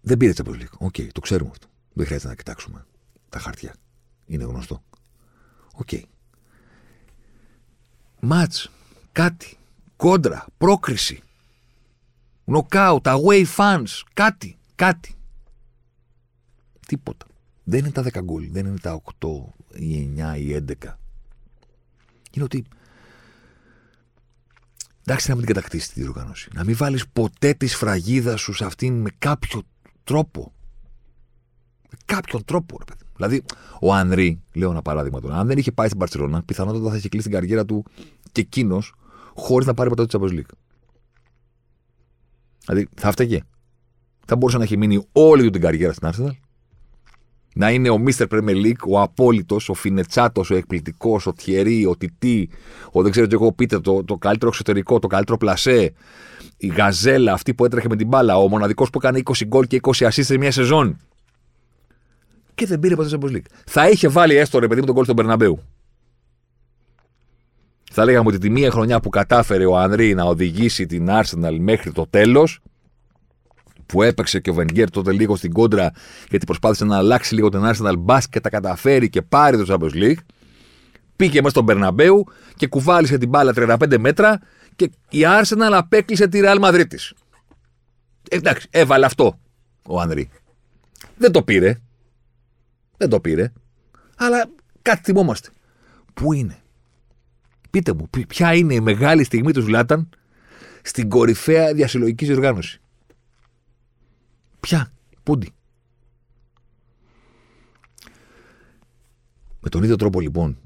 Δεν 0.00 0.16
πήρε 0.16 0.32
Champions 0.36 0.60
League. 0.60 0.78
OK, 0.78 0.96
το 1.12 1.20
ξέρουμε 1.20 1.50
αυτό. 1.50 1.66
Δεν 1.92 2.06
χρειάζεται 2.06 2.28
να 2.28 2.34
κοιτάξουμε 2.34 2.86
τα 3.28 3.38
χαρτιά. 3.38 3.74
Είναι 4.26 4.44
γνωστό. 4.44 4.82
OK. 5.72 5.88
Okay. 5.92 6.02
Ματς, 8.20 8.70
κάτι, 9.12 9.56
κόντρα, 9.96 10.46
πρόκριση, 10.58 11.22
νοκάουτ, 12.44 13.06
away 13.08 13.44
fans, 13.56 14.02
κάτι, 14.14 14.58
κάτι. 14.74 15.14
Τίποτα. 16.86 17.26
Δεν 17.64 17.78
είναι 17.78 17.90
τα 17.90 18.02
10 18.02 18.20
γκολ, 18.22 18.48
δεν 18.50 18.66
είναι 18.66 18.78
τα 18.78 19.02
8 19.20 19.28
ή 19.74 20.10
9 20.16 20.36
ή 20.38 20.54
11. 20.54 20.98
Είναι 22.32 22.44
ότι 22.44 22.64
εντάξει 25.02 25.28
να 25.28 25.36
μην 25.36 25.44
την 25.44 25.54
κατακτήσει 25.54 25.92
τη 25.92 26.00
διοργάνωση. 26.00 26.50
Να 26.52 26.64
μην 26.64 26.76
βάλεις 26.76 27.08
ποτέ 27.08 27.54
τη 27.54 27.66
σφραγίδα 27.66 28.36
σου 28.36 28.52
σε 28.52 28.64
αυτήν 28.64 29.00
με 29.00 29.10
κάποιο 29.18 29.62
τρόπο. 30.04 30.52
Με 31.90 31.98
κάποιον 32.04 32.44
τρόπο, 32.44 32.78
ρε 32.78 32.84
παιδί. 32.84 33.07
Δηλαδή, 33.18 33.42
ο 33.80 33.94
Ανρί, 33.94 34.42
λέω 34.54 34.70
ένα 34.70 34.82
παράδειγμα 34.82 35.20
τώρα, 35.20 35.36
αν 35.36 35.46
δεν 35.46 35.58
είχε 35.58 35.72
πάει 35.72 35.86
στην 35.86 35.98
Παρσελόνα, 35.98 36.42
πιθανότατα 36.42 36.90
θα 36.90 36.96
είχε 36.96 37.08
κλείσει 37.08 37.28
την 37.28 37.38
καριέρα 37.38 37.64
του 37.64 37.84
και 38.32 38.40
εκείνος 38.40 38.94
χωρίς 39.34 39.66
να 39.66 39.74
πάρει 39.74 39.88
ποτέ 39.88 40.06
το 40.06 40.18
Champions 40.18 40.32
League. 40.32 40.52
Δηλαδή, 42.66 42.88
θα 42.96 43.10
φταίγε. 43.10 43.40
Θα 44.26 44.36
μπορούσε 44.36 44.58
να 44.58 44.64
έχει 44.64 44.76
μείνει 44.76 45.06
όλη 45.12 45.42
του 45.42 45.50
την 45.50 45.60
καριέρα 45.60 45.92
στην 45.92 46.08
Arsenal. 46.12 46.36
Να 47.54 47.70
είναι 47.70 47.90
ο 47.90 48.02
Mr. 48.06 48.26
Premier 48.28 48.64
League, 48.64 48.88
ο 48.88 49.00
απόλυτος, 49.00 49.68
ο 49.68 49.74
Φινετσάτος, 49.74 50.50
ο 50.50 50.54
εκπληκτικός, 50.54 51.26
ο 51.26 51.32
Τιερή, 51.32 51.86
ο 51.86 51.96
Τιτή, 51.96 52.50
ο 52.92 53.02
δεν 53.02 53.10
ξέρω 53.10 53.26
τι 53.26 53.34
εγώ 53.34 53.52
πείτε, 53.52 53.80
το, 53.80 54.04
το 54.04 54.16
καλύτερο 54.16 54.50
εξωτερικό, 54.50 54.98
το 54.98 55.06
καλύτερο 55.06 55.38
πλασέ, 55.38 55.92
η 56.56 56.66
Γαζέλα, 56.66 57.32
αυτή 57.32 57.54
που 57.54 57.64
έτρεχε 57.64 57.88
με 57.88 57.96
την 57.96 58.06
μπάλα, 58.06 58.36
ο 58.36 58.48
μοναδικός 58.48 58.90
που 58.90 58.98
έκανε 59.02 59.20
20 59.24 59.46
γκολ 59.46 59.66
και 59.66 59.80
20 59.82 60.06
assist 60.06 60.10
σε 60.10 60.36
μια 60.36 60.50
σεζόν 60.50 60.98
και 62.58 62.66
δεν 62.66 62.78
πήρε 62.78 62.94
ποτέ 62.94 63.08
Champions 63.12 63.32
League. 63.36 63.46
Θα 63.66 63.88
είχε 63.88 64.08
βάλει 64.08 64.36
έστω 64.36 64.58
ρε 64.58 64.66
παιδί 64.66 64.80
με 64.80 64.86
τον 64.86 64.94
κόλ 64.94 65.04
στον 65.04 65.16
Περναμπέου. 65.16 65.62
Θα 67.90 68.04
λέγαμε 68.04 68.28
ότι 68.28 68.38
τη 68.38 68.50
μία 68.50 68.70
χρονιά 68.70 69.00
που 69.00 69.08
κατάφερε 69.08 69.66
ο 69.66 69.76
Ανρί 69.76 70.14
να 70.14 70.24
οδηγήσει 70.24 70.86
την 70.86 71.06
Arsenal 71.10 71.56
μέχρι 71.58 71.92
το 71.92 72.06
τέλος, 72.10 72.60
που 73.86 74.02
έπαιξε 74.02 74.40
και 74.40 74.50
ο 74.50 74.54
Βενγκέρ 74.54 74.90
τότε 74.90 75.12
λίγο 75.12 75.36
στην 75.36 75.52
κόντρα, 75.52 75.92
γιατί 76.30 76.44
προσπάθησε 76.44 76.84
να 76.84 76.96
αλλάξει 76.96 77.34
λίγο 77.34 77.48
την 77.48 77.60
Arsenal, 77.64 77.94
μπα 77.98 78.18
και 78.20 78.40
τα 78.40 78.48
καταφέρει 78.48 79.08
και 79.08 79.22
πάρει 79.22 79.64
το 79.64 79.64
Champions 79.68 79.94
League. 79.94 80.22
Πήγε 81.16 81.36
μέσα 81.36 81.50
στον 81.50 81.64
Περναμπέου 81.64 82.24
και 82.56 82.66
κουβάλισε 82.66 83.18
την 83.18 83.28
μπάλα 83.28 83.52
35 83.56 83.98
μέτρα 83.98 84.40
και 84.76 84.90
η 85.10 85.20
Arsenal 85.22 85.72
απέκλεισε 85.72 86.28
τη 86.28 86.40
Real 86.42 86.60
Madrid 86.64 86.86
της. 86.88 87.14
Εντάξει, 88.30 88.66
έβαλε 88.70 89.06
αυτό 89.06 89.38
ο 89.82 90.00
Ανρί. 90.00 90.30
Δεν 91.16 91.32
το 91.32 91.42
πήρε. 91.42 91.80
Δεν 92.98 93.08
το 93.08 93.20
πήρε. 93.20 93.52
Αλλά 94.16 94.50
κάτι 94.82 95.02
θυμόμαστε. 95.02 95.48
Πού 96.14 96.32
είναι; 96.32 96.62
Πείτε 97.70 97.92
μου, 97.92 98.08
ποια 98.28 98.54
είναι 98.54 98.74
η 98.74 98.80
μεγάλη 98.80 99.24
στιγμή 99.24 99.52
του 99.52 99.60
Ζλάταν 99.60 100.08
στην 100.82 101.08
κορυφαία 101.08 101.74
διασυλλογική 101.74 102.24
διοργάνωση. 102.24 102.80
Ποια, 104.60 104.92
πούντι. 105.22 105.52
Με 109.60 109.68
τον 109.68 109.82
ίδιο 109.82 109.96
τρόπο 109.96 110.20
λοιπόν, 110.20 110.58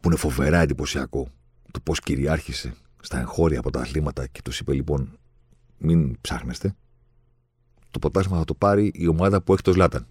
που 0.00 0.08
είναι 0.08 0.16
φοβερά 0.16 0.58
εντυπωσιακό 0.58 1.28
το 1.70 1.80
πώς 1.80 2.00
κυριάρχησε 2.00 2.74
στα 3.00 3.18
εγχώρια 3.18 3.58
από 3.58 3.70
τα 3.70 3.80
αθλήματα 3.80 4.26
και 4.26 4.42
τους 4.42 4.58
είπε 4.58 4.72
λοιπόν 4.72 5.18
μην 5.78 6.20
ψάχνεστε, 6.20 6.74
το 7.90 7.98
ποτάσμα 7.98 8.38
θα 8.38 8.44
το 8.44 8.54
πάρει 8.54 8.90
η 8.94 9.06
ομάδα 9.06 9.42
που 9.42 9.52
έχει 9.52 9.62
το 9.62 9.72
Ζλάταν. 9.72 10.06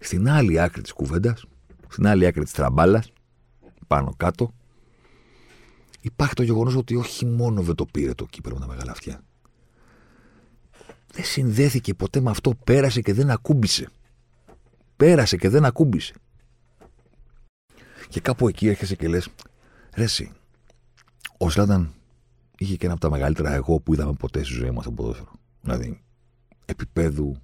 Στην 0.00 0.28
άλλη 0.28 0.60
άκρη 0.60 0.82
της 0.82 0.92
κουβέντας, 0.92 1.44
στην 1.88 2.06
άλλη 2.06 2.26
άκρη 2.26 2.42
της 2.42 2.52
τραμπάλας, 2.52 3.12
πάνω 3.86 4.14
κάτω, 4.16 4.54
υπάρχει 6.00 6.34
το 6.34 6.42
γεγονός 6.42 6.76
ότι 6.76 6.96
όχι 6.96 7.26
μόνο 7.26 7.62
δεν 7.62 7.74
το 7.74 7.86
πήρε 7.86 8.14
το 8.14 8.26
κύπελο 8.26 8.54
με 8.54 8.60
τα 8.60 8.66
μεγάλα 8.66 8.90
αυτιά. 8.90 9.22
Δεν 11.12 11.24
συνδέθηκε 11.24 11.94
ποτέ 11.94 12.20
με 12.20 12.30
αυτό, 12.30 12.54
πέρασε 12.54 13.00
και 13.00 13.12
δεν 13.12 13.30
ακούμπησε. 13.30 13.88
Πέρασε 14.96 15.36
και 15.36 15.48
δεν 15.48 15.64
ακούμπησε. 15.64 16.14
Και 18.08 18.20
κάπου 18.20 18.48
εκεί 18.48 18.68
έρχεσαι 18.68 18.96
και 18.96 19.08
λες, 19.08 19.28
ρε 19.94 20.04
εσύ, 20.04 20.32
ο 21.38 21.50
Σλάταν 21.50 21.94
είχε 22.58 22.76
και 22.76 22.84
ένα 22.84 22.94
από 22.94 23.02
τα 23.02 23.10
μεγαλύτερα 23.10 23.52
εγώ 23.52 23.80
που 23.80 23.94
είδαμε 23.94 24.12
ποτέ 24.12 24.42
στη 24.44 24.52
ζωή 24.52 24.70
μα 24.70 24.80
από 24.80 24.92
ποδόσφαιρο. 24.92 25.32
Δηλαδή, 25.60 26.02
επίπεδου 26.64 27.36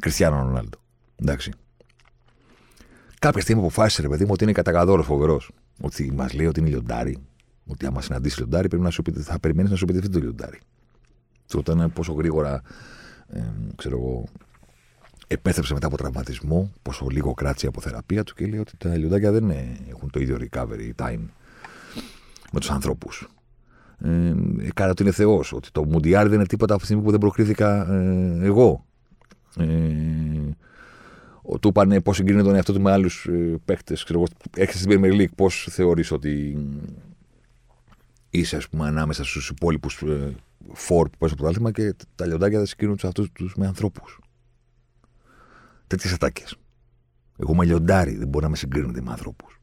Κριστιανό 0.00 0.36
Ρονάλντο. 0.36 0.78
Εντάξει. 1.16 1.52
Κάποια 3.24 3.40
στιγμή 3.40 3.60
αποφάσισε, 3.60 4.02
ρε 4.02 4.08
παιδί 4.08 4.24
μου, 4.24 4.30
ότι 4.32 4.44
είναι 4.44 4.52
κατακαδόρο 4.52 5.02
φοβερός. 5.02 5.50
Ότι 5.80 6.12
μας 6.12 6.32
λέει 6.32 6.46
ότι 6.46 6.60
είναι 6.60 6.68
λιοντάρι. 6.68 7.18
Ότι 7.66 7.86
άμα 7.86 8.00
συναντήσει 8.00 8.38
λιοντάρι, 8.38 8.68
πρέπει 8.68 8.82
να 8.82 8.90
σου 8.90 9.02
πει, 9.02 9.12
θα 9.12 9.38
περιμένεις 9.38 9.70
να 9.70 9.76
σου 9.76 9.84
πει 9.84 10.08
το 10.08 10.18
λιοντάρι. 10.18 10.60
Και 11.46 11.56
όταν 11.56 11.92
πόσο 11.92 12.12
γρήγορα, 12.12 12.62
ε, 13.28 13.40
ξέρω 13.76 13.96
εγώ, 13.96 14.24
επέστρεψε 15.26 15.74
μετά 15.74 15.86
από 15.86 15.96
τραυματισμό, 15.96 16.72
πόσο 16.82 17.06
λίγο 17.10 17.34
κράτησε 17.34 17.66
από 17.66 17.80
θεραπεία 17.80 18.24
του 18.24 18.34
και 18.34 18.46
λέει 18.46 18.58
ότι 18.58 18.76
τα 18.76 18.96
λιοντάρια 18.96 19.32
δεν 19.32 19.50
έχουν 19.88 20.10
το 20.10 20.20
ίδιο 20.20 20.38
recovery 20.40 21.04
time 21.04 21.20
με 22.52 22.60
τους 22.60 22.70
ανθρώπους. 22.70 23.28
Ε, 23.98 24.34
έκανε 24.60 24.90
ότι 24.90 25.02
είναι 25.02 25.12
Θεός. 25.12 25.52
Ότι 25.52 25.70
το 25.72 25.84
Μουντιάρι 25.84 26.28
δεν 26.28 26.38
είναι 26.38 26.46
τίποτα 26.46 26.72
από 26.72 26.80
τη 26.80 26.86
στιγμή 26.86 27.04
που 27.04 27.10
δεν 27.10 27.20
προκρίθηκα 27.20 27.92
ε, 27.92 28.38
εγώ. 28.42 28.84
Ε, 29.56 29.64
του 31.60 31.68
είπαν 31.68 32.02
πώς 32.02 32.16
συγκρίνει 32.16 32.42
τον 32.42 32.54
εαυτό 32.54 32.72
του 32.72 32.80
με 32.80 32.92
άλλους 32.92 33.26
ε, 33.26 33.60
παίχτε. 33.64 33.96
Έχετε 34.56 34.78
στην 34.78 34.90
Premier 34.90 35.20
League, 35.20 35.34
πώς 35.36 35.66
θεωρείς 35.70 36.10
ότι 36.10 36.56
είσαι, 38.30 38.56
ας 38.56 38.68
πούμε, 38.68 38.86
ανάμεσα 38.86 39.24
στους 39.24 39.48
υπόλοιπους 39.48 40.02
ε, 40.02 40.34
φόρ 40.72 41.08
που 41.08 41.18
παίζουν 41.18 41.36
το 41.36 41.42
πρωτάθλημα 41.42 41.70
και 41.72 41.94
τα 42.14 42.26
λιοντάκια 42.26 42.58
δεν 42.58 42.66
συγκρίνουν 42.66 42.94
τους 42.94 43.04
αυτούς 43.04 43.32
τους 43.32 43.54
με 43.56 43.66
ανθρώπους. 43.66 44.18
Τέτοιες 45.86 46.12
ατάκες. 46.12 46.56
Εγώ 47.38 47.52
είμαι 47.52 47.64
λιοντάρι, 47.64 48.16
δεν 48.16 48.28
μπορεί 48.28 48.44
να 48.44 48.50
με 48.50 48.56
συγκρίνονται 48.56 49.00
με 49.00 49.10
ανθρώπους. 49.10 49.60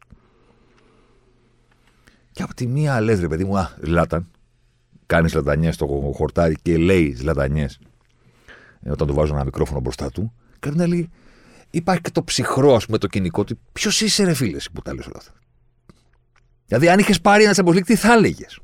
Και 2.31 2.43
από 2.43 2.53
τη 2.53 2.67
μία 2.67 3.01
λες, 3.01 3.19
ρε 3.19 3.27
παιδί 3.27 3.43
μου, 3.43 3.57
α, 3.57 3.69
Ζλάταν, 3.83 4.27
κάνεις 5.05 5.33
λατανιές 5.33 5.75
στο 5.75 6.11
χορτάρι 6.15 6.55
και 6.61 6.77
λέει 6.77 7.17
λατανιέ 7.21 7.67
ε, 8.81 8.91
όταν 8.91 9.07
του 9.07 9.13
βάζω 9.13 9.33
ένα 9.33 9.43
μικρόφωνο 9.43 9.79
μπροστά 9.79 10.09
του. 10.11 10.33
Κάτι 10.59 10.77
να 10.77 10.87
λέει, 10.87 11.09
υπάρχει 11.71 12.01
και 12.01 12.11
το 12.11 12.23
ψυχρό, 12.23 12.75
ας 12.75 12.85
πούμε, 12.85 12.97
το 12.97 13.07
κοινικό 13.07 13.43
του. 13.43 13.59
Ποιος 13.71 14.01
είσαι, 14.01 14.23
ρε 14.23 14.33
φίλε, 14.33 14.57
που 14.73 14.81
τα 14.81 14.93
λες 14.93 15.05
όλα 15.05 15.17
αυτά. 15.17 15.31
Δηλαδή, 16.65 16.89
αν 16.89 16.99
είχες 16.99 17.21
πάρει 17.21 17.43
ένα 17.43 17.53
Champions 17.55 17.81
τι 17.85 17.95
θα 17.95 18.13
έλεγες; 18.13 18.59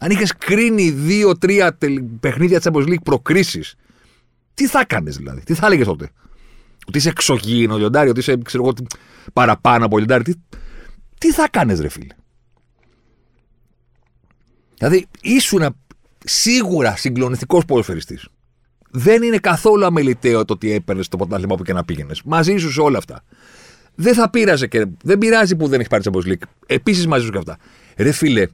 Αν 0.00 0.10
είχες 0.10 0.32
κρίνει 0.36 0.90
δύο-τρία 0.90 1.78
παιχνίδια 2.20 2.60
Champions 2.62 2.86
League 2.88 3.02
προκρίσεις, 3.04 3.74
Τι 4.54 4.66
θα 4.66 4.80
έκανες 4.80 5.16
δηλαδή, 5.16 5.40
τι 5.40 5.54
θα 5.54 5.66
έλεγες 5.66 5.86
τότε; 5.86 6.10
Ότι 6.86 6.98
είσαι 6.98 7.08
εξωγήινο 7.08 7.76
λιοντάρι, 7.76 8.08
ότι 8.08 8.20
είσαι 8.20 8.38
ξέρω 8.44 8.62
εγώ, 8.64 8.74
παραπάνω 9.32 9.84
από 9.84 9.98
λιοντάρι. 9.98 10.22
Τι, 10.22 10.32
τι 11.18 11.32
θα 11.32 11.48
κάνει, 11.48 11.80
ρε 11.80 11.88
φίλε; 11.88 12.14
Δηλαδή 14.78 15.06
ήσουν 15.20 15.76
σίγουρα 16.24 16.96
συγκλονιστικός 16.96 17.64
ποδοσφαιριστής. 17.64 18.28
Δεν 18.90 19.22
είναι 19.22 19.38
καθόλου 19.38 19.84
αμεληταίο 19.84 20.44
το 20.44 20.52
ότι 20.52 20.72
έπαιρνες 20.72 21.08
το 21.08 21.16
ποτάλιμα 21.16 21.54
που 21.54 21.62
και 21.62 21.72
να 21.72 21.84
πήγαινες. 21.84 22.22
Μαζί 22.24 22.56
σου 22.56 22.72
σε 22.72 22.80
όλα 22.80 22.98
αυτά. 22.98 23.22
Δεν 23.94 24.14
θα 24.14 24.30
πείραζε 24.30 24.66
και 24.66 24.86
δεν 25.02 25.18
πειράζει 25.18 25.56
που 25.56 25.68
δεν 25.68 25.80
έχει 25.80 25.88
πάρει 25.88 26.02
Champions 26.06 26.28
League. 26.28 26.42
Επίσης 26.66 27.06
μαζί 27.06 27.24
σου 27.24 27.30
και 27.30 27.38
αυτά. 27.38 27.56
Ρε 27.96 28.12
φίλε, 28.12 28.46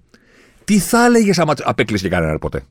τι 0.64 0.78
θα 0.78 1.04
έλεγες 1.04 1.38
άμα 1.38 1.54
απέκλεισε 1.62 2.08
κανέναν 2.08 2.38
ποτέ; 2.38 2.64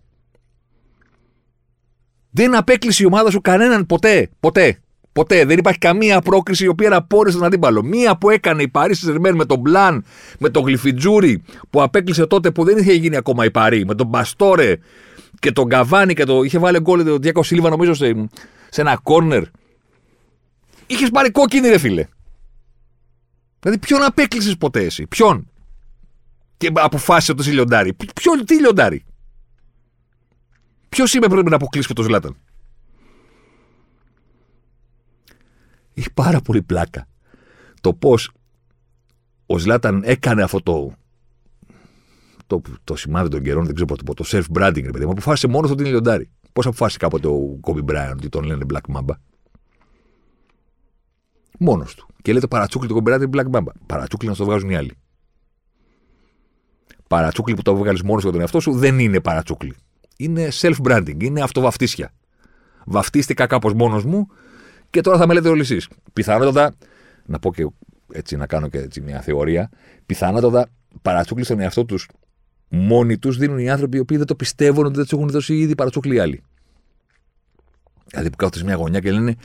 Δεν 2.29 2.55
απέκλεισε 2.55 3.03
η 3.03 3.05
ομάδα 3.05 3.29
σου 3.29 3.41
κανέναν 3.41 3.85
ποτέ. 3.85 4.29
Ποτέ. 4.39 4.79
Ποτέ. 5.11 5.45
Δεν 5.45 5.57
υπάρχει 5.57 5.79
καμία 5.79 6.21
πρόκριση 6.21 6.63
η 6.63 6.67
οποία 6.67 6.89
να 6.89 7.03
πόρεσε 7.03 7.37
τον 7.37 7.45
αντίπαλο. 7.45 7.83
Μία 7.83 8.17
που 8.17 8.29
έκανε 8.29 8.61
η 8.61 8.67
Παρή 8.67 8.95
Σερμέν 8.95 9.35
με 9.35 9.45
τον 9.45 9.59
Μπλαν, 9.59 10.05
με 10.39 10.49
τον 10.49 10.63
Γλυφιτζούρι 10.63 11.43
που 11.69 11.81
απέκλεισε 11.81 12.25
τότε 12.25 12.51
που 12.51 12.63
δεν 12.63 12.77
είχε 12.77 12.93
γίνει 12.93 13.15
ακόμα 13.15 13.45
η 13.45 13.51
Παρή, 13.51 13.85
με 13.85 13.95
τον 13.95 14.07
Μπαστόρε 14.07 14.77
και 15.45 15.51
τον 15.51 15.69
Καβάνι 15.69 16.13
και 16.13 16.23
το. 16.23 16.43
είχε 16.43 16.59
βάλει 16.59 16.79
γκολ 16.79 17.03
το 17.03 17.17
Διάκο 17.17 17.43
Σίλβα 17.43 17.69
νομίζω 17.69 17.93
σε, 17.93 18.27
σε 18.69 18.81
ένα 18.81 18.97
κόρνερ. 19.03 19.43
Είχες 20.87 21.09
πάρει 21.09 21.31
κόκκινη, 21.31 21.67
ρε 21.67 21.77
φίλε. 21.77 22.07
Δηλαδή, 23.59 23.79
ποιον 23.79 24.03
απέκλεισες 24.03 24.57
ποτέ 24.57 24.83
εσύ, 24.83 25.07
ποιον; 25.07 25.49
Και 26.57 26.71
αποφάσισε 26.73 27.33
το 27.33 27.43
λιοντάρι. 27.47 27.93
Ποιον, 27.93 28.45
τι 28.45 28.59
λιοντάρι; 28.59 29.05
Ποιος 30.89 31.13
είμαι 31.13 31.27
πρέπει 31.27 31.49
να 31.49 31.55
αποκλείσει 31.55 31.87
και 31.87 31.93
το 31.93 32.03
Ζλάταν; 32.03 32.35
Έχει 35.93 36.11
πάρα 36.13 36.41
πολύ 36.41 36.61
πλάκα 36.61 37.07
το 37.81 37.93
πώς 37.93 38.31
ο 39.45 39.57
Ζλάταν 39.57 40.01
έκανε 40.05 40.43
αυτό 40.43 40.61
το. 40.61 40.93
Το, 42.47 42.61
το 42.83 42.95
σημάδι 42.95 43.29
των 43.29 43.43
καιρών, 43.43 43.65
δεν 43.65 43.75
ξέρω 43.75 43.95
πώς 43.95 44.15
το 44.15 44.23
self-branding, 44.27 44.83
ρε 44.83 44.91
παιδί 44.91 45.05
μου. 45.05 45.11
Αποφάσισε 45.11 45.47
μόνος 45.47 45.71
ότι 45.71 45.81
είναι 45.81 45.89
λιοντάρι. 45.89 46.29
Πώς 46.53 46.65
αποφάσισε 46.65 46.97
κάποτε 46.97 47.27
ο 47.27 47.57
Κόμπι 47.61 47.81
Μπράιν 47.81 48.11
ότι 48.11 48.29
τον 48.29 48.43
λένε 48.43 48.65
Black 48.73 48.95
Mamba; 48.95 49.13
Μόνος 51.59 51.95
του. 51.95 52.07
Και 52.21 52.31
λέει 52.31 52.41
το 52.41 52.47
παρατσούκλι 52.47 52.87
του 52.87 52.93
Κόμπι 52.93 53.09
Μπράιν 53.09 53.21
είναι 53.21 53.41
Black 53.41 53.57
Mamba. 53.57 53.71
Παρατσούκλι 53.85 54.29
να 54.29 54.35
το 54.35 54.45
βγάζουν 54.45 54.69
οι 54.69 54.75
άλλοι. 54.75 54.91
Παρατσούκλι 57.07 57.53
που 57.53 57.61
το 57.61 57.75
βγάλεις 57.75 58.01
μόνος 58.01 58.23
για 58.23 58.31
τον 58.31 58.41
εαυτό 58.41 58.59
σου 58.59 58.71
δεν 58.71 58.99
είναι 58.99 59.19
παρατσούκλι. 59.19 59.75
Είναι 60.17 60.47
self-branding, 60.51 61.23
είναι 61.23 61.41
αυτοβαφτίσια. 61.41 62.13
Βαφτίστηκα 62.85 63.47
κάπως 63.47 63.73
μόνος 63.73 64.05
μου 64.05 64.27
και 64.89 65.01
τώρα 65.01 65.17
θα 65.17 65.27
με 65.27 65.33
λέτε 65.33 65.49
όλοι 65.49 65.61
εσεί. 65.61 65.81
Πιθανότατα, 66.13 66.75
να 67.25 67.39
πω 67.39 67.53
και 67.53 67.67
έτσι, 68.13 68.35
να 68.35 68.47
κάνω 68.47 68.67
και 68.67 68.77
έτσι 68.77 69.01
μια 69.01 69.21
θεωρία, 69.21 69.69
πιθανότατα 70.05 70.69
παρατσούκλι 71.01 71.43
στον 71.43 71.59
εαυτό 71.59 71.85
τους 71.85 72.09
μόνοι 72.67 73.17
τους 73.17 73.37
δίνουν 73.37 73.57
οι 73.57 73.69
άνθρωποι 73.69 73.97
οι 73.97 73.99
οποίοι 73.99 74.17
δεν 74.17 74.25
το 74.25 74.35
πιστεύουν 74.35 74.85
ότι 74.85 74.95
δεν 74.95 75.03
τους 75.03 75.13
έχουν 75.13 75.29
δώσει 75.29 75.57
ήδη 75.57 75.75
παρατσούκλι 75.75 76.19
άλλοι. 76.19 76.43
Δηλαδή 78.05 78.29
που 78.29 78.35
κάθονται 78.35 78.57
σε 78.57 78.63
μια 78.63 78.75
γωνιά 78.75 78.99
και 78.99 79.11
λένε, 79.11 79.35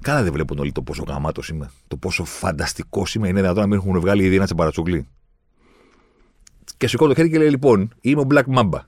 Καλά 0.00 0.22
δεν 0.22 0.32
βλέπουν 0.32 0.58
όλοι 0.58 0.72
το 0.72 0.82
πόσο 0.82 1.04
γαμάτος 1.08 1.48
είμαι, 1.48 1.70
το 1.88 1.96
πόσο 1.96 2.24
φανταστικός 2.24 3.14
είμαι. 3.14 3.28
Είναι 3.28 3.40
δυνατόν 3.40 3.60
να 3.60 3.66
μην 3.66 3.78
έχουν 3.78 4.00
βγάλει 4.00 4.24
ήδη 4.24 4.36
ένα 4.36 4.46
παρατσούκλι. 4.46 5.08
Και 6.76 6.86
σηκώ 6.86 7.06
το 7.06 7.14
χέρι 7.14 7.30
και 7.30 7.38
λέει: 7.38 7.50
Λοιπόν, 7.50 7.94
είμαι 8.00 8.20
ο 8.20 8.26
Black 8.30 8.44
Mamba. 8.56 8.80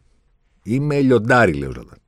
Είμαι 0.63 1.01
λιοντάρι, 1.01 1.53
λέει 1.53 1.69
ο 1.69 1.73
Ζαντάν. 1.73 1.99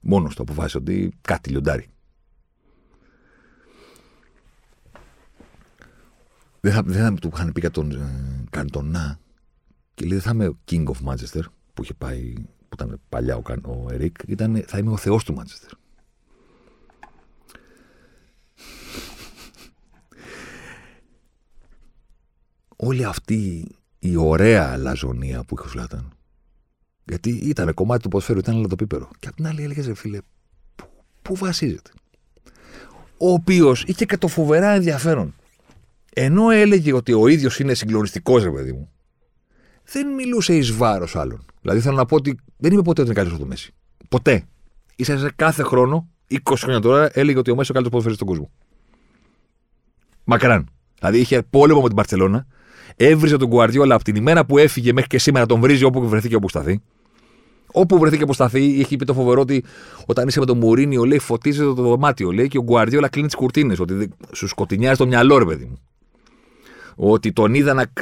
Μόνος 0.00 0.34
του 0.34 0.42
αποφάσισε 0.42 0.78
ότι 0.78 1.12
κάτι 1.20 1.50
λιοντάρι. 1.50 1.86
Δεν 6.60 6.72
θα, 6.72 6.82
δεν 6.82 7.02
θα 7.02 7.14
του 7.14 7.30
είχαν 7.34 7.52
πει 7.52 7.60
για 7.60 7.70
τον 7.70 7.90
ε, 7.90 8.44
Καντονά. 8.50 9.18
Και 10.02 10.08
λέει: 10.08 10.18
Δεν 10.18 10.26
θα 10.26 10.30
είμαι 10.30 10.46
ο 10.46 10.58
King 10.70 10.84
of 10.84 11.12
Manchester 11.12 11.42
που 11.74 11.82
είχε 11.82 11.94
πάει, 11.94 12.32
που 12.68 12.74
ήταν 12.74 13.00
παλιά 13.08 13.36
ο, 13.36 13.42
ο 13.62 13.86
Ερικ. 13.90 14.16
Ήταν, 14.26 14.64
θα 14.66 14.78
είμαι 14.78 14.90
ο 14.90 14.96
Θεός 14.96 15.24
του 15.24 15.36
Manchester. 15.38 15.70
Όλη 22.76 23.04
αυτή 23.04 23.68
η 23.98 24.16
ωραία 24.16 24.76
λαζονία 24.76 25.44
που 25.44 25.54
είχε 25.58 25.66
ο 25.66 25.70
Σλάταν 25.70 26.12
γιατί 27.04 27.30
ήταν 27.30 27.74
κομμάτι 27.74 28.02
του 28.02 28.08
ποδοσφαίρου, 28.08 28.38
ήταν 28.38 28.60
λαδοπίπερο. 28.60 29.10
Και 29.18 29.28
απ' 29.28 29.34
την 29.34 29.46
άλλη 29.46 29.62
έλεγες, 29.62 29.86
ρε 29.86 29.94
φίλε, 29.94 30.18
πού, 30.76 30.84
πού 31.22 31.36
βασίζεται; 31.36 31.90
Ο 33.18 33.32
οποίος 33.32 33.84
είχε 33.86 34.04
και 34.04 34.16
το 34.16 34.28
φοβερά 34.28 34.70
ενδιαφέρον. 34.70 35.34
Ενώ 36.14 36.50
έλεγε 36.50 36.92
ότι 36.92 37.12
ο 37.12 37.26
ίδιος 37.26 37.58
είναι 37.58 37.74
συγκλονιστικός, 37.74 38.42
ρε 38.42 38.50
παιδί 38.50 38.72
μου, 38.72 38.92
δεν 39.84 40.08
μιλούσε 40.08 40.54
εις 40.54 40.76
βάρος 40.76 41.16
άλλων. 41.16 41.44
Δηλαδή 41.60 41.80
θέλω 41.80 41.96
να 41.96 42.06
πω 42.06 42.16
ότι 42.16 42.38
δεν 42.56 42.72
είμαι 42.72 42.82
ποτέ 42.82 43.00
ότι 43.00 43.10
είναι 43.10 43.18
καλύτερο 43.18 43.38
στο 43.38 43.46
Μέση. 43.46 43.74
Ποτέ. 44.08 44.44
σα 44.96 45.18
σε 45.18 45.32
κάθε 45.36 45.62
χρόνο, 45.62 46.08
20 46.30 46.38
χρόνια 46.56 46.80
τώρα, 46.80 47.10
έλεγε 47.12 47.38
ότι 47.38 47.50
ο 47.50 47.56
Μέση 47.56 47.72
είναι 47.72 47.78
ο 47.78 47.82
καλύτερος 47.82 47.90
ποδοσφαίρι 47.90 48.14
στον 48.14 48.26
κόσμο. 48.26 48.50
Μακράν. 50.24 50.68
Δηλαδή 50.98 51.18
είχε 51.18 51.42
πόλεμο 51.50 51.80
με 51.80 51.86
την 51.86 51.96
Παρσελώνα, 51.96 52.46
έβριζε 52.96 53.36
τον 53.36 53.48
Γκουαρδιόλα 53.48 53.94
από 53.94 54.04
την 54.04 54.16
ημέρα 54.16 54.46
που 54.46 54.58
έφυγε 54.58 54.92
μέχρι 54.92 55.08
και 55.08 55.18
σήμερα 55.18 55.46
τον 55.46 55.60
βρίζει 55.60 55.84
όπου 55.84 56.08
βρεθεί 56.08 56.28
και 56.28 56.34
όπου 56.34 56.48
σταθεί. 56.48 56.80
Όπου 57.72 57.98
βρεθεί 57.98 58.16
και 58.16 58.22
αποσταθεί, 58.22 58.80
έχει 58.80 58.96
πει 58.96 59.04
το 59.04 59.14
φοβερό 59.14 59.40
ότι 59.40 59.64
όταν 60.06 60.28
είσαι 60.28 60.38
με 60.38 60.46
τον 60.46 60.58
Μουρίνιο, 60.58 61.04
λέει 61.04 61.18
φωτίζεται 61.18 61.64
το 61.64 61.82
δωμάτιο, 61.82 62.30
λέει 62.30 62.48
και 62.48 62.58
ο 62.58 62.62
Γκουαρδιόλα 62.62 63.08
κλείνει 63.08 63.26
τις 63.26 63.36
κουρτίνες. 63.36 63.80
Ότι 63.80 64.08
σου 64.32 64.46
σκοτεινιάζει 64.46 64.96
το 64.96 65.06
μυαλό, 65.06 65.38
ρε 65.38 65.44
παιδί 65.44 65.64
μου. 65.64 65.78
Ότι 66.96 67.32
τον 67.32 67.54
είδα 67.54 67.74
να 67.74 67.92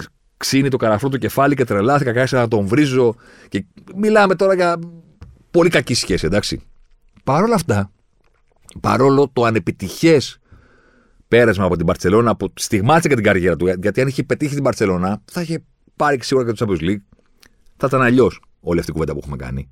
ξύνει 0.41 0.69
το 0.69 0.77
καραφρό 0.77 1.09
του 1.09 1.19
κεφάλι 1.19 1.55
και 1.55 1.65
τρελάθηκα, 1.65 2.13
κάθισα 2.13 2.39
να 2.39 2.49
τον 2.49 2.67
βρίζω. 2.67 3.15
Και 3.49 3.65
μιλάμε 3.95 4.35
τώρα 4.35 4.55
για 4.55 4.79
πολύ 5.51 5.69
κακή 5.69 5.95
σχέση, 5.95 6.27
εντάξει. 6.27 6.61
Παρ' 7.25 7.43
όλα 7.43 7.55
αυτά, 7.55 7.91
παρόλο 8.81 9.31
το 9.33 9.45
ανεπιτυχές 9.45 10.39
πέρασμα 11.29 11.65
από 11.65 11.77
την 11.77 11.87
Παρσελώνα, 11.87 12.37
που 12.37 12.53
στιγμάτισε 12.55 13.09
και 13.09 13.15
την 13.15 13.25
καριέρα 13.25 13.57
του, 13.57 13.67
γιατί 13.67 14.01
αν 14.01 14.09
είχε 14.09 14.23
πετύχει 14.23 14.55
την 14.55 14.63
Παρσελώνα, 14.63 15.23
θα 15.25 15.41
είχε 15.41 15.65
πάρει 15.97 16.19
σίγουρα 16.23 16.53
και 16.53 16.53
το 16.53 16.67
Champions 16.69 16.83
League. 16.83 17.03
Θα 17.77 17.87
ήταν 17.87 18.03
αλλιώς 18.03 18.41
όλη 18.61 18.79
αυτή 18.79 18.91
η 18.91 18.95
κουβέντα 18.95 19.13
που 19.13 19.21
έχουμε 19.23 19.37
κάνει. 19.37 19.69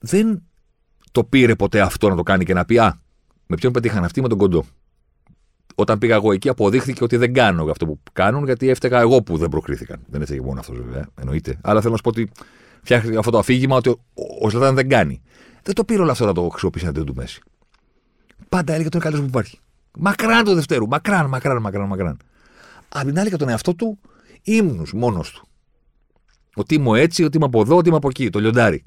Δεν 0.00 0.42
το 1.12 1.24
πήρε 1.24 1.54
ποτέ 1.54 1.80
αυτό 1.80 2.08
να 2.08 2.16
το 2.16 2.22
κάνει 2.22 2.44
και 2.44 2.54
να 2.54 2.64
πει 2.64 2.78
Α, 2.78 3.00
με 3.46 3.56
ποιον 3.56 3.72
πετύχαν 3.72 4.04
αυτοί 4.04 4.20
με 4.20 4.28
τον 4.28 4.38
κοντό. 4.38 4.64
Όταν 5.74 5.98
πήγα 5.98 6.14
εγώ 6.14 6.32
εκεί, 6.32 6.48
αποδείχθηκε 6.48 7.04
ότι 7.04 7.16
δεν 7.16 7.32
κάνω 7.32 7.70
αυτό 7.70 7.86
που 7.86 8.00
κάνουν, 8.12 8.44
γιατί 8.44 8.68
έφταιγα 8.68 9.00
εγώ 9.00 9.22
που 9.22 9.36
δεν 9.36 9.48
προκρίθηκαν. 9.48 10.00
Δεν 10.06 10.22
έφταιγε 10.22 10.40
μόνο 10.40 10.60
αυτός, 10.60 10.76
βέβαια, 10.76 11.08
εννοείται. 11.20 11.58
Αλλά 11.62 11.80
θέλω 11.80 11.90
να 11.90 11.96
σου 11.96 12.02
πω 12.02 12.08
ότι 12.08 12.30
φτιάχνει 12.82 13.16
αυτό 13.16 13.30
το 13.30 13.38
αφήγημα 13.38 13.76
ότι 13.76 13.96
ο 14.40 14.50
Σλατάν 14.50 14.74
δεν 14.74 14.88
κάνει. 14.88 15.22
Δεν 15.62 15.74
το 15.74 15.84
πήρε 15.84 16.02
όλο 16.02 16.10
αυτό 16.10 16.26
να 16.26 16.32
το 16.32 16.48
χρησιμοποιήσει 16.48 16.86
αντί 16.86 17.02
του 17.02 17.14
Μέση. 17.14 17.40
Πάντα 18.48 18.72
έλεγε 18.72 18.86
ότι 18.86 18.96
είναι 18.96 19.04
καλύτερος 19.04 19.30
που 19.30 19.38
υπάρχει. 19.38 19.58
Μακράν 19.98 20.44
το 20.44 20.54
Δευτέρου. 20.54 20.86
Μακράν, 20.86 21.28
μακράν, 21.28 21.60
μακράν, 21.60 21.86
μακράν. 21.86 22.16
Απ' 22.88 23.04
την 23.04 23.18
άλλη 23.18 23.28
για 23.28 23.38
τον 23.38 23.48
εαυτό 23.48 23.74
του, 23.74 23.98
ύμνου 24.42 24.82
μόνος 24.92 25.32
του. 25.32 25.46
Ότι 26.54 26.74
είμαι 26.74 27.00
έτσι, 27.00 27.24
ότι 27.24 27.36
είμαι 27.36 27.46
από 27.46 27.60
εδώ, 27.60 27.76
ότι 27.76 27.88
είμαι 27.88 27.96
από 27.96 28.08
εκεί. 28.08 28.30
Το 28.30 28.38
λιοντάρι. 28.38 28.82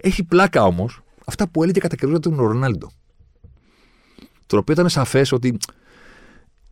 Έχει 0.00 0.24
πλάκα 0.24 0.64
όμως 0.64 1.00
αυτά 1.24 1.48
που 1.48 1.62
έλεγε 1.62 1.80
κατά 1.80 1.96
καιρού 1.96 2.18
τον 2.18 2.36
Ρονάλντο. 2.36 2.90
Το 4.46 4.56
οποίο 4.56 4.74
ήταν 4.74 4.88
σαφές 4.88 5.32
ότι 5.32 5.56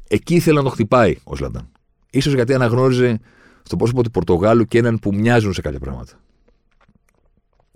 εκεί 0.08 0.34
ήθελε 0.34 0.56
να 0.58 0.64
το 0.64 0.70
χτυπάει 0.70 1.16
ο 1.24 1.36
Σλαντάν. 1.36 1.68
σω 2.20 2.30
γιατί 2.30 2.54
αναγνώριζε 2.54 3.20
στο 3.62 3.76
πρόσωπο 3.76 4.02
του 4.02 4.10
Πορτογάλου 4.10 4.64
και 4.64 4.78
έναν 4.78 4.98
που 4.98 5.14
μοιάζουν 5.14 5.52
σε 5.52 5.60
κάποια 5.60 5.78
πράγματα. 5.78 6.12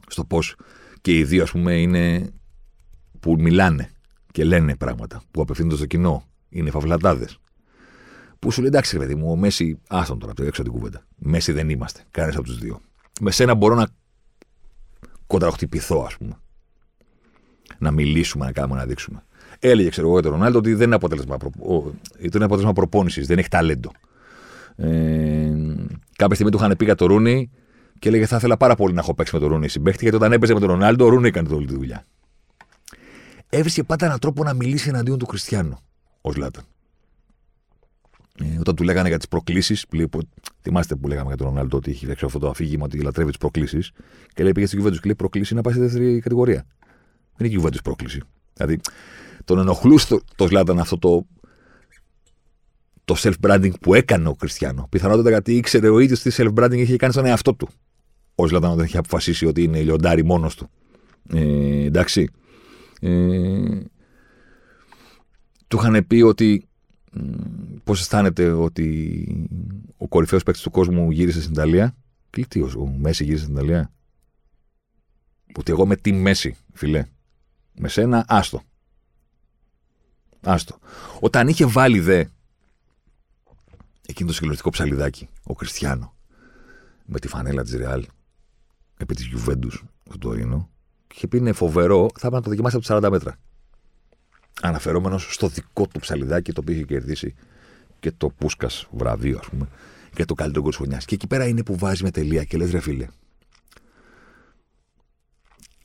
Στο 0.07 0.24
πώς 0.24 0.57
και 1.01 1.18
οι 1.18 1.24
δύο, 1.24 1.43
ας 1.43 1.51
πούμε, 1.51 1.81
είναι 1.81 2.33
που 3.20 3.37
μιλάνε 3.39 3.91
και 4.33 4.45
λένε 4.45 4.76
πράγματα, 4.76 5.22
που 5.31 5.41
απευθύνονται 5.41 5.76
στο 5.76 5.87
κοινό. 5.87 6.24
Είναι 6.49 6.70
φαυλατάδες. 6.70 7.39
Που 8.39 8.51
σου 8.51 8.61
λέει 8.61 8.68
εντάξει, 8.68 8.99
παιδί 8.99 9.14
μου, 9.14 9.31
ο 9.31 9.37
Μέση, 9.37 9.78
άστον 9.89 10.18
τώρα, 10.18 10.33
έξω 10.39 10.62
την 10.62 10.72
κουβέντα. 10.72 11.07
Μέση 11.16 11.53
δεν 11.53 11.70
είμαστε, 11.70 12.05
κανένας 12.11 12.37
από 12.37 12.47
τους 12.47 12.59
δύο. 12.59 12.81
Με 13.20 13.31
σένα 13.31 13.55
μπορώ 13.55 13.74
να 13.74 13.89
κοντραχτυπηθώ, 15.26 16.05
ας 16.07 16.16
πούμε. 16.16 16.39
Να 17.78 17.91
μιλήσουμε, 17.91 18.45
να 18.45 18.53
κάνουμε, 18.53 18.78
να 18.78 18.87
δείξουμε. 18.87 19.24
Έλεγε, 19.62 19.88
ξέρω 19.88 20.06
εγώ, 20.06 20.14
για 20.14 20.22
τον 20.22 20.32
Ρονάλντο 20.32 20.58
ότι 20.58 20.74
δεν 20.74 20.86
είναι 20.86 20.94
αποτέλεσμα, 20.94 21.36
προ... 21.36 21.50
είναι 22.18 22.44
αποτέλεσμα 22.44 22.72
προπόνησης, 22.72 23.26
δεν 23.26 23.38
έχει 23.38 23.48
ταλέντο. 23.48 23.90
Ε, 24.76 25.52
κάποια 26.16 26.34
στιγμή 26.34 26.50
του 26.50 26.56
είχαν 26.56 26.76
πει 26.76 26.84
για 26.84 26.94
το 26.94 27.06
Ρούνι 27.06 27.50
και 27.98 28.08
έλεγε 28.08 28.26
θα 28.26 28.36
ήθελα 28.36 28.56
πάρα 28.56 28.74
πολύ 28.74 28.94
να 28.94 29.00
έχω 29.00 29.14
παίξει 29.14 29.34
με 29.34 29.40
τον 29.40 29.48
Ρούνι 29.48 29.68
συμπέχτη, 29.68 30.02
γιατί 30.02 30.16
όταν 30.16 30.32
έπαιζε 30.32 30.54
με 30.54 30.61
τον 30.61 30.68
Ρονάλντο, 30.68 31.04
ο 31.04 31.08
Ρούνι 31.08 31.28
έκανε 31.28 31.54
όλη 31.54 31.66
τη 31.66 31.74
δουλειά. 31.74 32.04
Έβρισκε 33.48 33.82
πάντα 33.82 34.06
έναν 34.06 34.18
τρόπο 34.18 34.42
να 34.42 34.54
μιλήσει 34.54 34.88
εναντίον 34.88 35.18
του 35.18 35.26
Χριστιανού, 35.26 35.78
ο 36.20 36.32
Λάταν. 36.36 36.64
ε, 38.40 38.58
όταν 38.58 38.74
του 38.74 38.82
λέγανε 38.82 39.08
για 39.08 39.18
τις 39.18 39.28
προκλήσεις. 39.28 39.86
Θυμάστε 40.62 40.94
που 40.94 41.08
λέγαμε 41.08 41.28
για 41.28 41.36
τον 41.36 41.46
Ρονάλντο 41.46 41.76
ότι 41.76 41.90
έχει 41.90 42.02
φτιάξει 42.02 42.24
αυτό 42.24 42.38
το 42.38 42.48
αφήγημα 42.48 42.84
ότι 42.84 42.98
λατρεύει 42.98 43.30
τις 43.30 43.38
προκλήσεις. 43.38 43.92
Και 44.34 44.42
λέει 44.42 44.52
πήγε 44.52 44.66
στην 44.66 44.82
Juventus 44.82 44.92
και 44.92 45.00
λέει 45.04 45.14
προκλήσει 45.14 45.54
να 45.54 45.61
πάει 45.61 45.72
στη 45.72 45.82
δεύτερη 45.82 46.20
κατηγορία. 46.20 46.66
Δεν 47.36 47.50
είναι 47.50 47.62
Juventus 47.62 47.82
πρόκληση. 47.84 48.22
Δηλαδή 48.54 48.80
τον 49.51 49.59
ενοχλούσε 49.59 50.07
το, 50.09 50.46
το 50.48 50.74
αυτό 50.78 50.98
το, 50.98 51.26
το 53.05 53.14
self-branding 53.18 53.80
που 53.80 53.94
έκανε 53.94 54.28
ο 54.28 54.34
Κριστιανό. 54.34 54.86
Πιθανότατα 54.90 55.28
γιατί 55.28 55.57
ήξερε 55.57 55.88
ο 55.88 55.98
ίδιος 55.98 56.20
τι 56.20 56.30
self-branding 56.36 56.76
είχε 56.76 56.96
κάνει 56.96 57.12
στον 57.12 57.24
εαυτό 57.24 57.55
του. 57.55 57.68
Ο 58.34 58.46
Ζλάταν 58.46 58.76
δεν 58.76 58.84
είχε 58.84 58.98
αποφασίσει 58.98 59.46
ότι 59.46 59.62
είναι 59.62 59.82
λιοντάρι 59.82 60.24
μόνος 60.24 60.55
του. 60.55 60.70
Ε, 61.32 61.84
εντάξει. 61.84 62.30
Ε, 63.01 63.80
του 65.68 65.76
είχαν 65.76 66.07
πει 66.07 66.20
ότι 66.20 66.68
πώς 67.84 68.01
αισθάνεται 68.01 68.51
ότι 68.53 69.48
ο 69.96 70.09
κορυφαίος 70.09 70.42
παίκτης 70.42 70.62
του 70.62 70.70
κόσμου 70.70 71.11
γύρισε 71.11 71.40
στην 71.40 71.53
Ιταλία. 71.53 71.96
Τι, 72.48 72.61
ο 72.61 72.94
Μέση 72.98 73.24
γύρισε 73.24 73.42
στην 73.42 73.55
Ιταλία. 73.55 73.92
Ότι 75.55 75.72
εγώ 75.72 75.86
με 75.86 75.96
τι 75.96 76.12
Μέση, 76.12 76.57
φιλέ. 76.72 77.05
Με 77.74 77.88
σένα, 77.88 78.24
άστο. 78.28 78.62
Άστο. 80.43 80.78
Όταν 81.20 81.49
είχε 81.49 81.66
βάλει 81.66 82.01
δε 82.01 82.24
εκείνο 84.07 84.28
το 84.28 84.34
συγκλονιστικό 84.34 84.70
ψαλιδάκι, 84.70 85.28
ο 85.43 85.55
Κριστιανό, 85.55 86.14
με 87.05 87.18
τη 87.18 87.28
φανέλα 87.28 87.62
της 87.62 87.74
Ρεάλ, 87.74 88.07
επί 88.97 89.14
της 89.14 89.24
Γιουβέντους 89.26 89.84
στο 90.09 90.18
Τωρίνο, 90.18 90.70
είχε 91.14 91.26
πει 91.26 91.36
είναι 91.36 91.53
φοβερό, 91.53 91.99
θα 91.99 92.26
έπρεπε 92.26 92.36
να 92.36 92.43
το 92.43 92.49
δοκιμάσει 92.51 92.76
από 92.76 92.84
τις 92.84 92.95
40 92.97 93.11
μέτρα. 93.11 93.36
Αναφερόμενος 94.62 95.34
στο 95.34 95.49
δικό 95.49 95.86
του 95.86 96.01
ψαλιδάκι, 96.01 96.53
το 96.53 96.61
οποίο 96.61 96.74
είχε 96.74 96.84
κερδίσει 96.84 97.34
και 98.01 98.12
το 98.12 98.28
Πούσκας 98.28 98.86
βραβείο, 98.91 99.38
ας 99.38 99.49
πούμε, 99.49 99.68
και 100.14 100.24
το 100.24 100.34
καλύτερο 100.34 100.62
γκολ 100.62 100.72
χρονιάς. 100.72 101.05
Και 101.05 101.14
εκεί 101.14 101.26
πέρα 101.26 101.47
είναι 101.47 101.62
που 101.62 101.76
βάζει 101.76 102.03
με 102.03 102.11
τελεία 102.11 102.45
και 102.45 102.57
λες, 102.57 102.70
ρε 102.70 102.80
φίλε, 102.80 103.07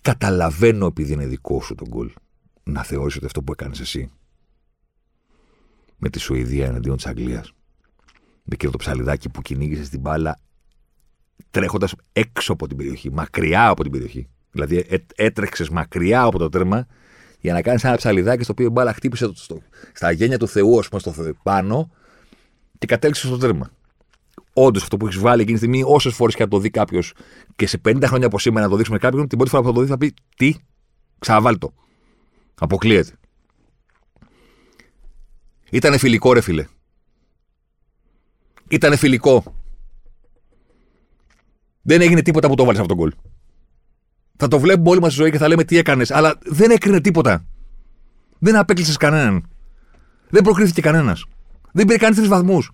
καταλαβαίνω 0.01 0.85
επειδή 0.85 1.13
είναι 1.13 1.25
δικό 1.25 1.61
σου 1.61 1.75
το 1.75 1.85
γκολ 1.87 2.13
να 2.63 2.83
θεωρήσει 2.83 3.17
ότι 3.17 3.25
αυτό 3.25 3.41
που 3.41 3.51
έκανες 3.51 3.79
εσύ 3.79 4.11
με 6.05 6.11
τη 6.11 6.19
Σουηδία 6.19 6.65
εναντίον 6.65 6.95
της 6.95 7.05
Αγγλίας. 7.05 7.53
Με 8.43 8.53
εκείνο 8.53 8.71
το 8.71 8.77
ψαλιδάκι 8.77 9.29
που 9.29 9.41
κυνήγησε 9.41 9.89
την 9.89 9.99
μπάλα 9.99 10.39
τρέχοντας 11.51 11.95
έξω 12.13 12.53
από 12.53 12.67
την 12.67 12.77
περιοχή, 12.77 13.11
μακριά 13.11 13.67
από 13.67 13.83
την 13.83 13.91
περιοχή. 13.91 14.29
Δηλαδή 14.51 14.77
έ, 14.77 14.97
έτρεξες 15.15 15.69
μακριά 15.69 16.21
από 16.21 16.37
το 16.37 16.49
τέρμα 16.49 16.85
για 17.39 17.53
να 17.53 17.61
κάνεις 17.61 17.83
ένα 17.83 17.95
ψαλιδάκι 17.95 18.43
στο 18.43 18.51
οποίο 18.51 18.65
η 18.65 18.69
μπάλα 18.69 18.93
χτύπησε 18.93 19.31
στο, 19.33 19.61
στα 19.93 20.11
γένια 20.11 20.37
του 20.37 20.47
Θεού, 20.47 20.79
ας 20.79 20.87
πούμε, 20.87 21.01
στο 21.01 21.13
πάνω 21.43 21.91
και 22.77 22.87
κατέληξε 22.87 23.27
στο 23.27 23.37
τέρμα. 23.37 23.71
Όντως 24.53 24.81
αυτό 24.81 24.97
που 24.97 25.07
έχεις 25.07 25.19
βάλει 25.19 25.41
εκείνη 25.41 25.57
τη 25.57 25.65
στιγμή, 25.65 25.83
όσες 25.85 26.13
φορές 26.13 26.35
και 26.35 26.43
να 26.43 26.49
το 26.49 26.59
δει 26.59 26.69
κάποιος 26.69 27.13
και 27.55 27.67
σε 27.67 27.81
50 27.85 28.03
χρόνια 28.05 28.27
από 28.27 28.39
σήμερα 28.39 28.65
να 28.65 28.71
το 28.71 28.77
δείξουμε 28.77 28.97
κάποιον, 28.97 29.27
την 29.27 29.37
πρώτη 29.37 29.51
φορά 29.51 29.63
που 29.63 29.69
θα 29.69 29.75
το 29.75 29.81
δει 29.81 29.87
θα 29.87 29.97
πει 29.97 30.13
Τι, 30.35 30.55
ξαναβάλει 31.19 31.57
Αποκλείεται. 32.55 33.11
Ήτανε 35.75 35.97
φιλικό, 35.97 36.33
ρε 36.33 36.41
φίλε. 36.41 36.67
Ήτανε 38.67 38.95
φιλικό. 38.95 39.43
Δεν 41.81 42.01
έγινε 42.01 42.21
τίποτα 42.21 42.47
που 42.47 42.55
το 42.55 42.63
βάλεις 42.65 42.79
αυτό 42.79 42.95
το 42.95 43.01
γκολ. 43.01 43.13
Θα 44.37 44.47
το 44.47 44.59
βλέπουμε 44.59 44.89
όλη 44.89 44.99
μας 44.99 45.09
τη 45.09 45.15
ζωή 45.15 45.31
και 45.31 45.37
θα 45.37 45.47
λέμε 45.47 45.63
τι 45.63 45.77
έκανες, 45.77 46.11
αλλά 46.11 46.37
δεν 46.43 46.71
έκρινε 46.71 47.01
τίποτα. 47.01 47.45
Δεν 48.39 48.55
απέκλεισες 48.55 48.97
κανέναν. 48.97 49.49
Δεν 50.29 50.43
προκρίθηκε 50.43 50.81
κανένας. 50.81 51.25
Δεν 51.71 51.85
πήρε 51.85 51.97
κανείς 51.97 52.17
τρεις 52.17 52.29
βαθμούς. 52.29 52.71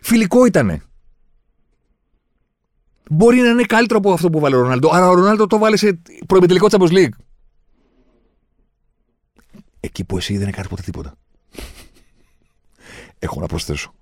Φιλικό 0.00 0.46
ήτανε. 0.46 0.82
Μπορεί 3.10 3.40
να 3.40 3.48
είναι 3.48 3.64
καλύτερο 3.64 3.98
από 3.98 4.12
αυτό 4.12 4.30
που 4.30 4.40
βάλε 4.40 4.56
ο 4.56 4.60
Ρονάλντο, 4.60 4.90
αλλά 4.92 5.08
ο 5.08 5.14
Ρονάλντο 5.14 5.46
το 5.46 5.58
βάλε 5.58 5.76
σε 5.76 6.00
προημιτελικό 6.26 6.66
Champions 6.70 6.92
League. 6.92 7.16
Εκεί 9.80 10.04
που 10.04 10.16
εσύ 10.16 10.36
δεν 10.36 10.48
έκανε 10.48 10.68
ποτέ 10.68 10.82
τίποτα. 10.82 11.16
Έχω 13.18 13.40
να 13.40 13.46
προσθέσω. 13.46 13.94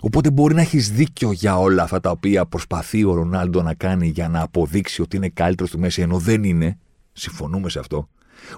Οπότε 0.00 0.30
μπορεί 0.30 0.54
να 0.54 0.60
έχεις 0.60 0.90
δίκιο 0.90 1.32
για 1.32 1.58
όλα 1.58 1.82
αυτά 1.82 2.00
τα 2.00 2.10
οποία 2.10 2.46
προσπαθεί 2.46 3.04
ο 3.04 3.14
Ρονάλντο 3.14 3.62
να 3.62 3.74
κάνει 3.74 4.06
για 4.06 4.28
να 4.28 4.40
αποδείξει 4.40 5.02
ότι 5.02 5.16
είναι 5.16 5.28
καλύτερος 5.28 5.70
του 5.70 5.78
Μέση, 5.78 6.02
ενώ 6.02 6.18
δεν 6.18 6.44
είναι. 6.44 6.78
Συμφωνούμε 7.12 7.68
σε 7.68 7.78
αυτό. 7.78 8.08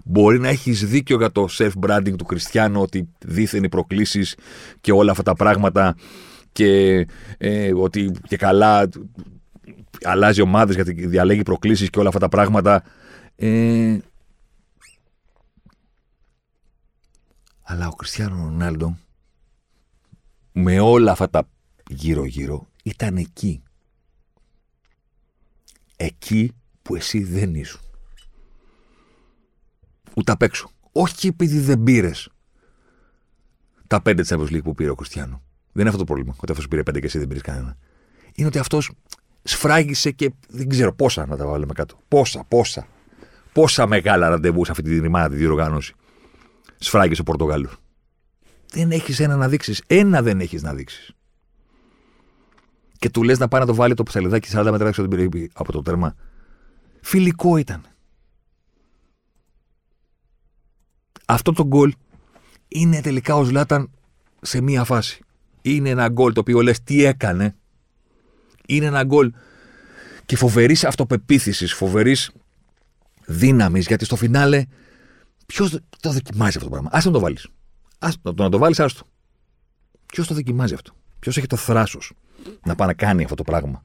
Μπορεί 0.05 0.39
να 0.39 0.49
έχεις 0.49 0.87
δίκιο 0.87 1.17
για 1.17 1.31
το 1.31 1.47
self-branding 1.51 2.17
του 2.17 2.25
Κριστιανού, 2.25 2.81
ότι 2.81 3.09
δίθεν 3.19 3.65
οι 3.65 3.69
προκλήσεις 3.69 4.37
και 4.81 4.93
όλα 4.93 5.11
αυτά 5.11 5.23
τα 5.23 5.35
πράγματα 5.35 5.97
και 6.53 7.07
ε, 7.39 7.73
ότι 7.75 8.11
και 8.29 8.37
καλά 8.37 8.89
αλλάζει 10.03 10.41
ομάδες 10.41 10.75
γιατί 10.75 11.07
διαλέγει 11.07 11.43
προκλήσεις 11.43 11.91
και 11.91 11.99
όλα 11.99 12.09
αυτά 12.09 12.21
τα 12.21 12.29
πράγματα. 12.29 12.83
Ε, 13.37 13.97
αλλά 17.65 17.89
ο 17.89 17.95
Κριστιανό 17.95 18.37
Ρονάλντο 18.37 18.99
με 20.53 20.81
όλα 20.81 21.13
αυτά 21.13 21.31
τα 21.31 21.49
γύρω-γύρω 21.89 22.67
ήταν 22.83 23.17
εκεί. 23.17 23.63
Εκεί 25.97 26.53
που 26.83 26.95
εσύ 26.95 27.23
δεν 27.23 27.55
ήσουν. 27.55 27.81
Ούτε 30.15 30.33
απ' 30.33 30.43
έξω. 30.43 30.71
Όχι 30.93 31.27
επειδή 31.27 31.59
δεν 31.59 31.83
πήρες 31.83 32.29
τα 33.87 34.03
πέντε 34.03 34.23
τη 34.23 34.29
Champions 34.33 34.63
που 34.63 34.75
πήρε 34.75 34.91
ο 34.91 34.95
Κριστιανό. 34.95 35.43
Δεν 35.73 35.81
είναι 35.81 35.89
αυτό 35.89 35.99
το 35.99 36.05
πρόβλημα. 36.05 36.35
Ότι 36.41 36.53
αυτός 36.53 36.69
πήρε 36.69 36.83
πέντε 36.83 37.01
και 37.01 37.07
εσύ 37.07 37.19
δεν 37.19 37.29
πήρες 37.29 37.43
κανένα. 37.43 37.77
Είναι 38.35 38.47
ότι 38.47 38.59
αυτός 38.59 38.91
σφράγισε 39.43 40.11
και 40.11 40.33
δεν 40.49 40.69
ξέρω 40.69 40.95
πόσα 40.95 41.27
να 41.27 41.37
τα 41.37 41.47
βάλουμε 41.47 41.73
κάτω. 41.73 41.99
Πόσα, 42.09 42.45
πόσα. 42.49 42.87
Πόσα 43.53 43.87
μεγάλα 43.87 44.29
ραντεβού 44.29 44.65
σε 44.65 44.71
αυτή 44.71 44.83
τη 44.83 44.99
ρημάδα 44.99 45.29
τη 45.29 45.37
διοργάνωση. 45.37 45.95
Σφράγισε 46.79 47.21
ο 47.21 47.25
Πορτογάλου. 47.25 47.71
Δεν 48.73 48.91
έχεις 48.91 49.21
ένα 49.21 49.37
να 49.37 49.49
δείξεις. 49.49 49.83
Ένα 49.87 50.23
δεν 50.23 50.41
έχεις 50.41 50.63
να 50.63 50.75
δείξεις. 50.75 51.13
Και 52.99 53.11
του 53.11 53.23
λες 53.23 53.39
να 53.39 53.49
πάει 53.49 53.61
να 53.61 53.67
το 53.67 53.75
βάλει 53.75 53.95
το 53.95 54.03
ψαλιδάκι 54.03 54.49
40 54.53 54.69
μέτρα 54.71 54.89
έξω 54.89 55.01
από 55.01 55.11
την 55.11 55.29
περιοχή 55.29 55.51
από 55.55 55.73
το 55.73 55.83
τέρμα. 55.83 56.15
Φιλικό 57.01 57.57
ήταν. 57.57 57.83
Αυτό 61.27 61.53
το 61.53 61.67
γκολ 61.67 61.95
είναι 62.69 63.01
τελικά 63.01 63.37
ο 63.37 63.45
Ζλάταν 63.45 63.91
σε 64.41 64.61
μία 64.61 64.85
φάση. 64.85 65.25
Είναι 65.63 65.89
ένα 65.89 66.09
γκολ 66.09 66.33
το 66.33 66.41
οποίο 66.41 66.63
λες 66.63 66.83
τι 66.83 67.05
έκανε. 67.05 67.57
Είναι 68.67 68.87
ένα 68.87 69.05
γκολ 69.05 69.33
και 70.27 70.37
φοβερής 70.37 70.85
αυτοπεποίθησης, 70.85 71.73
φοβερής 71.73 72.31
δύναμης, 73.27 73.87
γιατί 73.87 74.05
στο 74.05 74.17
φινάλε 74.17 74.65
ποιος 75.47 75.79
το 76.01 76.11
δοκιμάζει 76.11 76.57
αυτό 76.57 76.65
το 76.65 76.71
πράγμα; 76.71 76.89
Ας 76.93 77.05
να 77.05 77.11
το 77.11 77.21
βάλεις. 77.21 77.49
Ας, 77.99 78.17
το, 78.23 78.35
να 78.37 78.49
το 78.49 78.59
βάλεις 78.59 78.81
άστο. 78.81 79.07
Ποιος 80.07 80.27
το 80.27 80.35
δοκιμάζει 80.35 80.75
αυτό; 80.75 80.93
Ποιος 81.19 81.37
έχει 81.37 81.47
το 81.47 81.57
θράσος 81.57 82.13
να 82.65 82.75
πάει 82.75 82.89
να 82.89 82.95
κάνει 82.95 83.23
αυτό 83.23 83.35
το 83.35 83.43
πράγμα; 83.43 83.85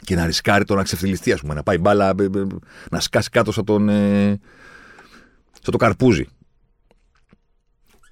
Και 0.00 0.14
να 0.14 0.26
ρισκάρει 0.26 0.64
το 0.64 0.74
να 0.74 0.82
ξεφτυλιστεί, 0.82 1.32
ας 1.32 1.40
πούμε, 1.40 1.54
να 1.54 1.62
πάει 1.62 1.78
μπάλα, 1.78 2.14
να 2.90 3.00
σκάσει 3.00 3.28
κάτω 3.28 3.52
σαν 3.52 3.64
τον, 3.64 3.88
ε, 3.88 4.40
στο 5.52 5.70
το 5.70 5.76
καρπούζι. 5.76 6.26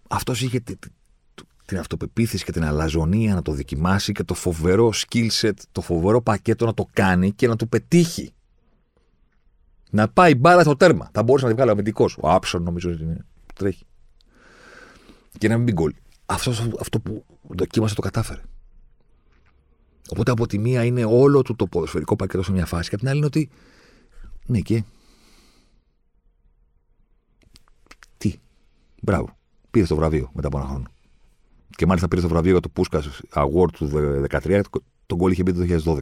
Αυτός 0.09 0.43
είχε 0.43 0.61
την 1.71 1.79
αυτοπεποίθηση 1.79 2.45
και 2.45 2.53
την 2.53 2.65
αλαζονία 2.65 3.35
να 3.35 3.43
το 3.43 3.53
δοκιμάσει 3.53 4.13
και 4.13 4.25
το 4.25 4.35
φοβερό 4.35 4.93
skill 4.93 5.29
set, 5.41 5.53
το 5.73 5.81
φοβερό 5.81 6.23
πακέτο 6.23 6.67
να 6.67 6.75
το 6.75 6.87
κάνει 6.93 7.33
και 7.33 7.49
να 7.49 7.57
το 7.57 7.67
πετύχει. 7.67 8.35
Να 9.91 10.09
πάει 10.09 10.35
μπάλα 10.35 10.63
στο 10.63 10.77
τέρμα. 10.77 11.11
Θα 11.13 11.23
μπορούσε 11.23 11.45
να 11.45 11.51
τη 11.51 11.57
βγάλει 11.57 11.71
ο 11.71 11.73
αμυντικός. 11.73 12.17
Ο 12.21 12.31
Άψον 12.31 12.63
νομίζω 12.63 12.91
ότι 12.91 13.03
είναι. 13.03 13.27
Τρέχει. 13.55 13.87
Και 15.39 15.49
να 15.49 15.55
μην 15.57 15.65
μπει 15.65 15.73
γκολ. 15.73 15.95
Αυτός, 16.27 16.69
αυτό 16.81 17.01
που 17.01 17.25
δοκίμασε 17.49 17.95
το 17.95 18.01
κατάφερε. 18.01 18.41
Οπότε 20.11 20.31
από 20.31 20.47
τη 20.47 20.59
μία 20.59 20.85
είναι 20.85 21.05
όλο 21.05 21.43
του 21.43 21.57
το 21.57 21.67
ποδοσφαιρικό 21.67 22.17
πακέτο 22.17 22.43
σε 22.43 22.53
μια 22.53 22.67
φάση 22.67 22.89
και 22.89 22.95
από 22.95 23.05
την 23.05 23.09
άλλη 23.09 23.19
είναι 23.19 23.27
ότι. 23.27 23.51
Ναι, 24.47 24.61
και 24.61 24.85
Μπράβο. 29.01 29.37
Πήρε 29.71 29.87
το 29.87 29.97
βραβείο 29.97 30.31
μετά 30.35 30.47
από 30.47 30.59
ένα 30.59 30.67
χρόνο. 30.67 30.87
Και 31.71 31.87
μάλιστα 31.87 32.09
πήρε 32.09 32.21
το 32.21 32.29
βραβείο 32.29 32.51
για 32.51 32.61
το 32.61 32.69
Πούσκας 32.69 33.21
Award 33.35 33.71
του 33.73 33.91
2013. 34.31 34.61
Τον 35.07 35.19
κόλλη 35.19 35.33
είχε 35.33 35.43
μπει 35.43 35.53
το 35.53 35.93
2012. 35.95 35.99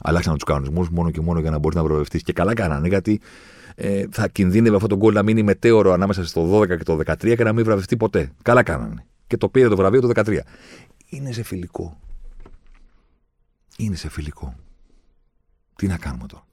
Αλλάξαν 0.00 0.34
τους 0.34 0.44
κανονισμούς 0.44 0.90
μόνο 0.90 1.10
και 1.10 1.20
μόνο 1.20 1.40
για 1.40 1.50
να 1.50 1.58
μπορείς 1.58 1.76
να 1.76 1.84
βραβευτεί. 1.84 2.22
Και 2.22 2.32
καλά 2.32 2.54
κάνανε, 2.54 2.88
γιατί 2.88 3.20
ε, 3.74 4.04
θα 4.10 4.28
κινδύνευε 4.28 4.76
αυτό 4.76 4.88
το 4.88 4.96
γκολ 4.96 5.14
να 5.14 5.22
μείνει 5.22 5.42
μετέωρο 5.42 5.92
ανάμεσα 5.92 6.26
στο 6.26 6.60
12 6.60 6.66
και 6.66 6.82
το 6.82 6.98
13 7.06 7.36
και 7.36 7.44
να 7.44 7.52
μην 7.52 7.64
βραβευτεί 7.64 7.96
ποτέ. 7.96 8.32
Καλά 8.42 8.62
κάνανε. 8.62 9.04
Και 9.26 9.36
το 9.36 9.48
πήρε 9.48 9.68
το 9.68 9.76
βραβείο 9.76 10.00
το 10.00 10.10
13. 10.14 10.38
Είναι 11.08 11.32
σε 11.32 11.42
φιλικό. 11.42 12.00
Είναι 13.76 13.96
σε 13.96 14.08
φιλικό. 14.08 14.54
Τι 15.76 15.86
να 15.86 15.98
κάνουμε 15.98 16.26
τώρα. 16.26 16.44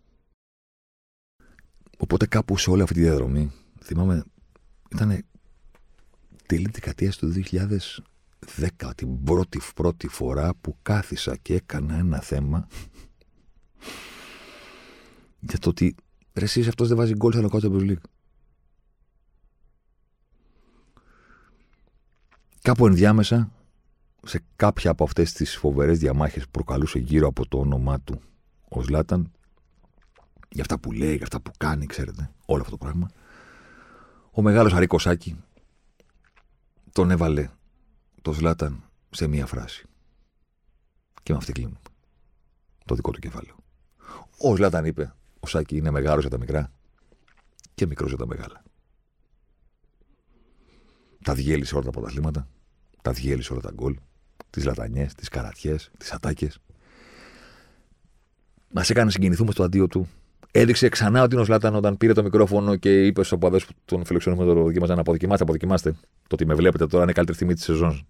Οπότε 1.98 2.26
κάπου 2.26 2.58
σε 2.58 2.70
όλη 2.70 2.82
αυτή 2.82 2.94
τη 2.94 3.02
διαδρομή 3.02 3.52
θυμάμαι 3.84 4.24
Ήταν 4.92 5.26
τέλη 6.46 6.70
δεκαετίας 6.72 7.18
του 7.18 7.34
2010, 7.52 8.92
την 8.96 9.24
πρώτη, 9.24 9.62
πρώτη 9.76 10.08
φορά 10.08 10.54
που 10.62 10.78
κάθισα 10.82 11.36
και 11.36 11.54
έκανα 11.54 11.98
ένα 11.98 12.20
θέμα 12.20 12.68
για 15.40 15.60
το 15.60 15.70
ότι 15.70 15.96
ρε 16.34 16.46
εσείς 16.46 16.68
αυτός 16.68 16.88
δεν 16.88 16.98
βάζει 16.98 17.14
γκολ 17.14 17.34
σε 17.34 17.42
λοκό 17.42 17.60
Champions 17.62 17.90
League. 17.90 18.10
Κάπου 22.62 22.88
ενδιάμεσα, 22.88 23.52
σε 24.24 24.44
κάποια 24.56 24.92
από 24.92 25.04
αυτές 25.04 25.34
τις 25.34 25.58
φοβερές 25.58 26.00
διαμάχες 26.00 26.44
που 26.44 26.52
προκαλούσε 26.52 27.00
γύρω 27.00 27.28
από 27.28 27.48
το 27.48 27.60
όνομά 27.60 28.00
του 28.00 28.22
ο 28.70 28.82
Ζλάταν, 28.82 29.32
για 30.50 30.62
αυτά 30.62 30.80
που 30.80 30.92
λέει, 30.92 31.16
για 31.16 31.24
αυτά 31.24 31.42
που 31.42 31.52
κάνει, 31.58 31.86
ξέρετε, 31.86 32.32
όλο 32.46 32.62
αυτό 32.62 32.78
το 32.78 32.86
πράγμα, 32.86 33.08
ο 34.32 34.42
μεγάλος 34.42 34.74
Αρίκοσάκη 34.74 35.44
τον 36.92 37.12
έβαλε 37.12 37.50
το 38.22 38.34
Ζλάταν 38.34 38.84
σε 39.10 39.28
μία 39.28 39.46
φράση. 39.46 39.86
Και 41.24 41.32
με 41.32 41.38
αυτή 41.38 41.52
κλείνουμε. 41.52 41.80
Το 42.86 42.96
δικό 42.96 43.12
του 43.12 43.20
κεφάλαιο. 43.20 43.56
Ο 44.38 44.56
Ζλάταν 44.56 44.86
είπε, 44.86 45.14
ο 45.40 45.48
Σάκη 45.48 45.78
είναι 45.78 45.92
μεγάλος 45.92 46.22
για 46.22 46.30
τα 46.30 46.38
μικρά 46.38 46.72
και 47.74 47.86
μικρός 47.86 48.10
για 48.10 48.18
τα 48.18 48.28
μεγάλα. 48.28 48.64
Τα 51.24 51.34
διέλυσε 51.34 51.76
όλα 51.76 51.84
τα 51.84 51.92
πρωταθλήματα, 51.92 52.48
τα 53.02 53.12
διέλυσε 53.12 53.52
όλα 53.52 53.62
τα 53.62 53.72
γκολ, 53.74 53.96
τις 54.50 54.66
λατανιές, 54.66 55.14
τις 55.14 55.28
καρατιές, 55.28 55.92
τις 55.98 56.12
ατάκες. 56.12 56.60
Μας 58.74 58.90
έκανε 58.90 59.06
να 59.06 59.12
συγκινηθούμε 59.12 59.52
στο 59.52 59.64
αντίο 59.64 59.88
του. 59.88 60.08
Έδειξε 60.52 60.90
ξανά 60.90 61.22
ότι 61.22 61.34
είναι 61.34 61.42
ο 61.42 61.46
Σλάταν 61.46 61.76
όταν 61.76 61.98
πήρε 61.98 62.14
το 62.14 62.24
μικρόφωνο 62.24 62.76
και 62.76 63.06
είπε 63.06 63.24
στους 63.24 63.32
οπαδέ 63.32 63.58
που 63.60 63.74
τον 63.86 64.06
φιλοξενούμε 64.06 64.46
το 64.46 64.54
δοκιμάζαν 64.54 64.96
να 64.96 65.02
αποδοκιμάστε, 65.02 65.44
αποδοκιμάστε. 65.44 65.92
Το 65.92 66.34
ότι 66.36 66.46
με 66.46 66.54
βλέπετε 66.54 66.88
τώρα 66.88 67.02
είναι 67.02 67.12
η 67.12 67.16
καλύτερη 67.16 67.38
στιγμή 67.38 67.54
της 67.54 67.64
σεζόν. 67.64 68.08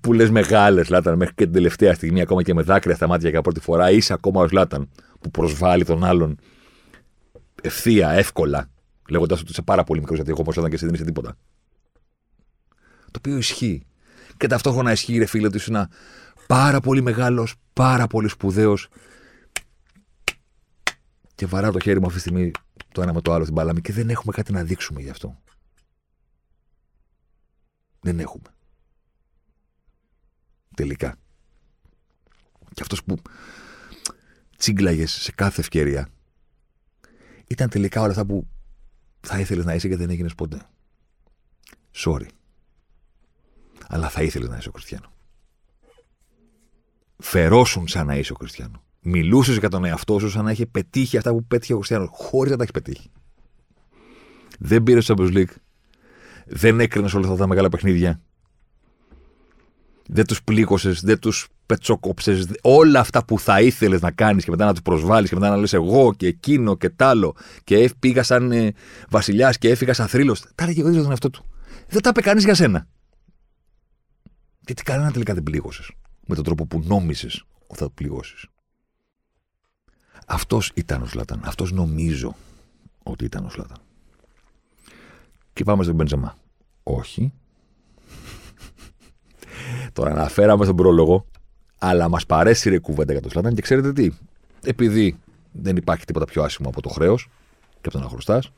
Που 0.00 0.12
λες 0.12 0.30
μεγάλε 0.30 0.82
Λάταν 0.88 1.16
μέχρι 1.16 1.34
και 1.34 1.44
την 1.44 1.52
τελευταία 1.52 1.94
στιγμή, 1.94 2.20
ακόμα 2.20 2.42
και 2.42 2.54
με 2.54 2.62
δάκρυα 2.62 2.94
στα 2.94 3.06
μάτια 3.06 3.30
για 3.30 3.42
πρώτη 3.42 3.60
φορά, 3.60 3.90
είσαι 3.90 4.12
ακόμα 4.12 4.40
ο 4.40 4.46
Λάταν 4.52 4.88
που 5.20 5.30
προσβάλλει 5.30 5.84
τον 5.84 6.04
άλλον 6.04 6.38
ευθεία, 7.62 8.10
εύκολα, 8.10 8.70
λέγοντας 9.08 9.40
ότι 9.40 9.50
είσαι 9.50 9.62
πάρα 9.62 9.84
πολύ 9.84 10.00
μικρός 10.00 10.16
γιατί 10.16 10.30
εγώ 10.30 10.40
όπω 10.40 10.68
και 10.68 10.74
εσύ 10.74 10.84
δεν 10.84 10.94
είσαι 10.94 11.04
τίποτα. 11.04 11.36
Το 13.04 13.18
οποίο 13.18 13.36
ισχύει. 13.36 13.86
Και 14.36 14.46
ταυτόχρονα 14.46 14.92
ισχύει, 14.92 15.18
ρε 15.18 15.26
φίλε, 15.26 15.46
ότι 15.46 15.56
είσαι 15.56 15.88
πάρα 16.46 16.80
πολύ 16.80 17.02
μεγάλος, 17.02 17.54
πάρα 17.72 18.06
πολύ 18.06 18.28
σπουδαίος. 18.28 18.88
Και 21.34 21.46
βαρά 21.46 21.72
το 21.72 21.78
χέρι 21.78 22.00
μου 22.00 22.06
αυτή 22.06 22.16
τη 22.16 22.22
στιγμή 22.22 22.50
το 22.92 23.02
ένα 23.02 23.12
με 23.12 23.20
το 23.20 23.32
άλλο 23.32 23.42
στην 23.42 23.54
παλάμη 23.54 23.80
και 23.80 23.92
δεν 23.92 24.10
έχουμε 24.10 24.32
κάτι 24.32 24.52
να 24.52 24.64
δείξουμε 24.64 25.00
γι' 25.00 25.10
αυτό. 25.10 25.42
Δεν 28.00 28.20
έχουμε. 28.20 28.51
Τελικά. 30.74 31.16
Και 32.74 32.82
αυτός 32.82 33.04
που 33.04 33.16
τσίγκλαγες 34.56 35.12
σε 35.12 35.32
κάθε 35.32 35.60
ευκαιρία 35.60 36.08
ήταν 37.46 37.68
τελικά 37.68 38.00
όλα 38.00 38.10
αυτά 38.10 38.26
που 38.26 38.46
θα 39.20 39.38
ήθελες 39.38 39.64
να 39.64 39.74
είσαι 39.74 39.88
και 39.88 39.96
δεν 39.96 40.10
έγινες 40.10 40.34
ποτέ. 40.34 40.66
Sorry. 41.94 42.26
Αλλά 43.88 44.08
θα 44.08 44.22
ήθελες 44.22 44.48
να 44.48 44.56
είσαι 44.56 44.68
ο 44.68 44.72
Κριστιανό. 44.72 45.12
Φερόσουν 47.18 47.88
σαν 47.88 48.06
να 48.06 48.16
είσαι 48.16 48.32
ο 48.32 48.36
Κριστιανό. 48.36 48.82
Μιλούσες 49.00 49.56
για 49.56 49.68
τον 49.68 49.84
εαυτό 49.84 50.18
σου 50.18 50.30
σαν 50.30 50.44
να 50.44 50.50
είχε 50.50 50.66
πετύχει 50.66 51.16
αυτά 51.16 51.30
που 51.30 51.44
πέτυχε 51.44 51.72
ο 51.72 51.76
Κριστιανό, 51.76 52.06
χωρίς 52.06 52.50
να 52.50 52.56
τα 52.56 52.62
έχει 52.62 52.72
πετύχει. 52.72 53.10
Δεν 54.58 54.82
πήρες 54.82 55.06
το 55.06 55.14
Champions 55.18 55.36
League. 55.36 55.54
Δεν 56.46 56.80
έκρινες 56.80 57.14
όλα 57.14 57.26
αυτά 57.26 57.38
τα 57.38 57.46
μεγάλα 57.46 57.68
παιχνίδια. 57.68 58.20
Δεν 60.06 60.26
τους 60.26 60.42
πλήκωσε, 60.42 60.90
δεν 60.90 61.18
τους 61.18 61.48
πετσοκόψε. 61.66 62.46
Όλα 62.62 63.00
αυτά 63.00 63.24
που 63.24 63.38
θα 63.38 63.60
ήθελες 63.60 64.00
να 64.00 64.10
κάνεις 64.10 64.44
και 64.44 64.50
μετά 64.50 64.64
να 64.64 64.72
τους 64.72 64.82
προσβάλλεις 64.82 65.28
και 65.28 65.34
μετά 65.34 65.48
να 65.48 65.56
λες 65.56 65.72
εγώ 65.72 66.14
και 66.14 66.26
εκείνο 66.26 66.76
και 66.76 66.90
τ' 66.90 67.02
άλλο. 67.02 67.36
Και 67.64 67.90
πήγα 67.98 68.22
σαν 68.22 68.52
ε, 68.52 68.72
βασιλιάς 69.08 69.58
και 69.58 69.68
έφυγα 69.68 69.94
σαν 69.94 70.08
θρύλος. 70.08 70.40
Τα 70.54 70.64
έλεγε 70.64 70.82
ο 70.82 70.86
ίδιος 70.86 71.02
τον 71.02 71.10
εαυτό 71.10 71.30
του. 71.30 71.44
Δεν 71.88 72.02
τα 72.02 72.08
είπε 72.08 72.20
κανείς 72.20 72.44
για 72.44 72.54
σένα. 72.54 72.86
Γιατί 74.66 74.82
κανένα 74.82 75.10
τελικά 75.10 75.34
δεν 75.34 75.42
πλήγωσες 75.42 75.90
με 76.26 76.34
τον 76.34 76.44
τρόπο 76.44 76.66
που 76.66 76.82
νόμιζες 76.84 77.44
ότι 77.66 77.78
θα 77.78 77.84
το 77.84 77.90
πληγώσεις. 77.90 78.46
Αυτός 80.26 80.70
ήταν 80.74 81.02
ο 81.02 81.06
Σλάταν. 81.06 81.42
Αυτός 81.44 81.72
νομίζω 81.72 82.34
ότι 83.02 83.24
ήταν 83.24 83.44
ο 83.44 83.48
Σλάταν. 83.48 83.76
Και 85.52 85.64
πάμε 85.64 85.82
στον 85.82 85.94
Μπεντζεμά. 85.94 86.36
Όχι. 86.82 87.32
Τον 89.92 90.08
αναφέραμε 90.08 90.64
στον 90.64 90.76
πρόλογο, 90.76 91.26
αλλά 91.78 92.08
μας 92.08 92.26
παρέσει 92.26 92.70
ρε 92.70 92.78
κουβέντα 92.78 93.12
για 93.12 93.22
τον 93.22 93.30
Σλάταν 93.30 93.54
και 93.54 93.62
ξέρετε 93.62 93.92
τι. 93.92 94.10
Επειδή 94.64 95.18
δεν 95.52 95.76
υπάρχει 95.76 96.04
τίποτα 96.04 96.24
πιο 96.24 96.42
άσχημο 96.42 96.68
από 96.68 96.82
το 96.82 96.88
χρέος 96.88 97.28
και 97.72 97.88
από 97.88 97.90
το 97.90 97.98
να 97.98 98.08
χρωστάς, 98.08 98.52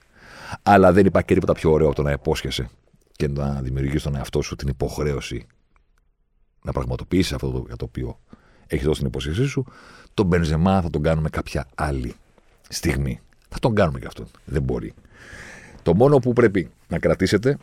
αλλά 0.63 0.93
δεν 0.93 1.07
υπάρχει 1.07 1.27
και 1.27 1.35
τίποτα 1.35 1.53
πιο 1.53 1.71
ωραίο 1.71 1.87
από 1.87 1.97
το 1.97 2.03
να 2.03 2.11
υπόσχεσαι 2.11 2.69
και 3.13 3.29
να 3.29 3.61
δημιουργείς 3.63 4.01
στον 4.01 4.17
εαυτό 4.17 4.43
σου 4.43 4.57
την 4.57 4.69
υποχρέωση 4.69 5.47
να 6.63 6.73
πραγματοποιήσεις 6.73 7.33
αυτό 7.33 7.65
για 7.67 7.77
το 7.77 7.85
οποίο 7.85 8.19
έχεις 8.67 8.87
δώσει 8.87 8.99
την 8.99 9.09
υπόσχεσή 9.09 9.45
σου, 9.45 9.65
τον 10.15 10.27
Μπενζεμά 10.27 10.83
θα 10.83 10.91
τον 10.91 11.03
κάνουμε 11.03 11.29
κάποια 11.29 11.67
άλλη 11.75 12.15
στιγμή. 12.69 13.21
Θα 13.49 13.59
τον 13.59 13.75
κάνουμε 13.75 13.99
και 13.99 14.07
αυτόν. 14.07 14.27
Δεν 14.45 14.63
μπορεί. 14.63 14.95
Το 15.83 15.95
μόνο 15.95 16.19
που 16.19 16.33
πρέπει 16.33 16.71
να 16.89 16.99
κρατήσετε 16.99 17.59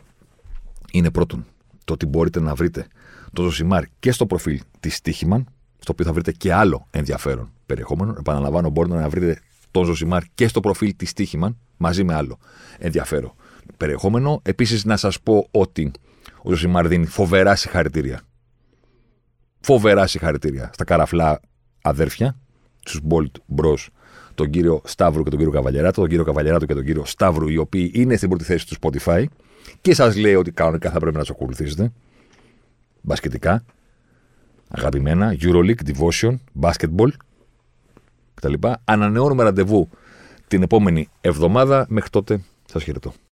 είναι 0.90 1.10
πρώτον 1.10 1.46
το 1.84 1.92
ότι 1.92 2.06
μπορείτε 2.06 2.40
να 2.40 2.54
βρείτε 2.54 2.86
το 3.32 3.42
Ζωσιμάρ 3.42 3.84
και 3.98 4.12
στο 4.12 4.26
προφίλ 4.26 4.60
της 4.80 4.96
Stoiximan, 4.96 5.46
στο 5.78 5.92
οποίο 5.92 6.04
θα 6.04 6.12
βρείτε 6.12 6.32
και 6.32 6.52
άλλο 6.52 6.86
ενδιαφέρον 6.90 7.52
περιεχόμενο. 7.66 8.14
Επαναλαμβάνω, 8.18 8.70
μπορείτε 8.70 8.94
να 8.94 9.08
βρείτε 9.08 9.40
τον 9.70 9.84
Ζωσιμάρ 9.84 10.22
και 10.34 10.48
στο 10.48 10.60
προφίλ 10.60 10.96
της 10.96 11.10
Stoiximan, 11.10 11.58
μαζί 11.76 12.04
με 12.04 12.14
άλλο 12.14 12.38
ενδιαφέρον 12.78 13.32
περιεχόμενο. 13.76 14.40
Επίσης, 14.44 14.84
να 14.84 14.96
σας 14.96 15.20
πω 15.20 15.48
ότι 15.50 15.90
ο 16.42 16.50
Ζωσιμάρ 16.50 16.88
δίνει 16.88 17.06
φοβερά 17.06 17.56
συγχαρητήρια. 17.56 18.20
Φοβερά 19.60 20.06
συγχαρητήρια 20.06 20.70
στα 20.72 20.84
καραφλά 20.84 21.40
αδέρφια, 21.82 22.36
στους 22.84 23.00
Bolt 23.08 23.60
Bros, 23.60 23.86
τον 24.34 24.50
κύριο 24.50 24.80
Σταύρου 24.84 25.22
και 25.22 25.30
τον 25.30 25.38
κύριο 25.38 25.54
Καβαλιεράτο, 25.54 26.00
τον 26.00 26.08
κύριο 26.08 26.24
Καβαλιεράτο 26.24 26.66
και 26.66 26.74
τον 26.74 26.84
κύριο 26.84 27.04
Σταύρου, 27.04 27.48
οι 27.48 27.56
οποίοι 27.56 27.90
είναι 27.94 28.16
στην 28.16 28.28
πρώτη 28.28 28.44
θέση 28.44 28.66
του 28.66 28.76
Spotify 28.80 29.24
και 29.80 29.94
σας 29.94 30.16
λέει 30.16 30.34
ότι 30.34 30.50
κανονικά 30.50 30.90
θα 30.90 30.98
πρέπει 30.98 31.16
να 31.16 31.20
τους 31.22 31.30
ακολουθήσετε. 31.30 31.92
Μπασκετικά, 33.02 33.64
αγαπημένα, 34.68 35.36
Euroleague, 35.40 35.82
Devotion, 35.86 36.34
Basketball 36.60 37.08
κτλ. 38.34 38.54
Ανανεώνουμε 38.84 39.42
ραντεβού 39.42 39.88
την 40.48 40.62
επόμενη 40.62 41.08
εβδομάδα. 41.20 41.86
Μέχρι 41.88 42.10
τότε, 42.10 42.40
σας 42.66 42.82
χαιρετώ. 42.82 43.12